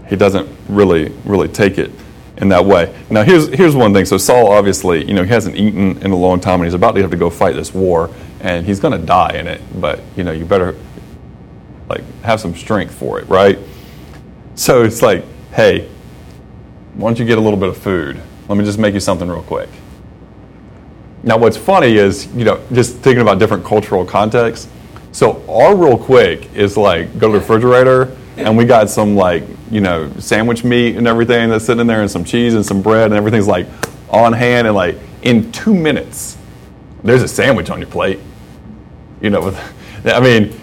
he 0.07 0.17
doesn't 0.17 0.49
really, 0.69 1.11
really 1.25 1.49
take 1.49 1.79
it 1.79 1.91
in 2.37 2.49
that 2.51 2.65
way. 2.65 2.95
Now, 3.11 3.25
here's, 3.25 3.49
here's 3.49 3.75
one 3.75 3.93
thing. 3.93 4.05
So, 4.05 4.17
Saul 4.17 4.53
obviously, 4.53 5.05
you 5.05 5.15
know, 5.15 5.25
he 5.25 5.29
hasn't 5.29 5.57
eaten 5.57 5.99
in 6.03 6.11
a 6.11 6.17
long 6.17 6.41
time 6.41 6.61
and 6.61 6.65
he's 6.65 6.75
about 6.75 6.95
to 6.95 7.03
have 7.03 7.11
to 7.11 7.17
go 7.17 7.31
fight 7.31 7.55
this 7.55 7.75
war 7.75 8.11
and 8.41 8.65
he's 8.65 8.81
going 8.81 8.99
to 8.99 9.05
die 9.05 9.33
in 9.33 9.47
it, 9.47 9.61
but, 9.81 10.01
you 10.17 10.23
know, 10.23 10.31
you 10.31 10.45
better, 10.45 10.77
like, 11.89 12.05
have 12.23 12.41
some 12.41 12.55
strength 12.55 12.95
for 12.95 13.19
it, 13.19 13.29
right? 13.29 13.59
So, 14.55 14.85
it's 14.85 15.03
like, 15.03 15.25
hey, 15.53 15.89
why 16.99 17.09
don't 17.09 17.19
you 17.19 17.25
get 17.25 17.39
a 17.39 17.41
little 17.41 17.59
bit 17.59 17.69
of 17.69 17.79
food? 17.79 18.21
Let 18.49 18.59
me 18.59 18.65
just 18.65 18.79
make 18.79 18.93
you 18.93 18.99
something 18.99 19.29
real 19.29 19.43
quick. 19.43 19.69
Now, 21.23 21.39
what's 21.39 21.57
funny 21.57 21.97
is, 21.97 22.27
you 22.35 22.45
know, 22.45 22.61
just 22.73 22.97
thinking 22.97 23.23
about 23.23 23.39
different 23.39 23.65
cultural 23.65 24.05
contexts. 24.05 24.69
So, 25.13 25.45
our 25.49 25.77
real 25.77 25.97
quick 25.97 26.53
is 26.55 26.77
like 26.77 27.17
go 27.17 27.29
to 27.29 27.35
the 27.35 27.39
refrigerator 27.39 28.17
and 28.37 28.57
we 28.57 28.65
got 28.65 28.91
some 28.91 29.15
like, 29.15 29.45
you 29.71 29.81
know, 29.81 30.13
sandwich 30.19 30.65
meat 30.65 30.97
and 30.97 31.07
everything 31.07 31.51
that's 31.51 31.67
sitting 31.67 31.81
in 31.81 31.87
there 31.87 32.01
and 32.01 32.11
some 32.11 32.25
cheese 32.25 32.55
and 32.55 32.67
some 32.67 32.83
bread 32.83 33.07
and 33.07 33.15
everything's 33.15 33.47
like 33.47 33.69
on 34.11 34.33
hand 34.33 34.67
and 34.67 34.75
like 34.75 34.97
in 35.23 35.53
two 35.53 35.75
minutes, 35.75 36.37
there's 37.05 37.23
a 37.23 37.29
sandwich 37.29 37.71
on 37.71 37.79
your 37.79 37.91
plate. 37.91 38.19
You 39.21 39.31
know, 39.31 39.43
with, 39.43 40.05
I 40.05 40.19
mean, 40.19 40.61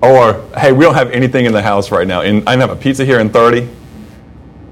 or 0.00 0.42
hey, 0.56 0.72
we 0.72 0.86
don't 0.86 0.94
have 0.94 1.10
anything 1.10 1.44
in 1.44 1.52
the 1.52 1.62
house 1.62 1.90
right 1.90 2.06
now. 2.06 2.22
And 2.22 2.48
I 2.48 2.56
have 2.56 2.70
a 2.70 2.76
pizza 2.76 3.04
here 3.04 3.20
in 3.20 3.28
30, 3.28 3.68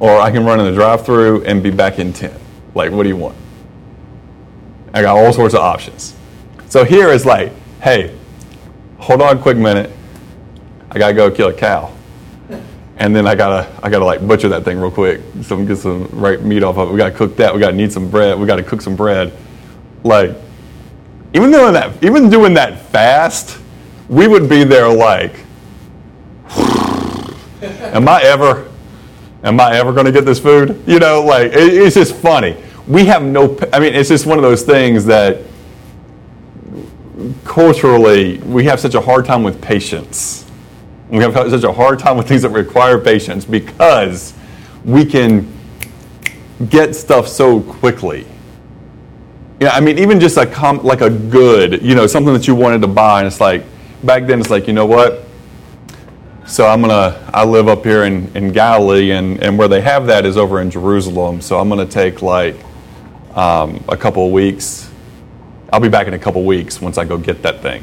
or 0.05 0.21
I 0.21 0.31
can 0.31 0.45
run 0.45 0.61
in 0.61 0.67
the 0.67 0.73
drive 0.75 1.07
through 1.07 1.45
and 1.45 1.63
be 1.63 1.71
back 1.71 1.99
in 1.99 2.13
10. 2.13 2.31
Like, 2.75 2.93
what 2.93 3.05
do 3.05 3.09
you 3.09 3.17
want? 3.17 3.35
I 4.93 5.01
got 5.01 5.17
all 5.17 5.33
sorts 5.33 5.55
of 5.55 5.61
options. 5.61 6.15
So 6.69 6.85
here 6.85 7.09
is 7.09 7.25
like, 7.25 7.53
hey, 7.81 8.15
hold 8.99 9.23
on 9.23 9.39
a 9.39 9.41
quick 9.41 9.57
minute. 9.57 9.91
I 10.91 10.99
gotta 10.99 11.15
go 11.15 11.31
kill 11.31 11.49
a 11.49 11.55
cow. 11.55 11.91
And 12.99 13.17
then 13.17 13.27
I 13.27 13.35
gotta 13.35 13.67
I 13.83 13.89
gotta 13.89 14.05
like 14.05 14.21
butcher 14.29 14.51
that 14.51 14.63
thing 14.63 14.79
real 14.79 14.91
quick. 14.91 15.23
So 15.41 15.57
we 15.57 15.65
get 15.65 15.79
some 15.79 16.07
right 16.13 16.39
meat 16.43 16.63
off 16.63 16.77
of 16.77 16.91
it. 16.91 16.93
We 16.93 16.99
gotta 16.99 17.17
cook 17.17 17.37
that. 17.37 17.55
We 17.55 17.61
gotta 17.61 17.75
knead 17.75 17.91
some 17.91 18.11
bread. 18.11 18.39
We 18.39 18.47
gotta 18.47 18.63
cook 18.63 18.83
some 18.83 18.97
bread. 18.97 19.33
Like, 20.03 20.37
even 21.33 21.51
doing 21.51 21.73
that, 21.73 22.05
even 22.05 22.29
doing 22.29 22.53
that 22.55 22.79
fast, 22.91 23.59
we 24.11 24.29
would 24.29 24.51
be 24.51 24.65
there 24.65 24.87
like, 24.87 25.33
am 27.63 28.07
I 28.07 28.21
ever, 28.23 28.71
am 29.45 29.61
I 29.61 29.76
ever 29.76 29.92
gonna 29.92 30.12
get 30.12 30.24
this 30.24 30.40
food? 30.40 30.82
You 30.86 30.99
know, 30.99 31.22
like 31.22 31.53
it, 31.53 31.74
it's 31.74 31.95
just 31.95 32.14
funny. 32.14 32.57
We 32.88 33.05
have 33.07 33.22
no. 33.22 33.57
I 33.72 33.78
mean, 33.78 33.95
it's 33.95 34.09
just 34.09 34.26
one 34.26 34.38
of 34.38 34.42
those 34.42 34.62
things 34.62 35.05
that 35.07 35.42
culturally 37.45 38.38
we 38.38 38.64
have 38.64 38.80
such 38.80 38.95
a 38.95 39.01
hard 39.01 39.24
time 39.24 39.45
with 39.45 39.62
patience 39.62 40.45
we 41.09 41.22
have 41.22 41.34
such 41.34 41.64
a 41.64 41.72
hard 41.72 41.99
time 41.99 42.16
with 42.16 42.26
things 42.26 42.42
that 42.42 42.51
require 42.51 42.99
patience 42.99 43.45
because 43.45 44.34
we 44.84 45.05
can 45.05 45.47
get 46.68 46.97
stuff 46.97 47.28
so 47.28 47.61
quickly. 47.61 48.26
Yeah, 49.61 49.70
I 49.70 49.80
mean, 49.80 49.99
even 49.99 50.18
just 50.18 50.36
a 50.36 50.47
com- 50.47 50.82
like 50.82 51.03
a 51.03 51.11
good, 51.11 51.82
you 51.82 51.95
know, 51.95 52.07
something 52.07 52.32
that 52.34 52.49
you 52.49 52.55
wanted 52.55 52.80
to 52.82 52.88
buy, 52.88 53.20
and 53.20 53.26
it's 53.26 53.40
like 53.40 53.64
back 54.03 54.26
then, 54.26 54.40
it's 54.40 54.51
like, 54.51 54.66
you 54.66 54.72
know 54.72 54.86
what? 54.86 55.24
So 56.47 56.66
I'm 56.66 56.80
gonna, 56.80 57.30
I 57.32 57.45
live 57.45 57.68
up 57.68 57.84
here 57.84 58.05
in, 58.05 58.34
in 58.36 58.53
Galilee, 58.53 59.12
and, 59.12 59.42
and 59.42 59.59
where 59.59 59.68
they 59.68 59.80
have 59.80 60.07
that 60.07 60.26
is 60.26 60.36
over 60.36 60.61
in 60.61 60.70
Jerusalem. 60.70 61.40
So 61.40 61.59
I'm 61.59 61.68
gonna 61.68 61.86
take 61.86 62.22
like 62.22 62.57
um, 63.34 63.82
a 63.88 63.97
couple 63.97 64.26
of 64.26 64.32
weeks. 64.32 64.90
I'll 65.72 65.80
be 65.80 65.88
back 65.88 66.07
in 66.07 66.14
a 66.14 66.18
couple 66.18 66.42
of 66.42 66.47
weeks 66.47 66.80
once 66.80 66.99
I 66.99 67.05
go 67.05 67.18
get 67.18 67.42
that 67.42 67.61
thing 67.61 67.82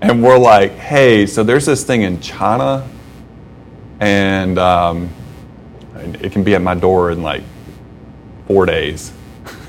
and 0.00 0.22
we're 0.22 0.38
like, 0.38 0.72
hey, 0.72 1.26
so 1.26 1.42
there's 1.42 1.66
this 1.66 1.84
thing 1.84 2.02
in 2.02 2.20
China, 2.20 2.88
and 4.00 4.58
um, 4.58 5.10
it 5.96 6.32
can 6.32 6.44
be 6.44 6.54
at 6.54 6.62
my 6.62 6.74
door 6.74 7.10
in 7.10 7.22
like 7.22 7.42
four 8.46 8.66
days. 8.66 9.12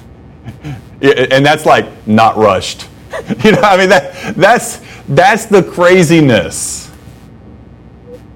and 1.01 1.45
that's 1.45 1.65
like 1.65 2.07
not 2.07 2.37
rushed. 2.37 2.87
you 3.43 3.53
know, 3.53 3.61
I 3.61 3.77
mean, 3.77 3.89
that, 3.89 4.35
that's, 4.35 4.81
that's 5.09 5.45
the 5.45 5.63
craziness 5.63 6.86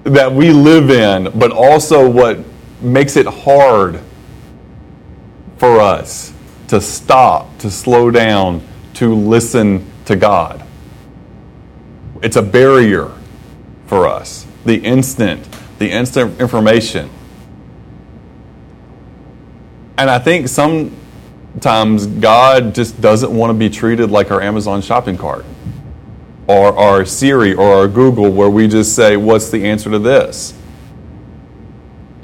that 0.04 0.32
we 0.32 0.52
live 0.52 0.90
in, 0.90 1.38
but 1.38 1.52
also 1.52 2.08
what 2.08 2.40
makes 2.80 3.16
it 3.16 3.26
hard 3.26 4.00
for 5.58 5.80
us 5.80 6.32
to 6.68 6.80
stop, 6.80 7.56
to 7.58 7.70
slow 7.70 8.10
down, 8.10 8.66
to 8.94 9.14
listen 9.14 9.86
to 10.06 10.16
God. 10.16 10.64
It's 12.22 12.36
a 12.36 12.42
barrier 12.42 13.12
for 13.86 14.08
us. 14.08 14.46
The 14.64 14.76
instant, 14.76 15.46
the 15.78 15.90
instant 15.90 16.40
information. 16.40 17.10
And 19.98 20.10
I 20.10 20.18
think 20.18 20.48
sometimes 20.48 22.06
God 22.06 22.74
just 22.74 23.00
doesn't 23.00 23.32
want 23.32 23.50
to 23.50 23.54
be 23.54 23.70
treated 23.70 24.10
like 24.10 24.30
our 24.30 24.40
Amazon 24.40 24.82
shopping 24.82 25.16
cart 25.16 25.44
or 26.52 26.76
our 26.78 27.04
Siri 27.04 27.54
or 27.54 27.72
our 27.72 27.88
Google, 27.88 28.30
where 28.30 28.50
we 28.50 28.68
just 28.68 28.94
say, 28.94 29.16
What's 29.16 29.50
the 29.50 29.64
answer 29.64 29.90
to 29.90 29.98
this? 29.98 30.54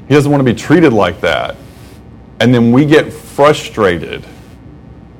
He 0.07 0.13
doesn't 0.13 0.31
want 0.31 0.41
to 0.41 0.45
be 0.45 0.57
treated 0.57 0.93
like 0.93 1.21
that. 1.21 1.55
And 2.39 2.53
then 2.53 2.71
we 2.71 2.85
get 2.85 3.11
frustrated 3.11 4.25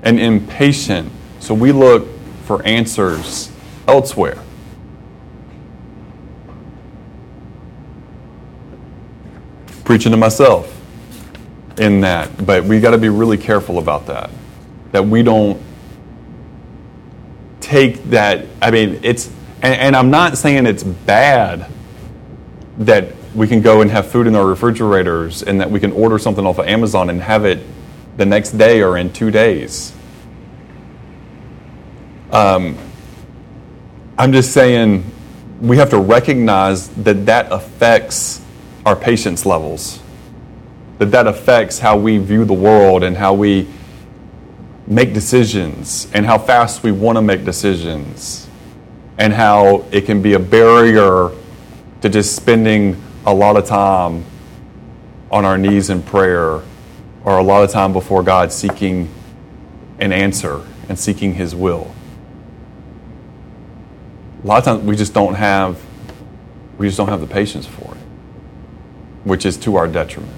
and 0.03 0.20
impatient, 0.20 1.12
so 1.39 1.53
we 1.53 1.72
look 1.72 2.07
for 2.45 2.66
answers 2.66 3.51
elsewhere. 3.88 4.41
preaching 9.89 10.12
to 10.12 10.18
myself 10.18 10.80
in 11.80 12.01
that. 12.01 12.45
But 12.45 12.64
we 12.64 12.80
got 12.80 12.91
to 12.91 12.99
be 12.99 13.10
really 13.10 13.39
careful 13.39 13.80
about 13.80 14.05
that. 14.05 14.30
That 14.91 15.03
we 15.03 15.24
don't 15.24 15.60
take 17.70 18.03
that. 18.05 18.47
I 18.63 18.72
mean, 18.72 18.99
it's, 19.03 19.28
and, 19.61 19.76
and, 19.76 19.95
I'm 19.95 20.09
not 20.09 20.39
saying 20.39 20.65
it's 20.65 20.84
bad 20.84 21.72
that 22.80 23.13
we 23.36 23.47
can 23.47 23.61
go 23.61 23.82
and 23.82 23.91
have 23.91 24.09
food 24.09 24.26
in 24.26 24.36
our 24.36 24.45
refrigerators 24.45 25.43
and 25.43 25.61
that 25.61 25.70
we 25.70 25.80
can 25.80 25.91
order 25.91 26.17
something 26.17 26.47
off 26.47 26.57
of 26.57 26.65
Amazon 26.65 27.11
and 27.11 27.22
have 27.22 27.45
it 27.45 27.59
the 28.17 28.26
next 28.26 28.53
day 28.53 28.82
or 28.82 28.97
in 28.97 29.13
two 29.13 29.30
days. 29.30 29.93
Um, 32.32 32.76
I'm 34.17 34.34
just 34.34 34.51
saying 34.51 35.05
we 35.61 35.78
have 35.78 35.91
to 35.91 35.99
recognize 35.99 36.88
that 36.89 37.28
that 37.28 37.51
affects 37.51 38.41
our 38.84 38.95
patience 38.95 39.45
levels. 39.45 40.01
That 40.97 41.11
that 41.11 41.28
affects 41.28 41.78
how 41.78 41.97
we 41.97 42.17
view 42.17 42.45
the 42.45 42.53
world 42.53 43.03
and 43.03 43.15
how 43.15 43.36
we 43.36 43.67
make 44.90 45.14
decisions 45.14 46.08
and 46.14 46.26
how 46.26 46.38
fast 46.38 46.82
we 46.84 46.92
want 46.92 47.16
to 47.16 47.22
make 47.22 47.46
decisions 47.46 48.50
and 49.20 49.32
how 49.32 49.86
it 49.92 50.02
can 50.02 50.22
be 50.22 50.34
a 50.34 50.40
barrier 50.40 51.30
to 52.02 52.10
just 52.10 52.36
spending 52.36 53.02
a 53.26 53.34
lot 53.34 53.56
of 53.56 53.66
time 53.66 54.26
on 55.32 55.46
our 55.46 55.58
knees 55.58 55.92
in 55.92 56.02
prayer 56.02 56.62
or 57.24 57.38
a 57.38 57.44
lot 57.44 57.64
of 57.64 57.70
time 57.70 57.94
before 57.94 58.24
God 58.24 58.52
seeking 58.52 59.08
an 60.00 60.12
answer 60.12 60.66
and 60.88 60.98
seeking 60.98 61.36
his 61.36 61.54
will. 61.54 61.94
A 64.44 64.48
lot 64.48 64.58
of 64.58 64.64
times 64.64 64.84
we 64.84 64.96
just 64.96 65.14
don't 65.14 65.36
have 65.36 65.80
we 66.80 66.88
just 66.88 66.98
don't 66.98 67.10
have 67.10 67.22
the 67.22 67.28
patience 67.28 67.68
for 67.68 67.94
it 67.94 68.00
which 69.24 69.46
is 69.46 69.58
to 69.58 69.76
our 69.76 69.88
detriment. 69.88 70.34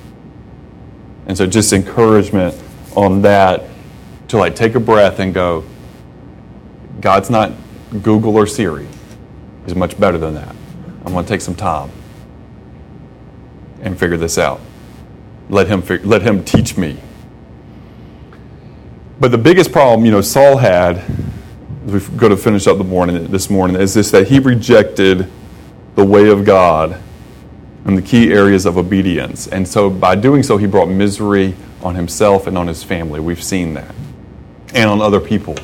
And 1.27 1.37
so 1.37 1.45
just 1.47 1.71
encouragement 1.71 2.55
on 2.95 3.21
that 3.21 3.63
to 4.31 4.37
like 4.37 4.55
take 4.55 4.75
a 4.75 4.79
breath 4.79 5.19
and 5.19 5.33
go, 5.33 5.65
God's 7.01 7.29
not 7.29 7.51
Google 8.01 8.37
or 8.37 8.47
Siri. 8.47 8.87
He's 9.65 9.75
much 9.75 9.99
better 9.99 10.17
than 10.17 10.35
that. 10.35 10.55
I'm 11.05 11.11
going 11.11 11.25
to 11.25 11.29
take 11.29 11.41
some 11.41 11.53
time 11.55 11.91
and 13.81 13.99
figure 13.99 14.15
this 14.15 14.37
out. 14.37 14.61
Let 15.49 15.67
him, 15.67 15.83
let 16.07 16.21
him 16.21 16.45
teach 16.45 16.77
me. 16.77 16.97
But 19.19 19.31
the 19.31 19.37
biggest 19.37 19.73
problem, 19.73 20.05
you 20.05 20.11
know, 20.11 20.21
Saul 20.21 20.57
had, 20.57 21.03
we 21.85 21.99
go 22.15 22.29
to 22.29 22.37
finish 22.37 22.67
up 22.67 22.77
the 22.77 22.85
morning 22.85 23.27
this 23.27 23.49
morning, 23.49 23.81
is 23.81 23.93
this 23.93 24.11
that 24.11 24.29
he 24.29 24.39
rejected 24.39 25.29
the 25.95 26.05
way 26.05 26.29
of 26.29 26.45
God 26.45 27.01
and 27.83 27.97
the 27.97 28.01
key 28.01 28.31
areas 28.31 28.65
of 28.65 28.77
obedience. 28.77 29.47
And 29.47 29.67
so 29.67 29.89
by 29.89 30.15
doing 30.15 30.41
so, 30.41 30.55
he 30.55 30.67
brought 30.67 30.87
misery 30.87 31.53
on 31.81 31.95
himself 31.95 32.47
and 32.47 32.57
on 32.57 32.67
his 32.67 32.81
family. 32.81 33.19
We've 33.19 33.43
seen 33.43 33.73
that. 33.73 33.93
And 34.73 34.89
on 34.89 35.01
other 35.01 35.19
people. 35.19 35.55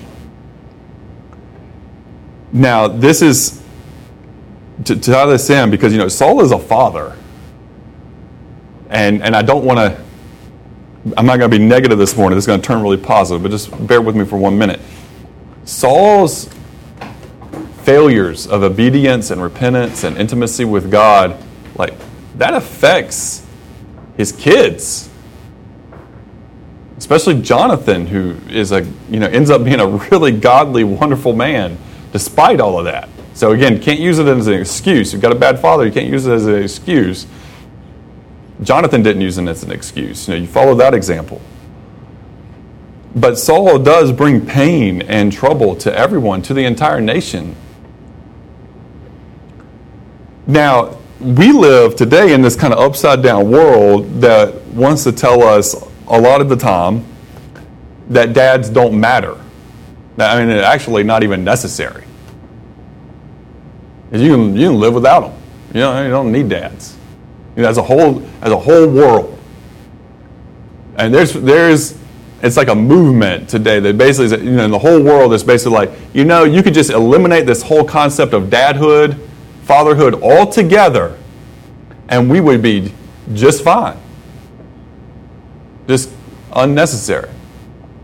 Now, 2.51 2.87
this 2.87 3.21
is 3.21 3.61
to, 4.85 4.95
to 4.95 5.11
tie 5.11 5.25
this 5.25 5.49
in 5.49 5.69
because, 5.69 5.91
you 5.91 5.97
know, 5.97 6.07
Saul 6.07 6.41
is 6.41 6.51
a 6.51 6.59
father. 6.59 7.17
And, 8.89 9.21
and 9.21 9.35
I 9.35 9.41
don't 9.41 9.65
want 9.65 9.79
to 9.79 10.07
I'm 11.15 11.25
not 11.25 11.37
going 11.37 11.49
to 11.49 11.57
be 11.57 11.63
negative 11.63 11.97
this 11.97 12.17
morning. 12.17 12.35
This 12.35 12.43
is 12.43 12.47
going 12.47 12.61
to 12.61 12.67
turn 12.67 12.81
really 12.81 12.97
positive, 12.97 13.43
but 13.43 13.51
just 13.51 13.87
bear 13.87 14.01
with 14.01 14.15
me 14.15 14.25
for 14.25 14.37
one 14.37 14.57
minute. 14.57 14.81
Saul's 15.63 16.49
failures 17.83 18.47
of 18.47 18.63
obedience 18.63 19.31
and 19.31 19.41
repentance 19.41 20.03
and 20.03 20.17
intimacy 20.17 20.65
with 20.65 20.91
God, 20.91 21.41
like 21.75 21.93
that 22.35 22.53
affects 22.53 23.45
his 24.17 24.31
kids. 24.31 25.09
Especially 26.97 27.41
Jonathan, 27.41 28.07
who 28.07 28.35
is 28.49 28.71
a 28.71 28.83
you 29.09 29.19
know 29.19 29.27
ends 29.27 29.49
up 29.49 29.63
being 29.63 29.79
a 29.79 29.87
really 29.87 30.31
godly, 30.31 30.83
wonderful 30.83 31.33
man, 31.33 31.77
despite 32.11 32.59
all 32.59 32.79
of 32.79 32.85
that. 32.85 33.09
So 33.33 33.51
again, 33.51 33.79
can't 33.79 33.99
use 33.99 34.17
it 34.17 34.27
as 34.27 34.47
an 34.47 34.55
excuse. 34.55 35.13
You've 35.13 35.21
got 35.21 35.31
a 35.31 35.35
bad 35.35 35.59
father, 35.59 35.85
you 35.85 35.91
can't 35.91 36.09
use 36.09 36.25
it 36.25 36.33
as 36.33 36.47
an 36.47 36.55
excuse. 36.55 37.27
Jonathan 38.63 39.03
didn't 39.03 39.21
use 39.21 39.37
it 39.37 39.47
as 39.47 39.63
an 39.63 39.71
excuse. 39.71 40.27
You 40.27 40.33
know, 40.33 40.39
you 40.41 40.47
follow 40.47 40.73
that 40.75 40.95
example. 40.95 41.39
But 43.15 43.37
Saul 43.37 43.79
does 43.79 44.11
bring 44.11 44.45
pain 44.45 45.03
and 45.03 45.31
trouble 45.31 45.75
to 45.77 45.95
everyone, 45.95 46.41
to 46.43 46.53
the 46.53 46.65
entire 46.65 47.01
nation. 47.01 47.55
Now, 50.45 50.97
we 51.19 51.51
live 51.51 51.95
today 51.95 52.33
in 52.33 52.41
this 52.41 52.55
kind 52.55 52.73
of 52.73 52.79
upside 52.79 53.21
down 53.21 53.49
world 53.49 54.21
that 54.21 54.55
wants 54.67 55.03
to 55.03 55.11
tell 55.11 55.43
us 55.43 55.75
a 56.07 56.19
lot 56.19 56.41
of 56.41 56.49
the 56.49 56.55
time 56.55 57.05
that 58.09 58.33
dads 58.33 58.69
don't 58.69 58.99
matter. 58.99 59.37
I 60.17 60.43
mean, 60.43 60.57
actually, 60.57 61.03
not 61.03 61.23
even 61.23 61.43
necessary. 61.43 62.03
You 64.11 64.35
can, 64.35 64.55
you 64.55 64.69
can 64.69 64.79
live 64.79 64.93
without 64.93 65.21
them. 65.21 65.41
You, 65.73 65.81
know, 65.81 66.03
you 66.03 66.09
don't 66.09 66.31
need 66.31 66.49
dads. 66.49 66.97
You 67.55 67.63
know, 67.63 67.69
as 67.69 67.77
a 67.77 67.83
whole, 67.83 68.23
as 68.41 68.51
a 68.51 68.57
whole 68.57 68.87
world. 68.87 69.37
And 70.95 71.13
there's, 71.13 71.33
there's, 71.33 71.97
it's 72.41 72.57
like 72.57 72.69
a 72.69 72.75
movement 72.75 73.49
today 73.49 73.79
that 73.79 73.97
basically, 73.97 74.45
you 74.45 74.51
know, 74.51 74.65
in 74.65 74.71
the 74.71 74.79
whole 74.79 75.01
world 75.01 75.33
is 75.33 75.43
basically 75.43 75.73
like, 75.73 75.91
you 76.13 76.23
know, 76.23 76.43
you 76.43 76.63
could 76.63 76.73
just 76.73 76.89
eliminate 76.89 77.45
this 77.45 77.61
whole 77.61 77.83
concept 77.83 78.33
of 78.33 78.43
dadhood 78.43 79.19
fatherhood 79.67 80.15
altogether, 80.23 81.17
and 82.07 82.29
we 82.29 82.39
would 82.39 82.61
be 82.61 82.93
just 83.33 83.63
fine. 83.63 83.97
Just 85.87 86.11
unnecessary. 86.53 87.29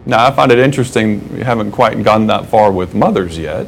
Now, 0.05 0.25
I 0.25 0.31
find 0.31 0.51
it 0.51 0.59
interesting, 0.59 1.33
we 1.33 1.41
haven't 1.41 1.71
quite 1.71 2.01
gone 2.03 2.27
that 2.27 2.47
far 2.47 2.71
with 2.71 2.93
mothers 2.93 3.37
yet, 3.37 3.67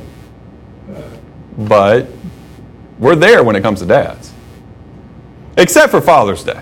but 1.58 2.08
we're 3.00 3.16
there 3.16 3.44
when 3.44 3.56
it 3.56 3.62
comes 3.62 3.80
to 3.80 3.86
dads. 3.86 4.34
Except 5.58 5.92
for 5.92 6.02
Father's 6.02 6.44
Day. 6.44 6.62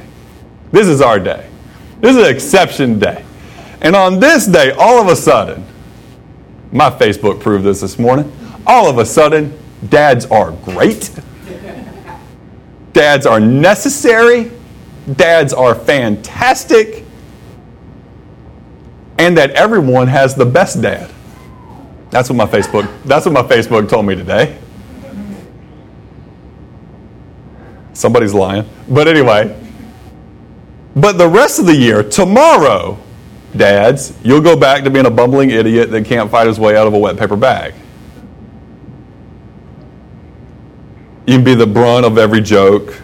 This 0.72 0.88
is 0.88 1.02
our 1.02 1.20
day. 1.20 1.50
This 2.02 2.16
is 2.16 2.24
an 2.24 2.36
exception 2.36 3.00
day. 3.00 3.24
And 3.82 3.96
on 3.96 4.20
this 4.20 4.46
day, 4.46 4.72
all 4.72 5.02
of 5.02 5.08
a 5.08 5.16
sudden, 5.16 5.66
my 6.72 6.90
Facebook 6.90 7.40
proved 7.40 7.64
this 7.64 7.82
this 7.82 7.98
morning, 7.98 8.32
all 8.66 8.90
of 8.90 8.98
a 8.98 9.06
sudden, 9.06 9.58
Dads 9.90 10.26
are 10.28 10.52
great. 10.52 11.12
Dads 12.94 13.26
are 13.26 13.40
necessary. 13.40 14.52
Dads 15.16 15.54
are 15.54 15.76
fantastic. 15.76 17.03
And 19.18 19.38
that 19.38 19.52
everyone 19.52 20.08
has 20.08 20.36
the 20.36 20.46
best 20.46 20.82
dad. 20.82 21.12
That's 22.10 22.30
what 22.30 22.36
my 22.36 22.46
Facebook 22.46 22.88
that's 23.06 23.26
what 23.26 23.34
my 23.34 23.42
Facebook 23.42 23.90
told 23.90 24.06
me 24.06 24.16
today. 24.16 24.58
Somebody's 27.94 28.34
lying. 28.34 28.68
But 28.88 29.08
anyway, 29.08 29.60
but 30.96 31.18
the 31.18 31.28
rest 31.28 31.60
of 31.60 31.66
the 31.66 31.76
year, 31.76 32.04
tomorrow, 32.04 33.00
dads, 33.56 34.18
you'll 34.24 34.42
go 34.42 34.56
back 34.56 34.84
to 34.84 34.90
being 34.90 35.06
a 35.06 35.12
bumbling 35.12 35.52
idiot 35.52 35.92
that 35.92 36.06
can't 36.06 36.30
fight 36.30 36.48
his 36.48 36.60
way 36.60 36.76
out 36.76 36.88
of 36.88 36.94
a 36.94 37.00
wet 37.00 37.18
paper 37.18 37.36
bag. 37.36 37.74
You 41.26 41.36
can 41.36 41.44
be 41.44 41.56
the 41.56 41.68
brunt 41.68 42.06
of 42.06 42.18
every 42.18 42.42
joke. 42.42 43.00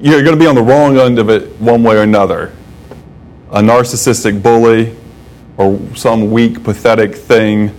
You're 0.00 0.22
going 0.22 0.36
to 0.36 0.40
be 0.40 0.46
on 0.46 0.54
the 0.54 0.62
wrong 0.62 0.98
end 0.98 1.18
of 1.18 1.30
it 1.30 1.58
one 1.60 1.82
way 1.82 1.96
or 1.96 2.02
another. 2.02 2.52
A 3.50 3.60
narcissistic 3.60 4.42
bully 4.42 4.94
or 5.56 5.78
some 5.94 6.30
weak, 6.30 6.62
pathetic 6.62 7.14
thing 7.14 7.74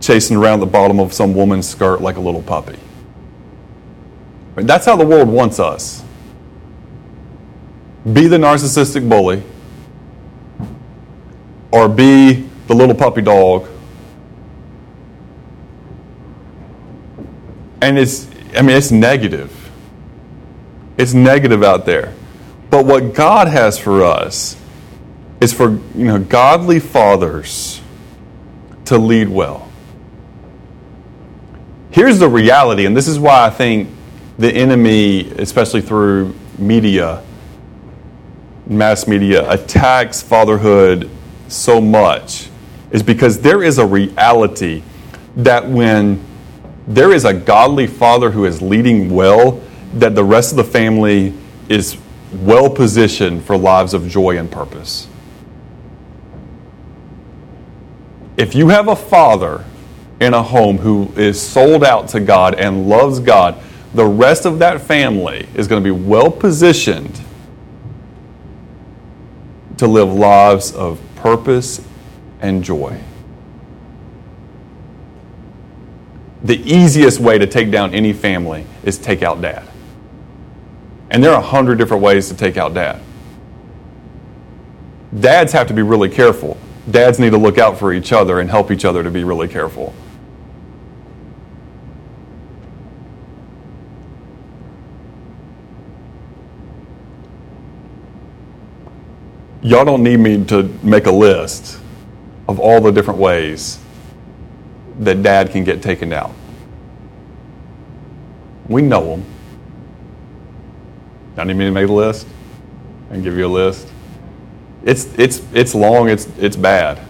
chasing 0.00 0.36
around 0.36 0.60
the 0.60 0.66
bottom 0.66 0.98
of 0.98 1.12
some 1.12 1.34
woman's 1.34 1.68
skirt 1.68 2.00
like 2.00 2.16
a 2.16 2.20
little 2.20 2.42
puppy. 2.42 2.78
That's 4.56 4.84
how 4.84 4.96
the 4.96 5.06
world 5.06 5.28
wants 5.28 5.58
us. 5.60 6.02
Be 8.12 8.26
the 8.26 8.38
narcissistic 8.38 9.08
bully 9.08 9.42
or 11.70 11.88
be 11.88 12.48
the 12.66 12.74
little 12.74 12.94
puppy 12.94 13.22
dog 13.22 13.68
And 17.82 17.98
it's, 17.98 18.28
I 18.56 18.62
mean, 18.62 18.76
it's 18.76 18.90
negative. 18.90 19.70
It's 20.98 21.14
negative 21.14 21.62
out 21.62 21.86
there. 21.86 22.12
But 22.68 22.84
what 22.84 23.14
God 23.14 23.48
has 23.48 23.78
for 23.78 24.04
us 24.04 24.56
is 25.40 25.52
for 25.52 25.70
you 25.70 26.04
know, 26.04 26.18
godly 26.18 26.78
fathers 26.78 27.80
to 28.84 28.98
lead 28.98 29.28
well. 29.28 29.70
Here's 31.90 32.18
the 32.18 32.28
reality, 32.28 32.86
and 32.86 32.96
this 32.96 33.08
is 33.08 33.18
why 33.18 33.46
I 33.46 33.50
think 33.50 33.88
the 34.38 34.52
enemy, 34.52 35.30
especially 35.32 35.80
through 35.80 36.34
media, 36.58 37.22
mass 38.66 39.06
media, 39.06 39.50
attacks 39.50 40.22
fatherhood 40.22 41.10
so 41.48 41.80
much, 41.80 42.48
is 42.90 43.02
because 43.02 43.40
there 43.40 43.62
is 43.62 43.78
a 43.78 43.86
reality 43.86 44.82
that 45.36 45.68
when 45.68 46.24
there 46.86 47.12
is 47.12 47.24
a 47.24 47.34
godly 47.34 47.86
father 47.86 48.30
who 48.30 48.44
is 48.44 48.62
leading 48.62 49.10
well, 49.10 49.60
that 49.94 50.14
the 50.14 50.24
rest 50.24 50.52
of 50.52 50.56
the 50.56 50.64
family 50.64 51.34
is 51.68 51.96
well 52.32 52.70
positioned 52.70 53.44
for 53.44 53.56
lives 53.56 53.94
of 53.94 54.08
joy 54.08 54.38
and 54.38 54.50
purpose. 54.50 55.08
If 58.36 58.54
you 58.54 58.68
have 58.68 58.88
a 58.88 58.96
father 58.96 59.64
in 60.20 60.34
a 60.34 60.42
home 60.42 60.78
who 60.78 61.12
is 61.16 61.40
sold 61.40 61.84
out 61.84 62.08
to 62.08 62.20
God 62.20 62.54
and 62.54 62.88
loves 62.88 63.20
God, 63.20 63.60
the 63.94 64.06
rest 64.06 64.46
of 64.46 64.58
that 64.60 64.80
family 64.80 65.48
is 65.54 65.66
going 65.66 65.82
to 65.82 65.94
be 65.94 65.98
well 65.98 66.30
positioned 66.30 67.20
to 69.78 69.86
live 69.86 70.12
lives 70.12 70.72
of 70.72 71.00
purpose 71.16 71.80
and 72.40 72.62
joy. 72.62 73.00
the 76.42 76.56
easiest 76.56 77.20
way 77.20 77.38
to 77.38 77.46
take 77.46 77.70
down 77.70 77.94
any 77.94 78.12
family 78.12 78.66
is 78.82 78.98
take 78.98 79.22
out 79.22 79.40
dad. 79.42 79.66
And 81.10 81.22
there 81.22 81.32
are 81.32 81.38
a 81.38 81.44
hundred 81.44 81.76
different 81.76 82.02
ways 82.02 82.28
to 82.28 82.36
take 82.36 82.56
out 82.56 82.72
dad. 82.74 83.00
Dads 85.18 85.52
have 85.52 85.66
to 85.66 85.74
be 85.74 85.82
really 85.82 86.08
careful. 86.08 86.56
Dads 86.90 87.18
need 87.18 87.30
to 87.30 87.38
look 87.38 87.58
out 87.58 87.78
for 87.78 87.92
each 87.92 88.12
other 88.12 88.40
and 88.40 88.50
help 88.50 88.70
each 88.70 88.84
other 88.84 89.02
to 89.02 89.10
be 89.10 89.22
really 89.22 89.48
careful. 89.48 89.94
Y'all 99.62 99.84
don't 99.84 100.02
need 100.02 100.16
me 100.18 100.42
to 100.46 100.62
make 100.82 101.06
a 101.06 101.12
list 101.12 101.78
of 102.48 102.58
all 102.58 102.80
the 102.80 102.90
different 102.90 103.20
ways 103.20 103.78
that 105.00 105.22
dad 105.22 105.50
can 105.50 105.64
get 105.64 105.82
taken 105.82 106.12
out. 106.12 106.32
We 108.68 108.82
know 108.82 109.16
them. 109.16 109.24
I 111.36 111.44
need 111.44 111.54
me 111.54 111.66
to 111.66 111.70
make 111.70 111.88
a 111.88 111.92
list 111.92 112.26
and 113.10 113.22
give 113.22 113.36
you 113.36 113.46
a 113.46 113.48
list. 113.48 113.86
It's, 114.84 115.06
it's, 115.18 115.42
it's 115.52 115.74
long, 115.74 116.08
it's, 116.08 116.26
it's 116.38 116.56
bad, 116.56 117.00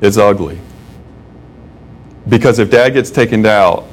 it's 0.00 0.16
ugly. 0.16 0.58
Because 2.28 2.58
if 2.58 2.70
dad 2.70 2.90
gets 2.90 3.10
taken 3.10 3.44
out, 3.46 3.86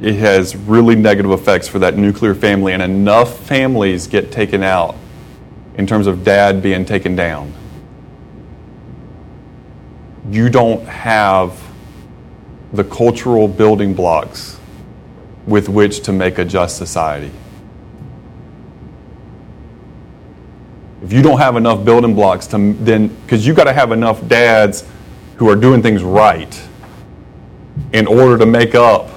it 0.00 0.14
has 0.16 0.56
really 0.56 0.96
negative 0.96 1.30
effects 1.30 1.68
for 1.68 1.78
that 1.80 1.96
nuclear 1.96 2.34
family, 2.34 2.72
and 2.72 2.82
enough 2.82 3.38
families 3.46 4.06
get 4.06 4.32
taken 4.32 4.62
out 4.62 4.96
in 5.76 5.86
terms 5.86 6.06
of 6.06 6.24
dad 6.24 6.62
being 6.62 6.84
taken 6.84 7.14
down. 7.16 7.52
You 10.28 10.48
don't 10.48 10.84
have 10.86 11.60
the 12.72 12.84
cultural 12.84 13.48
building 13.48 13.94
blocks 13.94 14.58
with 15.46 15.68
which 15.68 16.00
to 16.02 16.12
make 16.12 16.38
a 16.38 16.44
just 16.44 16.76
society. 16.76 17.30
If 21.02 21.12
you 21.12 21.22
don't 21.22 21.38
have 21.38 21.56
enough 21.56 21.84
building 21.84 22.14
blocks 22.14 22.46
to 22.48 22.74
then, 22.74 23.08
because 23.08 23.46
you 23.46 23.54
got 23.54 23.64
to 23.64 23.72
have 23.72 23.92
enough 23.92 24.26
dads 24.28 24.84
who 25.36 25.48
are 25.48 25.56
doing 25.56 25.82
things 25.82 26.02
right 26.02 26.62
in 27.92 28.06
order 28.06 28.38
to 28.38 28.46
make 28.46 28.74
up 28.74 29.10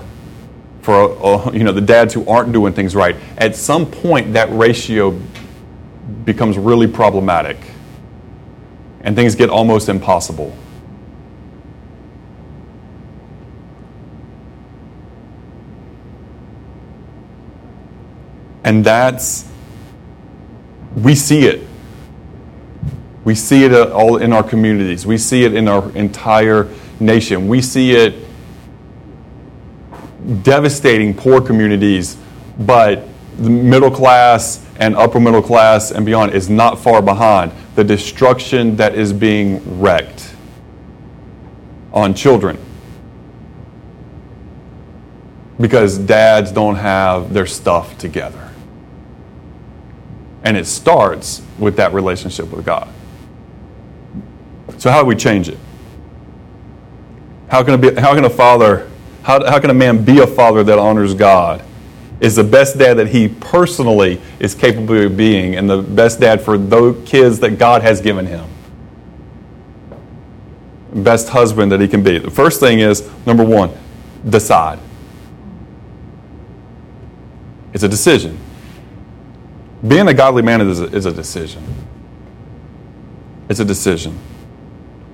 for 0.82 1.18
uh, 1.24 1.52
you 1.52 1.64
know 1.64 1.72
the 1.72 1.82
dads 1.82 2.14
who 2.14 2.28
aren't 2.28 2.52
doing 2.52 2.74
things 2.74 2.96
right. 2.96 3.16
At 3.38 3.56
some 3.56 3.86
point, 3.90 4.34
that 4.34 4.50
ratio 4.52 5.20
becomes 6.26 6.58
really 6.58 6.88
problematic 6.88 7.58
and 9.02 9.16
things 9.16 9.36
get 9.36 9.50
almost 9.52 9.88
impossible. 9.88 10.56
And 18.64 18.84
that's, 18.84 19.48
we 20.96 21.14
see 21.14 21.46
it. 21.46 21.68
We 23.26 23.34
see 23.36 23.66
it 23.66 23.74
all 23.74 24.18
in 24.18 24.32
our 24.32 24.44
communities. 24.44 25.06
We 25.06 25.18
see 25.18 25.44
it 25.44 25.54
in 25.54 25.68
our 25.68 25.92
entire 25.92 26.70
nation. 27.00 27.48
We 27.48 27.62
see 27.62 27.92
it 27.92 28.24
devastating 30.44 31.14
poor 31.14 31.42
communities, 31.42 32.18
but 32.60 33.08
the 33.38 33.50
middle 33.50 33.92
class 33.92 34.66
and 34.78 34.96
upper 34.96 35.20
middle 35.20 35.42
class 35.42 35.92
and 35.92 36.06
beyond 36.06 36.34
is 36.34 36.50
not 36.50 36.80
far 36.80 37.02
behind. 37.02 37.52
The 37.74 37.84
destruction 37.84 38.76
that 38.78 38.96
is 38.96 39.12
being 39.12 39.82
wrecked 39.82 40.36
on 41.92 42.14
children 42.14 42.58
because 45.60 45.98
dads 45.98 46.52
don't 46.52 46.76
have 46.76 47.34
their 47.34 47.46
stuff 47.46 47.98
together. 47.98 48.52
And 50.44 50.58
it 50.58 50.68
starts 50.68 51.42
with 51.58 51.78
that 51.78 51.94
relationship 51.94 52.52
with 52.52 52.66
God. 52.66 52.88
So, 54.86 54.92
how 54.92 55.02
do 55.02 55.08
we 55.08 55.16
change 55.16 55.50
it? 55.50 55.58
How 57.48 57.64
can 57.64 57.74
a, 57.74 57.78
be, 57.80 58.00
how 58.00 58.14
can 58.14 58.24
a 58.24 58.30
father, 58.30 58.88
how, 59.24 59.44
how 59.44 59.60
can 59.60 59.72
a 59.72 59.74
man 59.74 60.06
be 60.06 60.20
a 60.20 60.28
father 60.28 60.64
that 60.64 60.78
honors 60.78 61.16
God? 61.16 61.64
Is 62.20 62.36
the 62.36 62.44
best 62.44 62.78
dad 62.78 62.94
that 62.98 63.08
he 63.08 63.28
personally 63.28 64.22
is 64.40 64.54
capable 64.54 65.04
of 65.04 65.18
being, 65.18 65.56
and 65.56 65.68
the 65.68 65.82
best 65.82 66.20
dad 66.20 66.40
for 66.40 66.60
those 66.60 67.04
kids 67.10 67.40
that 67.40 67.58
God 67.58 67.82
has 67.82 68.00
given 68.00 68.28
him. 68.28 68.48
Best 70.94 71.30
husband 71.30 71.72
that 71.72 71.82
he 71.82 71.88
can 71.88 72.04
be. 72.04 72.20
The 72.20 72.30
first 72.30 72.60
thing 72.60 72.78
is 72.78 73.10
number 73.26 73.44
one, 73.44 73.72
decide. 74.30 74.78
It's 77.74 77.82
a 77.82 77.90
decision. 77.90 78.38
Being 79.88 80.08
a 80.10 80.14
godly 80.14 80.44
man 80.44 80.62
is 80.62 80.80
a, 80.80 80.86
is 80.96 81.08
a 81.08 81.12
decision. 81.12 81.64
It's 83.50 83.60
a 83.60 83.66
decision. 83.66 84.20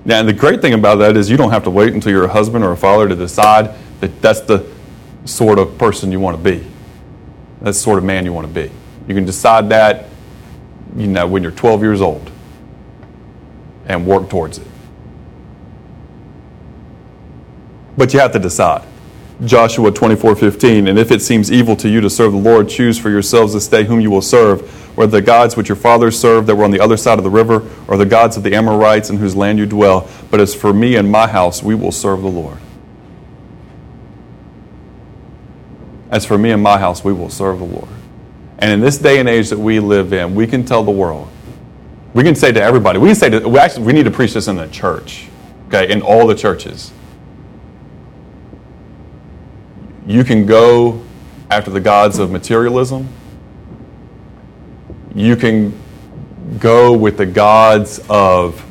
Now, 0.04 0.18
and 0.18 0.28
the 0.28 0.32
great 0.32 0.60
thing 0.60 0.74
about 0.74 0.96
that 0.96 1.16
is 1.16 1.30
you 1.30 1.36
don't 1.36 1.50
have 1.50 1.64
to 1.64 1.70
wait 1.70 1.94
until 1.94 2.10
you're 2.10 2.24
a 2.24 2.32
husband 2.32 2.64
or 2.64 2.72
a 2.72 2.76
father 2.76 3.08
to 3.08 3.14
decide 3.14 3.74
that 4.00 4.20
that's 4.20 4.40
the 4.40 4.68
sort 5.24 5.58
of 5.58 5.78
person 5.78 6.10
you 6.10 6.18
want 6.18 6.36
to 6.36 6.42
be. 6.42 6.66
That's 7.60 7.78
the 7.78 7.82
sort 7.82 7.98
of 7.98 8.04
man 8.04 8.24
you 8.24 8.32
want 8.32 8.48
to 8.48 8.52
be. 8.52 8.72
You 9.06 9.14
can 9.14 9.24
decide 9.24 9.68
that, 9.68 10.08
you 10.96 11.06
know, 11.06 11.26
when 11.26 11.42
you're 11.42 11.52
12 11.52 11.82
years 11.82 12.00
old 12.00 12.30
and 13.86 14.06
work 14.06 14.28
towards 14.28 14.58
it. 14.58 14.66
But 17.96 18.12
you 18.12 18.20
have 18.20 18.32
to 18.32 18.38
decide. 18.38 18.82
Joshua 19.44 19.90
24 19.90 20.36
15. 20.36 20.88
And 20.88 20.98
if 20.98 21.10
it 21.10 21.22
seems 21.22 21.50
evil 21.50 21.74
to 21.76 21.88
you 21.88 22.00
to 22.00 22.10
serve 22.10 22.32
the 22.32 22.38
Lord, 22.38 22.68
choose 22.68 22.98
for 22.98 23.10
yourselves 23.10 23.54
this 23.54 23.66
day 23.66 23.84
whom 23.84 24.00
you 24.00 24.10
will 24.10 24.22
serve, 24.22 24.62
whether 24.96 25.10
the 25.12 25.22
gods 25.22 25.56
which 25.56 25.68
your 25.68 25.76
fathers 25.76 26.18
served 26.18 26.46
that 26.46 26.56
were 26.56 26.64
on 26.64 26.70
the 26.70 26.80
other 26.80 26.96
side 26.96 27.18
of 27.18 27.24
the 27.24 27.30
river, 27.30 27.68
or 27.88 27.96
the 27.96 28.06
gods 28.06 28.36
of 28.36 28.42
the 28.42 28.54
Amorites 28.54 29.10
in 29.10 29.16
whose 29.16 29.34
land 29.34 29.58
you 29.58 29.66
dwell. 29.66 30.08
But 30.30 30.40
as 30.40 30.54
for 30.54 30.72
me 30.72 30.96
and 30.96 31.10
my 31.10 31.26
house, 31.26 31.62
we 31.62 31.74
will 31.74 31.92
serve 31.92 32.22
the 32.22 32.28
Lord. 32.28 32.58
As 36.10 36.26
for 36.26 36.36
me 36.36 36.50
and 36.50 36.62
my 36.62 36.78
house, 36.78 37.02
we 37.02 37.12
will 37.12 37.30
serve 37.30 37.58
the 37.58 37.64
Lord. 37.64 37.88
And 38.58 38.70
in 38.70 38.80
this 38.80 38.98
day 38.98 39.18
and 39.18 39.28
age 39.28 39.48
that 39.48 39.58
we 39.58 39.80
live 39.80 40.12
in, 40.12 40.34
we 40.34 40.46
can 40.46 40.64
tell 40.64 40.84
the 40.84 40.92
world, 40.92 41.28
we 42.14 42.22
can 42.22 42.34
say 42.34 42.52
to 42.52 42.62
everybody, 42.62 42.98
we 42.98 43.08
can 43.08 43.16
say 43.16 43.30
to, 43.30 43.48
we 43.48 43.58
actually, 43.58 43.86
we 43.86 43.92
need 43.94 44.04
to 44.04 44.10
preach 44.10 44.34
this 44.34 44.46
in 44.46 44.56
the 44.56 44.68
church, 44.68 45.26
okay, 45.68 45.90
in 45.90 46.02
all 46.02 46.26
the 46.26 46.34
churches 46.34 46.92
you 50.06 50.24
can 50.24 50.46
go 50.46 51.02
after 51.50 51.70
the 51.70 51.80
gods 51.80 52.18
of 52.18 52.30
materialism. 52.30 53.08
You 55.14 55.36
can 55.36 55.78
go 56.58 56.96
with 56.96 57.16
the 57.18 57.26
gods 57.26 58.00
of 58.08 58.64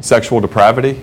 sexual 0.00 0.40
depravity. 0.40 1.00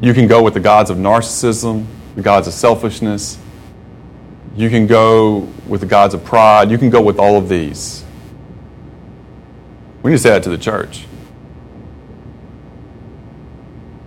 You 0.00 0.14
can 0.14 0.28
go 0.28 0.42
with 0.42 0.54
the 0.54 0.60
gods 0.60 0.90
of 0.90 0.96
narcissism, 0.96 1.84
the 2.14 2.22
gods 2.22 2.46
of 2.46 2.54
selfishness. 2.54 3.38
You 4.56 4.70
can 4.70 4.86
go 4.86 5.48
with 5.66 5.80
the 5.80 5.86
gods 5.86 6.14
of 6.14 6.24
pride. 6.24 6.70
You 6.70 6.78
can 6.78 6.90
go 6.90 7.02
with 7.02 7.18
all 7.18 7.36
of 7.36 7.48
these. 7.48 8.04
We 10.02 10.10
need 10.10 10.16
to 10.16 10.22
say 10.22 10.30
that 10.30 10.42
to 10.44 10.50
the 10.50 10.58
church. 10.58 11.06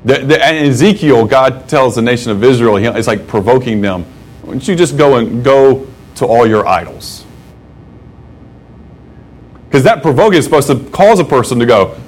The, 0.05 0.19
the, 0.19 0.43
and 0.43 0.67
Ezekiel, 0.67 1.25
God 1.25 1.69
tells 1.69 1.95
the 1.95 2.01
nation 2.01 2.31
of 2.31 2.43
Israel, 2.43 2.75
he, 2.75 2.85
it's 2.85 3.07
like 3.07 3.25
provoking 3.27 3.81
them. 3.81 4.03
Why 4.41 4.51
don't 4.51 4.67
you 4.67 4.75
just 4.75 4.97
go 4.97 5.17
and 5.17 5.43
go 5.43 5.87
to 6.15 6.25
all 6.25 6.45
your 6.45 6.67
idols? 6.67 7.25
Because 9.65 9.83
that 9.83 10.01
provoking 10.01 10.39
is 10.39 10.45
supposed 10.45 10.67
to 10.67 10.79
cause 10.91 11.19
a 11.19 11.25
person 11.25 11.57
to 11.59 11.65
go, 11.65 11.99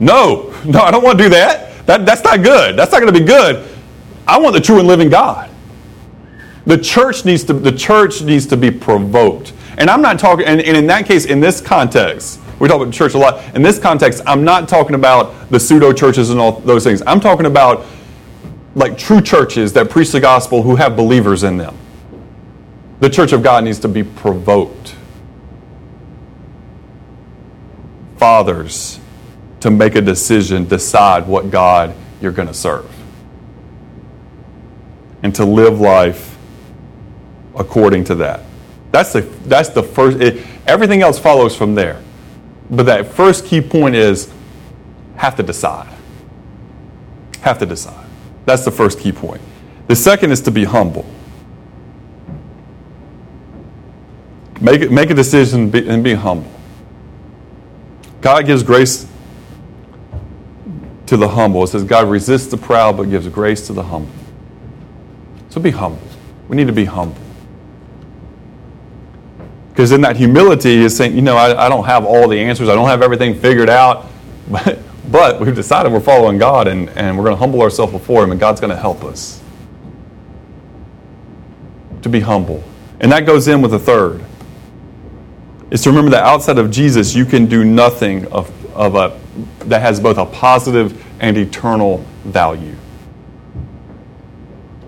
no, 0.00 0.54
no, 0.64 0.80
I 0.80 0.90
don't 0.90 1.04
want 1.04 1.18
to 1.18 1.24
do 1.24 1.30
that. 1.30 1.86
that 1.86 2.06
that's 2.06 2.24
not 2.24 2.42
good. 2.42 2.76
That's 2.76 2.92
not 2.92 3.00
going 3.00 3.12
to 3.12 3.20
be 3.20 3.26
good. 3.26 3.68
I 4.26 4.38
want 4.38 4.54
the 4.54 4.60
true 4.60 4.78
and 4.78 4.88
living 4.88 5.10
God. 5.10 5.50
The 6.66 6.78
church 6.78 7.26
needs 7.26 7.44
to, 7.44 7.52
the 7.52 7.72
church 7.72 8.22
needs 8.22 8.46
to 8.46 8.56
be 8.56 8.70
provoked. 8.70 9.52
And 9.76 9.90
I'm 9.90 10.00
not 10.00 10.18
talking, 10.18 10.46
and, 10.46 10.62
and 10.62 10.76
in 10.76 10.86
that 10.86 11.04
case, 11.04 11.26
in 11.26 11.40
this 11.40 11.60
context, 11.60 12.40
we 12.64 12.68
talk 12.68 12.80
about 12.80 12.94
church 12.94 13.12
a 13.12 13.18
lot. 13.18 13.54
In 13.54 13.60
this 13.60 13.78
context, 13.78 14.22
I'm 14.26 14.42
not 14.42 14.70
talking 14.70 14.94
about 14.94 15.50
the 15.50 15.60
pseudo 15.60 15.92
churches 15.92 16.30
and 16.30 16.40
all 16.40 16.52
those 16.60 16.82
things. 16.82 17.02
I'm 17.06 17.20
talking 17.20 17.44
about 17.44 17.84
like 18.74 18.96
true 18.96 19.20
churches 19.20 19.74
that 19.74 19.90
preach 19.90 20.12
the 20.12 20.20
gospel 20.20 20.62
who 20.62 20.74
have 20.76 20.96
believers 20.96 21.42
in 21.42 21.58
them. 21.58 21.76
The 23.00 23.10
church 23.10 23.34
of 23.34 23.42
God 23.42 23.64
needs 23.64 23.78
to 23.80 23.88
be 23.88 24.02
provoked. 24.02 24.96
Fathers, 28.16 28.98
to 29.60 29.70
make 29.70 29.94
a 29.94 30.00
decision, 30.00 30.66
decide 30.66 31.26
what 31.26 31.50
God 31.50 31.94
you're 32.22 32.32
going 32.32 32.48
to 32.48 32.54
serve. 32.54 32.90
And 35.22 35.34
to 35.34 35.44
live 35.44 35.80
life 35.80 36.38
according 37.54 38.04
to 38.04 38.14
that. 38.14 38.40
That's 38.90 39.12
the, 39.12 39.20
that's 39.20 39.68
the 39.68 39.82
first, 39.82 40.18
it, 40.22 40.42
everything 40.66 41.02
else 41.02 41.18
follows 41.18 41.54
from 41.54 41.74
there. 41.74 42.00
But 42.70 42.84
that 42.84 43.06
first 43.06 43.44
key 43.44 43.60
point 43.60 43.94
is 43.94 44.32
have 45.16 45.36
to 45.36 45.42
decide. 45.42 45.92
Have 47.40 47.58
to 47.58 47.66
decide. 47.66 48.06
That's 48.46 48.64
the 48.64 48.70
first 48.70 48.98
key 48.98 49.12
point. 49.12 49.40
The 49.86 49.96
second 49.96 50.32
is 50.32 50.40
to 50.42 50.50
be 50.50 50.64
humble. 50.64 51.06
Make, 54.60 54.90
make 54.90 55.10
a 55.10 55.14
decision 55.14 55.74
and 55.74 56.02
be 56.02 56.14
humble. 56.14 56.50
God 58.20 58.46
gives 58.46 58.62
grace 58.62 59.06
to 61.06 61.16
the 61.16 61.28
humble. 61.28 61.64
It 61.64 61.68
says 61.68 61.84
God 61.84 62.08
resists 62.08 62.46
the 62.46 62.56
proud 62.56 62.96
but 62.96 63.10
gives 63.10 63.28
grace 63.28 63.66
to 63.66 63.74
the 63.74 63.82
humble. 63.82 64.12
So 65.50 65.60
be 65.60 65.70
humble. 65.70 66.00
We 66.48 66.56
need 66.56 66.66
to 66.66 66.72
be 66.72 66.86
humble. 66.86 67.20
Because 69.74 69.90
in 69.90 70.02
that 70.02 70.16
humility 70.16 70.76
is 70.76 70.96
saying, 70.96 71.16
you 71.16 71.22
know, 71.22 71.36
I, 71.36 71.66
I, 71.66 71.68
don't 71.68 71.84
have 71.84 72.04
all 72.04 72.28
the 72.28 72.38
answers, 72.38 72.68
I 72.68 72.76
don't 72.76 72.86
have 72.86 73.02
everything 73.02 73.34
figured 73.34 73.68
out, 73.68 74.06
but, 74.48 74.78
but 75.10 75.40
we've 75.40 75.56
decided 75.56 75.90
we're 75.92 75.98
following 75.98 76.38
God 76.38 76.68
and, 76.68 76.88
and 76.90 77.18
we're 77.18 77.24
going 77.24 77.34
to 77.34 77.40
humble 77.40 77.60
ourselves 77.60 77.92
before 77.92 78.22
Him, 78.22 78.30
and 78.30 78.38
God's 78.38 78.60
going 78.60 78.70
to 78.70 78.76
help 78.76 79.02
us 79.02 79.42
to 82.02 82.08
be 82.08 82.20
humble. 82.20 82.62
And 83.00 83.10
that 83.10 83.26
goes 83.26 83.48
in 83.48 83.62
with 83.62 83.74
a 83.74 83.78
third. 83.80 84.24
Is 85.72 85.82
to 85.82 85.90
remember 85.90 86.12
that 86.12 86.22
outside 86.22 86.58
of 86.58 86.70
Jesus, 86.70 87.16
you 87.16 87.24
can 87.24 87.46
do 87.46 87.64
nothing 87.64 88.26
of, 88.28 88.52
of 88.76 88.94
a, 88.94 89.18
that 89.64 89.82
has 89.82 89.98
both 89.98 90.18
a 90.18 90.26
positive 90.26 91.04
and 91.18 91.36
eternal 91.36 91.98
value. 92.22 92.76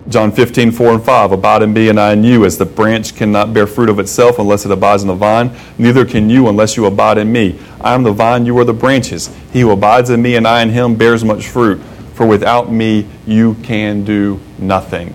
John 0.09 0.30
15, 0.30 0.70
4 0.70 0.94
and 0.94 1.04
5. 1.04 1.32
Abide 1.32 1.62
in 1.62 1.72
me 1.72 1.88
and 1.88 1.98
I 1.98 2.12
in 2.12 2.22
you, 2.22 2.44
as 2.44 2.57
the 2.57 2.64
branch 2.64 3.16
cannot 3.16 3.52
bear 3.52 3.66
fruit 3.66 3.88
of 3.88 3.98
itself 3.98 4.38
unless 4.38 4.64
it 4.64 4.70
abides 4.70 5.02
in 5.02 5.09
the 5.09 5.14
vine, 5.14 5.50
neither 5.78 6.04
can 6.04 6.30
you 6.30 6.48
unless 6.48 6.76
you 6.76 6.86
abide 6.86 7.18
in 7.18 7.32
me. 7.32 7.59
I 7.80 7.94
am 7.94 8.04
the 8.04 8.12
vine, 8.12 8.46
you 8.46 8.57
are 8.59 8.64
the 8.64 8.72
branches. 8.72 9.34
He 9.52 9.61
who 9.62 9.72
abides 9.72 10.11
in 10.11 10.22
me 10.22 10.36
and 10.36 10.46
I 10.46 10.62
in 10.62 10.70
him 10.70 10.94
bears 10.94 11.24
much 11.24 11.48
fruit, 11.48 11.82
for 12.14 12.24
without 12.24 12.70
me 12.70 13.09
you 13.26 13.54
can 13.64 14.04
do 14.04 14.40
nothing. 14.59 15.12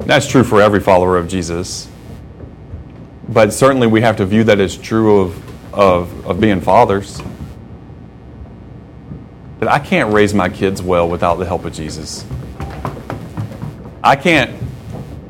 That's 0.00 0.26
true 0.26 0.44
for 0.44 0.60
every 0.60 0.80
follower 0.80 1.16
of 1.16 1.28
Jesus. 1.28 1.88
But 3.26 3.54
certainly 3.54 3.86
we 3.86 4.02
have 4.02 4.16
to 4.18 4.26
view 4.26 4.44
that 4.44 4.60
as 4.60 4.76
true 4.76 5.20
of, 5.20 5.74
of, 5.74 6.26
of 6.26 6.40
being 6.40 6.60
fathers. 6.60 7.22
That 9.60 9.70
I 9.70 9.78
can't 9.78 10.12
raise 10.12 10.34
my 10.34 10.50
kids 10.50 10.82
well 10.82 11.08
without 11.08 11.36
the 11.36 11.46
help 11.46 11.64
of 11.64 11.72
Jesus. 11.72 12.26
I 14.02 14.16
can't 14.16 14.60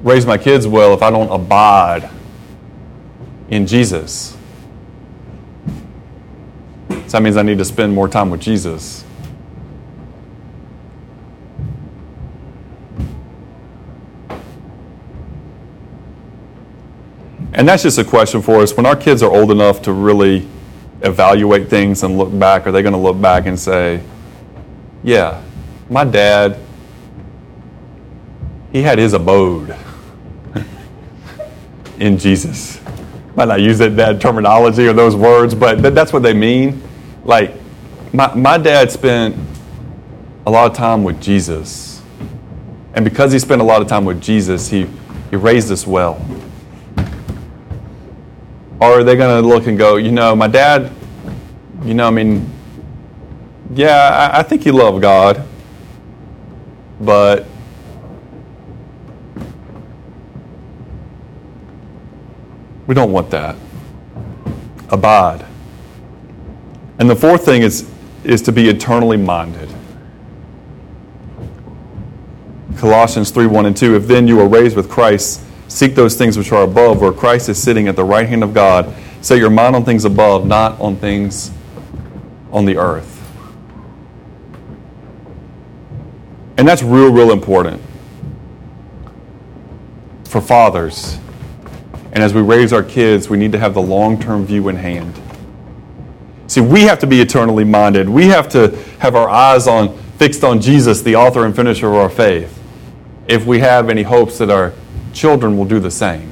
raise 0.03 0.27
my 0.27 0.39
kids 0.39 0.67
well 0.67 0.95
if 0.95 1.03
I 1.03 1.11
don't 1.11 1.31
abide 1.31 2.09
in 3.49 3.67
Jesus. 3.67 4.37
So 6.89 7.19
that 7.19 7.23
means 7.23 7.37
I 7.37 7.43
need 7.43 7.59
to 7.59 7.65
spend 7.65 7.95
more 7.95 8.09
time 8.09 8.31
with 8.31 8.41
Jesus. 8.41 9.05
And 17.53 17.69
that's 17.69 17.83
just 17.83 17.99
a 17.99 18.05
question 18.05 18.41
for 18.41 18.63
us. 18.63 18.75
When 18.75 18.87
our 18.87 18.97
kids 18.97 19.23
are 19.23 19.31
old 19.31 19.51
enough 19.51 19.83
to 19.83 19.93
really 19.93 20.49
evaluate 21.03 21.69
things 21.69 22.03
and 22.03 22.17
look 22.17 22.37
back, 22.39 22.67
are 22.67 22.73
they 22.73 22.81
going 22.81 22.95
to 22.95 22.99
look 22.99 23.21
back 23.21 23.45
and 23.45 23.61
say, 23.61 24.03
yeah, 25.05 25.43
my 25.91 26.05
dad, 26.05 26.59
he 28.73 28.81
had 28.83 28.99
his 28.99 29.13
abode 29.13 29.77
in 31.99 32.17
Jesus. 32.19 32.81
Might 33.37 33.49
not 33.49 33.61
use 33.61 33.79
that, 33.79 33.97
that 33.97 34.21
terminology 34.21 34.87
or 34.89 34.95
those 34.95 35.15
words, 35.15 35.55
but 35.55 35.81
th- 35.81 35.95
that's 35.95 36.13
what 36.13 36.23
they 36.23 36.33
mean. 36.33 36.83
Like, 37.25 37.55
my, 38.13 38.35
my 38.35 38.59
dad 38.59 38.91
spent 38.91 39.37
a 40.47 40.51
lot 40.51 40.71
of 40.71 40.77
time 40.77 41.05
with 41.05 41.21
Jesus. 41.21 42.03
And 42.95 43.05
because 43.05 43.33
he 43.33 43.39
spent 43.39 43.61
a 43.61 43.65
lot 43.65 43.83
of 43.83 43.89
time 43.89 44.05
with 44.05 44.21
Jesus, 44.21 44.69
he, 44.69 44.87
he 45.31 45.37
raised 45.37 45.71
us 45.71 45.87
well. 45.87 46.25
Or 48.81 49.01
are 49.01 49.05
they 49.05 49.17
going 49.17 49.43
to 49.43 49.49
look 49.49 49.67
and 49.67 49.79
go, 49.79 49.97
you 49.97 50.13
know, 50.13 50.35
my 50.35 50.49
dad, 50.49 50.91
you 51.85 51.95
know, 51.95 52.07
I 52.07 52.11
mean, 52.11 52.51
yeah, 53.75 54.31
I, 54.33 54.41
I 54.41 54.43
think 54.43 54.65
he 54.65 54.71
loved 54.71 55.01
God, 55.01 55.47
but 57.01 57.47
we 62.87 62.95
don't 62.95 63.13
want 63.13 63.31
that. 63.31 63.57
Abide. 64.91 65.45
And 66.99 67.09
the 67.09 67.17
fourth 67.17 67.45
thing 67.45 67.63
is, 67.63 67.91
is 68.25 68.43
to 68.43 68.53
be 68.53 68.69
eternally 68.69 69.17
minded. 69.17 69.73
Colossians 72.77 73.31
3 73.31 73.47
1 73.47 73.67
and 73.67 73.77
2. 73.77 73.97
If 73.97 74.07
then 74.07 74.27
you 74.27 74.41
are 74.41 74.49
raised 74.49 74.77
with 74.77 74.91
Christ, 74.91 75.45
Seek 75.73 75.95
those 75.95 76.17
things 76.17 76.37
which 76.37 76.53
are 76.53 76.65
above, 76.65 77.01
where 77.01 77.13
Christ 77.13 77.49
is 77.49 77.61
sitting 77.61 77.89
at 77.89 77.97
the 77.97 78.05
right 78.05 78.29
hand 78.29 78.45
of 78.45 78.53
God. 78.53 78.95
Set 79.23 79.39
your 79.39 79.49
mind 79.49 79.75
on 79.75 79.87
things 79.87 80.05
above, 80.05 80.47
not 80.47 80.79
on 80.79 80.97
things 80.97 81.51
on 82.53 82.67
the 82.67 82.77
earth. 82.77 83.09
And 86.59 86.69
that's 86.69 86.83
real, 86.83 87.11
real 87.11 87.33
important 87.33 87.81
for 90.25 90.43
fathers. 90.43 91.19
And 92.13 92.23
as 92.23 92.35
we 92.35 92.43
raise 92.43 92.73
our 92.73 92.83
kids, 92.83 93.29
we 93.29 93.39
need 93.39 93.53
to 93.53 93.59
have 93.59 93.75
the 93.75 93.83
long 93.83 94.21
term 94.21 94.45
view 94.45 94.69
in 94.69 94.77
hand. 94.77 95.19
See, 96.47 96.61
we 96.61 96.83
have 96.83 96.99
to 96.99 97.07
be 97.07 97.21
eternally 97.21 97.65
minded. 97.65 98.09
We 98.09 98.27
have 98.27 98.49
to 98.51 98.77
have 98.99 99.15
our 99.15 99.31
eyes 99.31 99.67
on 99.67 99.97
fixed 100.19 100.45
on 100.45 100.61
Jesus, 100.61 101.03
the 101.03 101.17
author 101.17 101.47
and 101.47 101.57
finisher 101.57 101.89
of 101.89 101.95
our 101.95 102.11
faith, 102.11 102.63
if 103.27 103.47
we 103.47 103.59
have 103.61 103.89
any 103.89 104.03
hopes 104.03 104.39
that 104.39 104.51
our 104.51 104.73
children 105.13 105.57
will 105.57 105.65
do 105.65 105.81
the 105.81 105.91
same. 105.91 106.31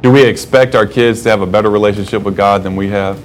Do 0.00 0.10
we 0.10 0.22
expect 0.22 0.74
our 0.74 0.86
kids 0.86 1.22
to 1.24 1.30
have 1.30 1.40
a 1.40 1.46
better 1.46 1.70
relationship 1.70 2.22
with 2.22 2.36
God 2.36 2.62
than 2.62 2.76
we 2.76 2.88
have? 2.88 3.20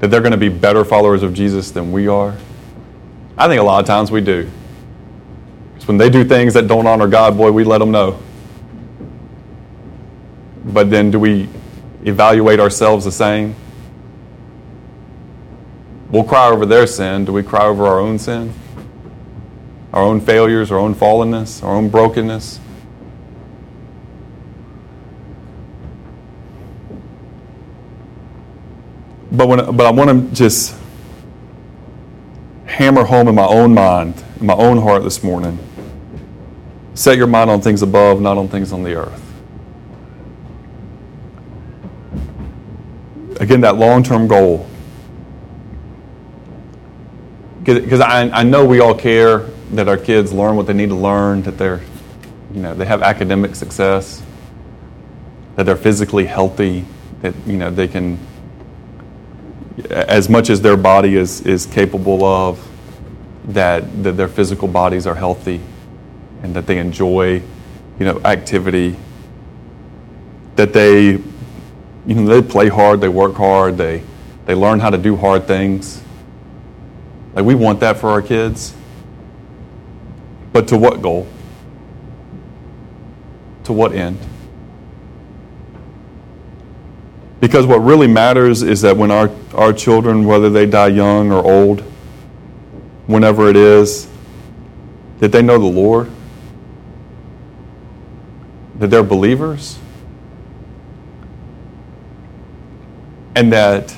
That 0.00 0.10
they're 0.10 0.20
going 0.20 0.32
to 0.32 0.38
be 0.38 0.48
better 0.50 0.84
followers 0.84 1.22
of 1.22 1.34
Jesus 1.34 1.70
than 1.70 1.92
we 1.92 2.08
are? 2.08 2.36
I 3.36 3.48
think 3.48 3.60
a 3.60 3.64
lot 3.64 3.80
of 3.80 3.86
times 3.86 4.10
we 4.10 4.20
do. 4.20 4.50
When 5.86 5.98
they 5.98 6.10
do 6.10 6.24
things 6.24 6.54
that 6.54 6.68
don't 6.68 6.86
honor 6.86 7.06
God, 7.06 7.36
boy, 7.36 7.50
we 7.52 7.64
let 7.64 7.78
them 7.78 7.90
know. 7.90 8.18
But 10.64 10.90
then 10.90 11.10
do 11.10 11.18
we 11.18 11.48
evaluate 12.04 12.60
ourselves 12.60 13.04
the 13.04 13.12
same? 13.12 13.56
We'll 16.10 16.24
cry 16.24 16.48
over 16.48 16.66
their 16.66 16.86
sin. 16.86 17.24
Do 17.24 17.32
we 17.32 17.42
cry 17.42 17.64
over 17.64 17.86
our 17.86 17.98
own 17.98 18.18
sin? 18.18 18.54
our 19.92 20.02
own 20.02 20.20
failures, 20.20 20.72
our 20.72 20.78
own 20.78 20.94
fallenness, 20.94 21.62
our 21.62 21.74
own 21.74 21.88
brokenness. 21.88 22.58
But, 29.30 29.48
when, 29.48 29.76
but 29.76 29.86
I 29.86 29.90
want 29.90 30.10
to 30.30 30.34
just 30.34 30.76
hammer 32.66 33.04
home 33.04 33.28
in 33.28 33.34
my 33.34 33.46
own 33.46 33.74
mind, 33.74 34.22
in 34.40 34.46
my 34.46 34.54
own 34.54 34.78
heart 34.78 35.02
this 35.02 35.22
morning. 35.22 35.58
Set 36.94 37.16
your 37.16 37.26
mind 37.26 37.50
on 37.50 37.60
things 37.60 37.82
above, 37.82 38.20
not 38.20 38.36
on 38.36 38.48
things 38.48 38.72
on 38.72 38.82
the 38.82 38.94
earth. 38.94 39.22
Again, 43.40 43.62
that 43.62 43.76
long 43.76 44.02
term 44.02 44.28
goal. 44.28 44.68
Because 47.64 48.00
I, 48.00 48.28
I 48.28 48.42
know 48.42 48.64
we 48.64 48.80
all 48.80 48.94
care 48.94 49.38
that 49.72 49.88
our 49.88 49.96
kids 49.96 50.32
learn 50.32 50.56
what 50.56 50.66
they 50.66 50.72
need 50.72 50.90
to 50.90 50.94
learn, 50.94 51.42
that 51.42 51.56
they're, 51.56 51.80
you 52.52 52.60
know, 52.60 52.74
they 52.74 52.84
have 52.84 53.02
academic 53.02 53.54
success, 53.54 54.22
that 55.56 55.64
they're 55.64 55.76
physically 55.76 56.26
healthy, 56.26 56.84
that 57.22 57.34
you 57.46 57.56
know 57.56 57.70
they 57.70 57.88
can, 57.88 58.18
as 59.90 60.28
much 60.28 60.50
as 60.50 60.60
their 60.60 60.76
body 60.76 61.16
is 61.16 61.40
is 61.42 61.66
capable 61.66 62.24
of, 62.24 62.68
that 63.44 64.02
that 64.02 64.16
their 64.16 64.28
physical 64.28 64.68
bodies 64.68 65.06
are 65.06 65.14
healthy, 65.14 65.60
and 66.42 66.54
that 66.54 66.66
they 66.66 66.78
enjoy, 66.78 67.42
you 67.98 68.04
know, 68.04 68.20
activity. 68.24 68.96
That 70.56 70.72
they, 70.72 71.12
you 72.06 72.14
know, 72.14 72.26
they 72.26 72.46
play 72.46 72.68
hard, 72.68 73.00
they 73.00 73.08
work 73.08 73.34
hard, 73.34 73.78
they 73.78 74.02
they 74.44 74.54
learn 74.54 74.80
how 74.80 74.90
to 74.90 74.98
do 74.98 75.16
hard 75.16 75.46
things. 75.46 76.02
Like 77.34 77.44
we 77.44 77.54
want 77.54 77.80
that 77.80 77.96
for 77.96 78.10
our 78.10 78.22
kids. 78.22 78.74
But 80.52 80.68
to 80.68 80.76
what 80.76 81.00
goal? 81.00 81.26
To 83.64 83.72
what 83.72 83.92
end? 83.92 84.18
Because 87.40 87.66
what 87.66 87.78
really 87.78 88.06
matters 88.06 88.62
is 88.62 88.82
that 88.82 88.96
when 88.96 89.10
our, 89.10 89.30
our 89.54 89.72
children, 89.72 90.26
whether 90.26 90.50
they 90.50 90.66
die 90.66 90.88
young 90.88 91.32
or 91.32 91.44
old, 91.44 91.80
whenever 93.06 93.48
it 93.48 93.56
is, 93.56 94.06
that 95.18 95.32
they 95.32 95.42
know 95.42 95.58
the 95.58 95.64
Lord, 95.64 96.10
that 98.78 98.88
they're 98.88 99.02
believers, 99.02 99.78
and 103.34 103.52
that 103.52 103.96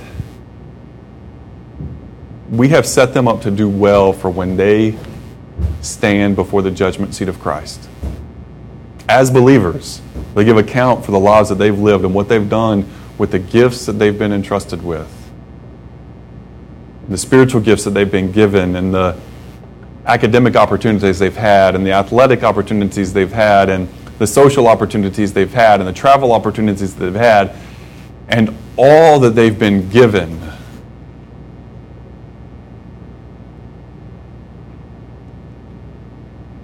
we 2.51 2.69
have 2.69 2.87
set 2.87 3.15
them 3.15 3.27
up 3.27 3.41
to 3.43 3.51
do 3.51 3.69
well 3.69 4.13
for 4.13 4.31
when 4.31 4.57
they 4.57 4.97
stand 5.81 6.37
before 6.37 6.63
the 6.63 6.71
judgment 6.71 7.15
seat 7.15 7.29
of 7.29 7.41
Christ. 7.41 7.89
As 9.09 9.31
believers, 9.31 10.01
they 10.35 10.45
give 10.45 10.57
account 10.57 11.05
for 11.05 11.13
the 11.13 11.19
lives 11.19 11.49
that 11.49 11.57
they've 11.57 11.79
lived 11.79 12.05
and 12.05 12.15
what 12.15 12.29
they've 12.29 12.49
done 12.49 12.89
with 13.19 13.31
the 13.31 13.39
gifts 13.39 13.87
that 13.87 13.93
they've 13.95 14.19
been 14.19 14.33
entrusted 14.33 14.83
with, 14.83 15.09
the 17.09 17.19
spiritual 17.19 17.61
gifts 17.61 17.85
that 17.85 17.91
they've 17.91 18.11
been 18.11 18.33
given, 18.33 18.77
and 18.77 18.95
the 18.95 19.17
academic 20.07 20.57
opportunities 20.57 21.19
they've 21.19 21.37
had, 21.37 21.75
and 21.75 21.87
the 21.87 21.93
athletic 21.93 22.43
opportunities 22.43 23.13
they've 23.13 23.33
had, 23.33 23.69
and 23.69 23.89
the 24.25 24.33
social 24.33 24.69
opportunities 24.69 25.35
they've 25.35 25.53
had, 25.53 25.81
and 25.81 25.87
the 25.87 25.93
travel 25.93 26.33
opportunities 26.33 26.95
they've 26.95 27.15
had, 27.15 27.55
and 28.27 28.57
all 28.79 29.21
that 29.21 29.35
they've 29.35 29.59
been 29.59 29.87
given 29.91 30.41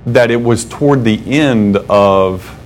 that 0.06 0.30
it 0.30 0.40
was 0.42 0.64
toward 0.64 1.04
the 1.04 1.20
end 1.30 1.76
of 1.90 2.58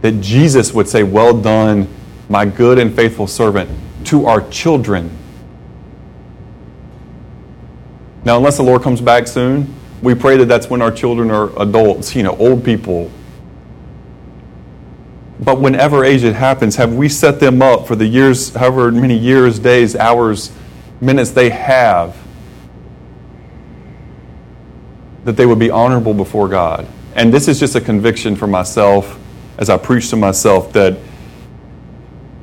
that 0.00 0.12
Jesus 0.22 0.72
would 0.72 0.88
say, 0.88 1.02
Well 1.02 1.38
done, 1.38 1.86
my 2.30 2.46
good 2.46 2.78
and 2.78 2.96
faithful 2.96 3.26
servant, 3.26 3.68
to 4.06 4.24
our 4.24 4.48
children. 4.48 5.10
Now, 8.24 8.38
unless 8.38 8.56
the 8.56 8.62
Lord 8.62 8.80
comes 8.80 9.02
back 9.02 9.26
soon, 9.26 9.74
we 10.04 10.14
pray 10.14 10.36
that 10.36 10.46
that's 10.46 10.68
when 10.68 10.82
our 10.82 10.92
children 10.92 11.30
are 11.30 11.50
adults, 11.60 12.14
you 12.14 12.22
know, 12.22 12.36
old 12.36 12.64
people. 12.64 13.10
But 15.40 15.60
whenever 15.60 16.04
age 16.04 16.22
it 16.22 16.34
happens, 16.34 16.76
have 16.76 16.94
we 16.94 17.08
set 17.08 17.40
them 17.40 17.62
up 17.62 17.86
for 17.86 17.96
the 17.96 18.06
years, 18.06 18.54
however 18.54 18.92
many 18.92 19.16
years, 19.16 19.58
days, 19.58 19.96
hours, 19.96 20.52
minutes 21.00 21.30
they 21.30 21.50
have 21.50 22.16
that 25.24 25.36
they 25.36 25.46
would 25.46 25.58
be 25.58 25.70
honorable 25.70 26.14
before 26.14 26.48
God. 26.48 26.86
And 27.14 27.32
this 27.32 27.48
is 27.48 27.58
just 27.58 27.74
a 27.74 27.80
conviction 27.80 28.36
for 28.36 28.46
myself 28.46 29.18
as 29.56 29.70
I 29.70 29.78
preach 29.78 30.10
to 30.10 30.16
myself 30.16 30.72
that 30.74 30.98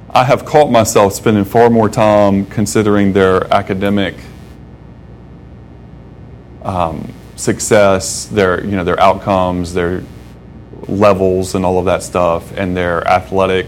I 0.10 0.24
have 0.24 0.46
caught 0.46 0.72
myself 0.72 1.14
spending 1.14 1.46
far 1.46 1.70
more 1.70 1.90
time 1.90 2.46
considering 2.48 3.14
their 3.14 3.52
academic 3.54 4.16
um, 6.64 7.14
success, 7.42 8.28
their 8.28 8.64
you 8.64 8.72
know 8.72 8.84
their 8.84 9.00
outcomes, 9.00 9.74
their 9.74 10.04
levels, 10.88 11.56
and 11.56 11.66
all 11.66 11.80
of 11.80 11.86
that 11.86 12.04
stuff, 12.04 12.56
and 12.56 12.78
their 12.78 13.06
athletic 13.08 13.68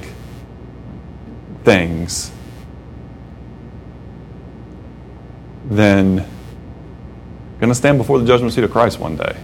things, 1.63 2.31
then 5.65 6.17
going 7.59 7.69
to 7.69 7.75
stand 7.75 7.97
before 7.97 8.19
the 8.19 8.25
judgment 8.25 8.53
seat 8.53 8.63
of 8.63 8.71
Christ 8.71 8.99
one 8.99 9.15
day. 9.15 9.37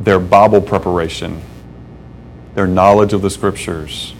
Their 0.00 0.18
Bible 0.18 0.60
preparation, 0.60 1.40
their 2.54 2.66
knowledge 2.66 3.12
of 3.12 3.22
the 3.22 3.30
scriptures, 3.30 4.14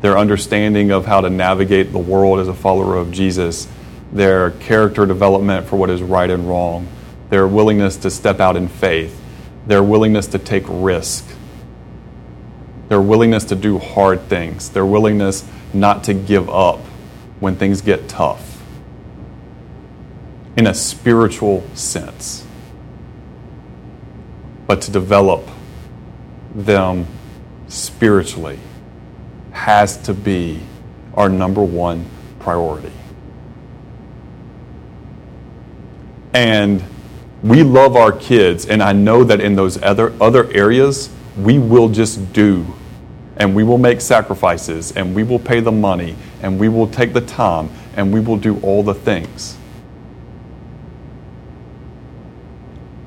their 0.00 0.16
understanding 0.16 0.90
of 0.90 1.04
how 1.04 1.20
to 1.20 1.28
navigate 1.28 1.92
the 1.92 1.98
world 1.98 2.40
as 2.40 2.48
a 2.48 2.54
follower 2.54 2.96
of 2.96 3.12
Jesus, 3.12 3.68
their 4.12 4.50
character 4.52 5.06
development 5.06 5.66
for 5.66 5.76
what 5.76 5.90
is 5.90 6.02
right 6.02 6.30
and 6.30 6.48
wrong, 6.48 6.88
their 7.28 7.46
willingness 7.46 7.96
to 7.98 8.10
step 8.10 8.40
out 8.40 8.56
in 8.56 8.68
faith, 8.68 9.20
their 9.66 9.82
willingness 9.82 10.26
to 10.28 10.38
take 10.38 10.64
risk, 10.66 11.26
their 12.88 13.00
willingness 13.00 13.44
to 13.44 13.54
do 13.54 13.78
hard 13.78 14.20
things, 14.22 14.70
their 14.70 14.86
willingness 14.86 15.46
not 15.72 16.02
to 16.04 16.14
give 16.14 16.48
up 16.50 16.80
when 17.38 17.54
things 17.56 17.80
get 17.80 18.08
tough 18.08 18.62
in 20.56 20.66
a 20.66 20.74
spiritual 20.74 21.64
sense, 21.74 22.44
but 24.66 24.82
to 24.82 24.90
develop 24.90 25.48
them 26.54 27.06
spiritually 27.68 28.58
has 29.52 29.96
to 29.96 30.12
be 30.12 30.60
our 31.14 31.28
number 31.28 31.62
one 31.62 32.04
priority. 32.40 32.92
And 36.32 36.82
we 37.42 37.62
love 37.62 37.96
our 37.96 38.12
kids, 38.12 38.66
and 38.66 38.82
I 38.82 38.92
know 38.92 39.24
that 39.24 39.40
in 39.40 39.56
those 39.56 39.80
other, 39.82 40.12
other 40.22 40.52
areas, 40.52 41.10
we 41.36 41.58
will 41.58 41.88
just 41.88 42.32
do 42.32 42.66
and 43.40 43.54
we 43.54 43.64
will 43.64 43.78
make 43.78 44.02
sacrifices 44.02 44.92
and 44.92 45.14
we 45.14 45.22
will 45.22 45.38
pay 45.38 45.60
the 45.60 45.72
money 45.72 46.14
and 46.42 46.60
we 46.60 46.68
will 46.68 46.86
take 46.86 47.14
the 47.14 47.22
time 47.22 47.70
and 47.96 48.12
we 48.12 48.20
will 48.20 48.36
do 48.36 48.60
all 48.60 48.82
the 48.82 48.92
things. 48.92 49.56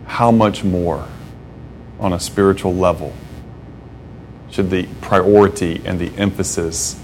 How 0.05 0.31
much 0.31 0.63
more 0.63 1.07
on 1.99 2.13
a 2.13 2.19
spiritual 2.19 2.73
level 2.73 3.13
should 4.49 4.71
the 4.71 4.87
priority 5.01 5.81
and 5.85 5.99
the 5.99 6.11
emphasis, 6.17 6.99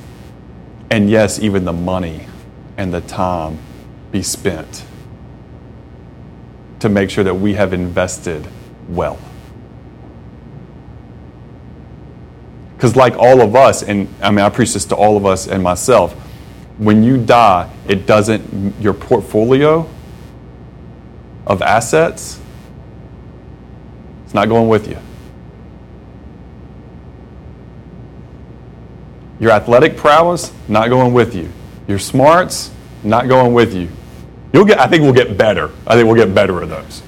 and 0.90 1.10
yes, 1.10 1.40
even 1.40 1.66
the 1.66 1.74
money 1.74 2.26
and 2.78 2.92
the 2.92 3.02
time 3.02 3.60
be 4.12 4.24
spent 4.24 4.86
to 6.80 6.90
make 6.90 7.10
sure 7.10 7.24
that 7.24 7.36
we 7.36 7.54
have 7.54 7.74
invested 7.74 8.48
well? 8.88 9.20
Because, 12.76 12.96
like 12.96 13.16
all 13.18 13.42
of 13.42 13.56
us, 13.56 13.84
and 13.84 14.08
I 14.22 14.32
mean, 14.32 14.40
I 14.40 14.50
preach 14.50 14.74
this 14.74 14.86
to 14.86 14.96
all 14.96 15.18
of 15.18 15.26
us 15.26 15.48
and 15.48 15.62
myself, 15.62 16.14
when 16.78 17.04
you 17.04 17.18
die, 17.18 17.70
it 17.88 18.06
doesn't, 18.06 18.80
your 18.82 18.94
portfolio 18.94 19.86
of 21.46 21.62
assets, 21.62 22.40
it's 24.24 24.34
not 24.34 24.48
going 24.48 24.70
with 24.70 24.88
you. 24.88 24.98
Your 29.42 29.52
athletic 29.52 29.98
prowess, 29.98 30.54
not 30.70 30.90
going 30.90 31.14
with 31.14 31.36
you. 31.36 31.50
Your 31.88 32.00
smarts, 32.00 32.72
not 33.04 33.28
going 33.28 33.54
with 33.54 33.74
you. 33.74 33.90
You'll 34.52 34.66
get, 34.66 34.80
I 34.80 34.88
think 34.88 35.04
we'll 35.04 35.14
get 35.14 35.38
better. 35.38 35.70
I 35.86 35.96
think 35.96 36.08
we'll 36.08 36.16
get 36.16 36.34
better 36.34 36.62
at 36.64 36.70
those. 36.70 37.04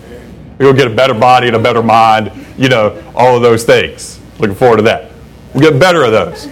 You'll 0.60 0.74
get 0.74 0.88
a 0.88 0.96
better 0.96 1.16
body 1.16 1.48
and 1.48 1.56
a 1.56 1.60
better 1.60 1.82
mind, 1.82 2.32
you 2.58 2.70
know, 2.70 3.02
all 3.16 3.36
of 3.36 3.42
those 3.42 3.64
things. 3.64 4.20
Looking 4.39 4.56
forward 4.56 4.78
to 4.78 4.84
that. 4.84 5.12
We'll 5.54 5.70
get 5.70 5.80
better 5.80 6.04
at 6.04 6.12
those. 6.12 6.48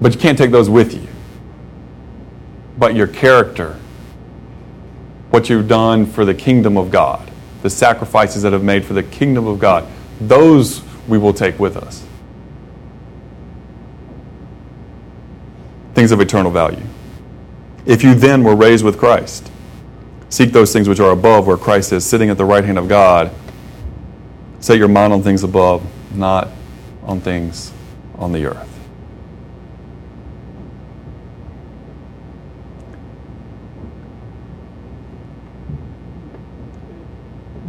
But 0.00 0.14
you 0.14 0.18
can't 0.20 0.38
take 0.38 0.50
those 0.50 0.70
with 0.70 0.94
you. 0.94 1.06
But 2.78 2.94
your 2.94 3.08
character, 3.08 3.78
what 5.30 5.50
you've 5.50 5.68
done 5.68 6.06
for 6.06 6.24
the 6.24 6.34
kingdom 6.34 6.78
of 6.78 6.90
God, 6.90 7.30
the 7.62 7.70
sacrifices 7.70 8.42
that 8.42 8.52
have 8.52 8.62
made 8.64 8.84
for 8.84 8.94
the 8.94 9.02
kingdom 9.02 9.46
of 9.46 9.58
God, 9.58 9.86
those 10.20 10.82
we 11.08 11.18
will 11.18 11.34
take 11.34 11.58
with 11.58 11.76
us. 11.76 12.04
Things 15.94 16.12
of 16.12 16.20
eternal 16.20 16.50
value. 16.50 16.86
If 17.86 18.02
you 18.02 18.14
then 18.14 18.44
were 18.44 18.54
raised 18.54 18.84
with 18.84 18.98
Christ, 18.98 19.50
seek 20.28 20.52
those 20.52 20.72
things 20.72 20.88
which 20.88 21.00
are 21.00 21.10
above, 21.10 21.46
where 21.46 21.56
Christ 21.56 21.92
is 21.92 22.04
sitting 22.04 22.30
at 22.30 22.36
the 22.36 22.44
right 22.44 22.64
hand 22.64 22.78
of 22.78 22.88
God. 22.88 23.32
Set 24.60 24.78
your 24.78 24.88
mind 24.88 25.12
on 25.12 25.22
things 25.22 25.42
above, 25.42 25.84
not 26.14 26.48
on 27.02 27.20
things 27.20 27.72
on 28.16 28.32
the 28.32 28.46
earth. 28.46 28.70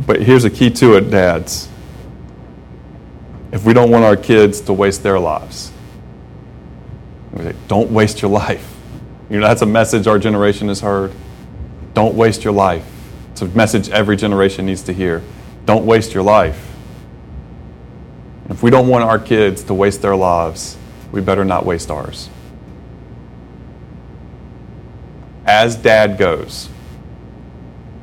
But 0.06 0.22
here's 0.22 0.44
a 0.44 0.50
key 0.50 0.70
to 0.72 0.96
it, 0.96 1.10
dads. 1.10 1.70
If 3.52 3.66
we 3.66 3.74
don't 3.74 3.92
want 3.92 4.04
our 4.04 4.18
kids 4.18 4.60
to 4.62 4.74
waste 4.74 5.04
their 5.04 5.20
lives, 5.20 5.72
we 7.32 7.44
say, 7.44 7.56
don't 7.68 7.92
waste 7.92 8.22
your 8.22 8.32
life. 8.32 8.76
You 9.32 9.40
know, 9.40 9.48
that's 9.48 9.62
a 9.62 9.66
message 9.66 10.08
our 10.08 10.20
generation 10.20 10.68
has 10.68 10.82
heard. 10.82 11.14
Don't 11.94 12.16
waste 12.16 12.44
your 12.44 12.52
life. 12.52 12.86
It's 13.32 13.42
a 13.42 13.46
message 13.46 13.90
every 13.90 14.18
generation 14.18 14.66
needs 14.66 14.84
to 14.84 14.94
hear. 14.94 15.24
Don't 15.66 15.86
waste 15.86 16.14
your 16.14 16.22
life. 16.22 16.76
If 18.50 18.62
we 18.62 18.70
don't 18.70 18.90
want 18.90 19.06
our 19.06 19.18
kids 19.18 19.64
to 19.64 19.74
waste 19.74 20.02
their 20.02 20.18
lives, 20.18 20.76
we 21.14 21.22
better 21.22 21.46
not 21.46 21.66
waste 21.66 21.90
ours. 21.90 22.30
As 25.46 25.78
dad 25.78 26.18
goes, 26.18 26.68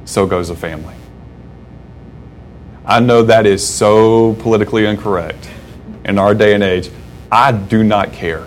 so 0.07 0.27
goes 0.27 0.49
the 0.49 0.57
family. 0.57 0.95
I 2.87 3.01
know 3.01 3.23
that 3.25 3.45
is 3.45 3.69
so 3.69 4.33
politically 4.37 4.87
incorrect 4.87 5.51
in 6.07 6.19
our 6.19 6.35
day 6.35 6.55
and 6.55 6.63
age. 6.63 6.91
I 7.31 7.53
do 7.53 7.85
not 7.85 8.15
care. 8.15 8.47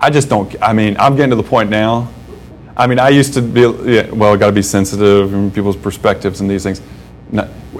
I 0.00 0.10
just 0.10 0.28
don't. 0.28 0.54
I 0.62 0.72
mean, 0.72 0.96
I'm 0.98 1.14
getting 1.16 1.30
to 1.30 1.36
the 1.36 1.42
point 1.42 1.70
now. 1.70 2.10
I 2.76 2.86
mean, 2.86 2.98
I 2.98 3.10
used 3.10 3.34
to 3.34 3.42
be, 3.42 3.60
yeah, 3.60 4.10
well, 4.10 4.36
got 4.36 4.46
to 4.46 4.52
be 4.52 4.62
sensitive 4.62 5.34
in 5.34 5.50
people's 5.50 5.76
perspectives 5.76 6.40
and 6.40 6.50
these 6.50 6.62
things 6.62 6.80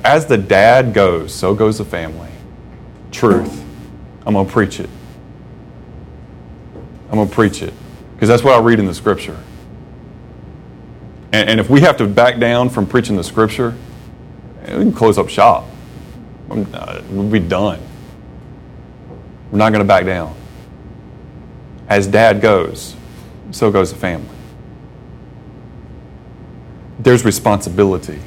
as 0.04 0.26
the 0.26 0.38
dad 0.38 0.94
goes, 0.94 1.34
so 1.34 1.54
goes 1.54 1.78
the 1.78 1.84
family. 1.84 2.30
Truth. 3.10 3.64
I'm 4.26 4.34
to 4.34 4.44
preach 4.44 4.80
it. 4.80 4.90
I'm 7.10 7.26
to 7.26 7.34
preach 7.34 7.62
it. 7.62 7.74
Because 8.14 8.28
that's 8.28 8.42
what 8.42 8.54
I 8.54 8.60
read 8.60 8.78
in 8.78 8.86
the 8.86 8.94
scripture. 8.94 9.38
And, 11.32 11.50
and, 11.50 11.60
if 11.60 11.70
we 11.70 11.80
have 11.80 11.96
to 11.98 12.06
back 12.06 12.38
down 12.38 12.70
from 12.70 12.86
preaching 12.86 13.16
the 13.16 13.24
scripture, 13.24 13.76
we 14.62 14.68
can 14.68 14.92
close 14.92 15.16
up 15.16 15.28
shop. 15.28 15.64
Uh, 16.50 17.00
we'll 17.10 17.30
be 17.30 17.38
done. 17.38 17.80
We're 19.50 19.58
not 19.58 19.70
to 19.72 19.84
back 19.84 20.04
down. 20.04 20.34
As 21.90 22.06
dad 22.06 22.40
goes, 22.40 22.96
so 23.50 23.70
goes 23.70 23.92
the 23.92 23.98
family. 23.98 24.36
There's 26.98 27.26
responsibility 27.26 28.20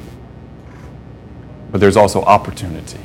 but 1.74 1.80
there's 1.80 1.96
also 1.96 2.22
opportunity. 2.22 3.00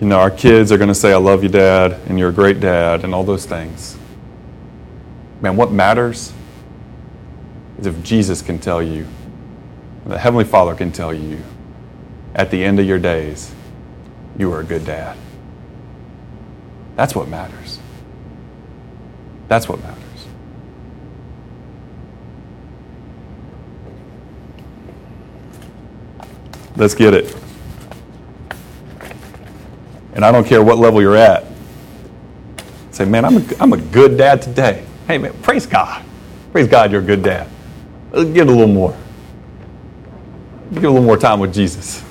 You 0.00 0.06
know, 0.06 0.20
our 0.20 0.30
kids 0.30 0.70
are 0.70 0.78
going 0.78 0.86
to 0.86 0.94
say, 0.94 1.12
I 1.12 1.16
love 1.16 1.42
you, 1.42 1.48
Dad, 1.48 1.94
and 2.06 2.16
you're 2.16 2.28
a 2.28 2.32
great 2.32 2.60
dad, 2.60 3.02
and 3.02 3.12
all 3.12 3.24
those 3.24 3.44
things. 3.44 3.98
Man, 5.40 5.56
what 5.56 5.72
matters 5.72 6.32
is 7.80 7.86
if 7.86 8.00
Jesus 8.04 8.40
can 8.40 8.60
tell 8.60 8.80
you, 8.80 9.04
the 10.06 10.16
Heavenly 10.16 10.44
Father 10.44 10.76
can 10.76 10.92
tell 10.92 11.12
you 11.12 11.42
at 12.36 12.52
the 12.52 12.62
end 12.62 12.78
of 12.78 12.86
your 12.86 13.00
days, 13.00 13.52
you 14.38 14.50
were 14.50 14.60
a 14.60 14.64
good 14.64 14.84
dad. 14.84 15.16
That's 16.96 17.14
what 17.14 17.28
matters. 17.28 17.78
That's 19.48 19.68
what 19.68 19.80
matters. 19.82 20.02
Let's 26.76 26.94
get 26.94 27.14
it. 27.14 27.36
And 30.14 30.24
I 30.24 30.32
don't 30.32 30.46
care 30.46 30.62
what 30.62 30.78
level 30.78 31.00
you're 31.00 31.16
at. 31.16 31.44
Say, 32.90 33.04
man, 33.04 33.24
I'm 33.24 33.38
a, 33.38 33.44
I'm 33.60 33.72
a 33.72 33.78
good 33.78 34.18
dad 34.18 34.42
today. 34.42 34.84
Hey, 35.06 35.18
man, 35.18 35.32
praise 35.42 35.66
God. 35.66 36.04
Praise 36.52 36.68
God, 36.68 36.92
you're 36.92 37.00
a 37.00 37.04
good 37.04 37.22
dad. 37.22 37.48
Let's 38.10 38.30
get 38.30 38.46
a 38.46 38.50
little 38.50 38.66
more. 38.66 38.96
Get 40.74 40.84
a 40.84 40.90
little 40.90 41.02
more 41.02 41.16
time 41.16 41.40
with 41.40 41.54
Jesus. 41.54 42.02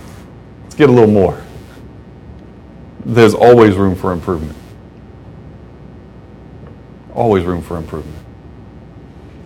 Let's 0.64 0.76
get 0.76 0.90
a 0.90 0.92
little 0.92 1.10
more. 1.10 1.42
There's 3.06 3.34
always 3.34 3.76
room 3.76 3.96
for 3.96 4.12
improvement. 4.12 4.58
always 7.14 7.44
room 7.44 7.62
for 7.62 7.78
improvement. 7.78 8.18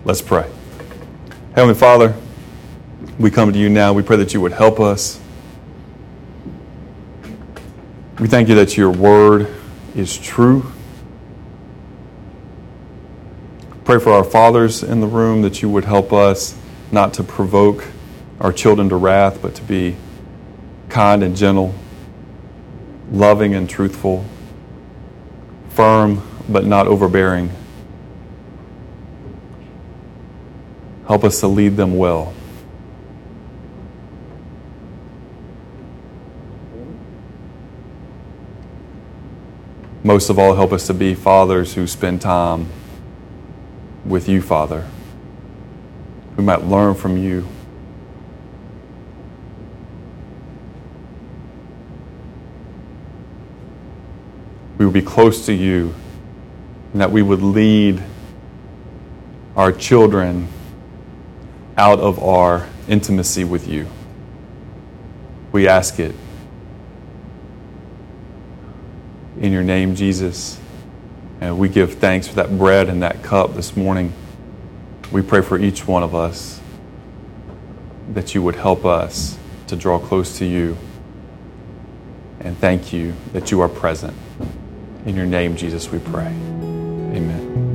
Let's 0.04 0.22
pray. 0.22 0.48
Heavenly 1.54 1.74
Father, 1.74 2.14
we 3.18 3.30
come 3.30 3.52
to 3.52 3.58
you 3.58 3.68
now. 3.68 3.92
We 3.92 4.02
pray 4.02 4.16
that 4.18 4.32
you 4.32 4.40
would 4.40 4.52
help 4.52 4.78
us. 4.78 5.20
We 8.20 8.28
thank 8.28 8.48
you 8.48 8.54
that 8.54 8.76
your 8.76 8.90
word 8.90 9.52
is 9.94 10.16
true. 10.16 10.70
Pray 13.84 13.98
for 13.98 14.12
our 14.12 14.24
fathers 14.24 14.82
in 14.82 15.00
the 15.00 15.06
room 15.06 15.42
that 15.42 15.60
you 15.60 15.68
would 15.68 15.84
help 15.84 16.12
us 16.12 16.56
not 16.92 17.14
to 17.14 17.24
provoke 17.24 17.84
our 18.40 18.52
children 18.52 18.88
to 18.90 18.96
wrath, 18.96 19.40
but 19.42 19.54
to 19.56 19.62
be 19.62 19.96
kind 20.88 21.22
and 21.22 21.36
gentle, 21.36 21.74
loving 23.10 23.54
and 23.54 23.68
truthful, 23.68 24.24
firm 25.70 26.22
but 26.48 26.64
not 26.64 26.86
overbearing. 26.86 27.50
Help 31.06 31.24
us 31.24 31.40
to 31.40 31.46
lead 31.46 31.76
them 31.76 31.96
well. 31.96 32.34
Most 40.02 40.30
of 40.30 40.38
all, 40.38 40.54
help 40.54 40.72
us 40.72 40.86
to 40.86 40.94
be 40.94 41.14
fathers 41.14 41.74
who 41.74 41.86
spend 41.86 42.20
time 42.20 42.68
with 44.04 44.28
you, 44.28 44.40
Father. 44.40 44.88
We 46.36 46.44
might 46.44 46.64
learn 46.64 46.94
from 46.94 47.16
you. 47.16 47.46
We 54.78 54.84
would 54.84 54.94
be 54.94 55.02
close 55.02 55.46
to 55.46 55.52
you, 55.52 55.94
and 56.92 57.00
that 57.00 57.10
we 57.10 57.22
would 57.22 57.42
lead 57.42 58.02
our 59.56 59.72
children 59.72 60.48
out 61.76 61.98
of 61.98 62.22
our 62.22 62.68
intimacy 62.88 63.44
with 63.44 63.68
you. 63.68 63.86
We 65.52 65.68
ask 65.68 65.98
it 65.98 66.14
in 69.40 69.52
your 69.52 69.62
name, 69.62 69.94
Jesus. 69.94 70.60
And 71.40 71.58
we 71.58 71.68
give 71.68 71.94
thanks 71.94 72.26
for 72.28 72.34
that 72.36 72.56
bread 72.56 72.88
and 72.88 73.02
that 73.02 73.22
cup 73.22 73.54
this 73.54 73.76
morning. 73.76 74.12
We 75.12 75.22
pray 75.22 75.42
for 75.42 75.58
each 75.58 75.86
one 75.86 76.02
of 76.02 76.14
us 76.14 76.60
that 78.14 78.34
you 78.34 78.42
would 78.42 78.56
help 78.56 78.84
us 78.84 79.38
to 79.66 79.76
draw 79.76 79.98
close 79.98 80.38
to 80.38 80.46
you. 80.46 80.76
And 82.40 82.56
thank 82.58 82.92
you 82.92 83.14
that 83.32 83.50
you 83.50 83.60
are 83.60 83.68
present. 83.68 84.16
In 85.06 85.14
your 85.14 85.24
name, 85.24 85.56
Jesus, 85.56 85.88
we 85.88 86.00
pray. 86.00 86.26
Amen. 86.26 87.65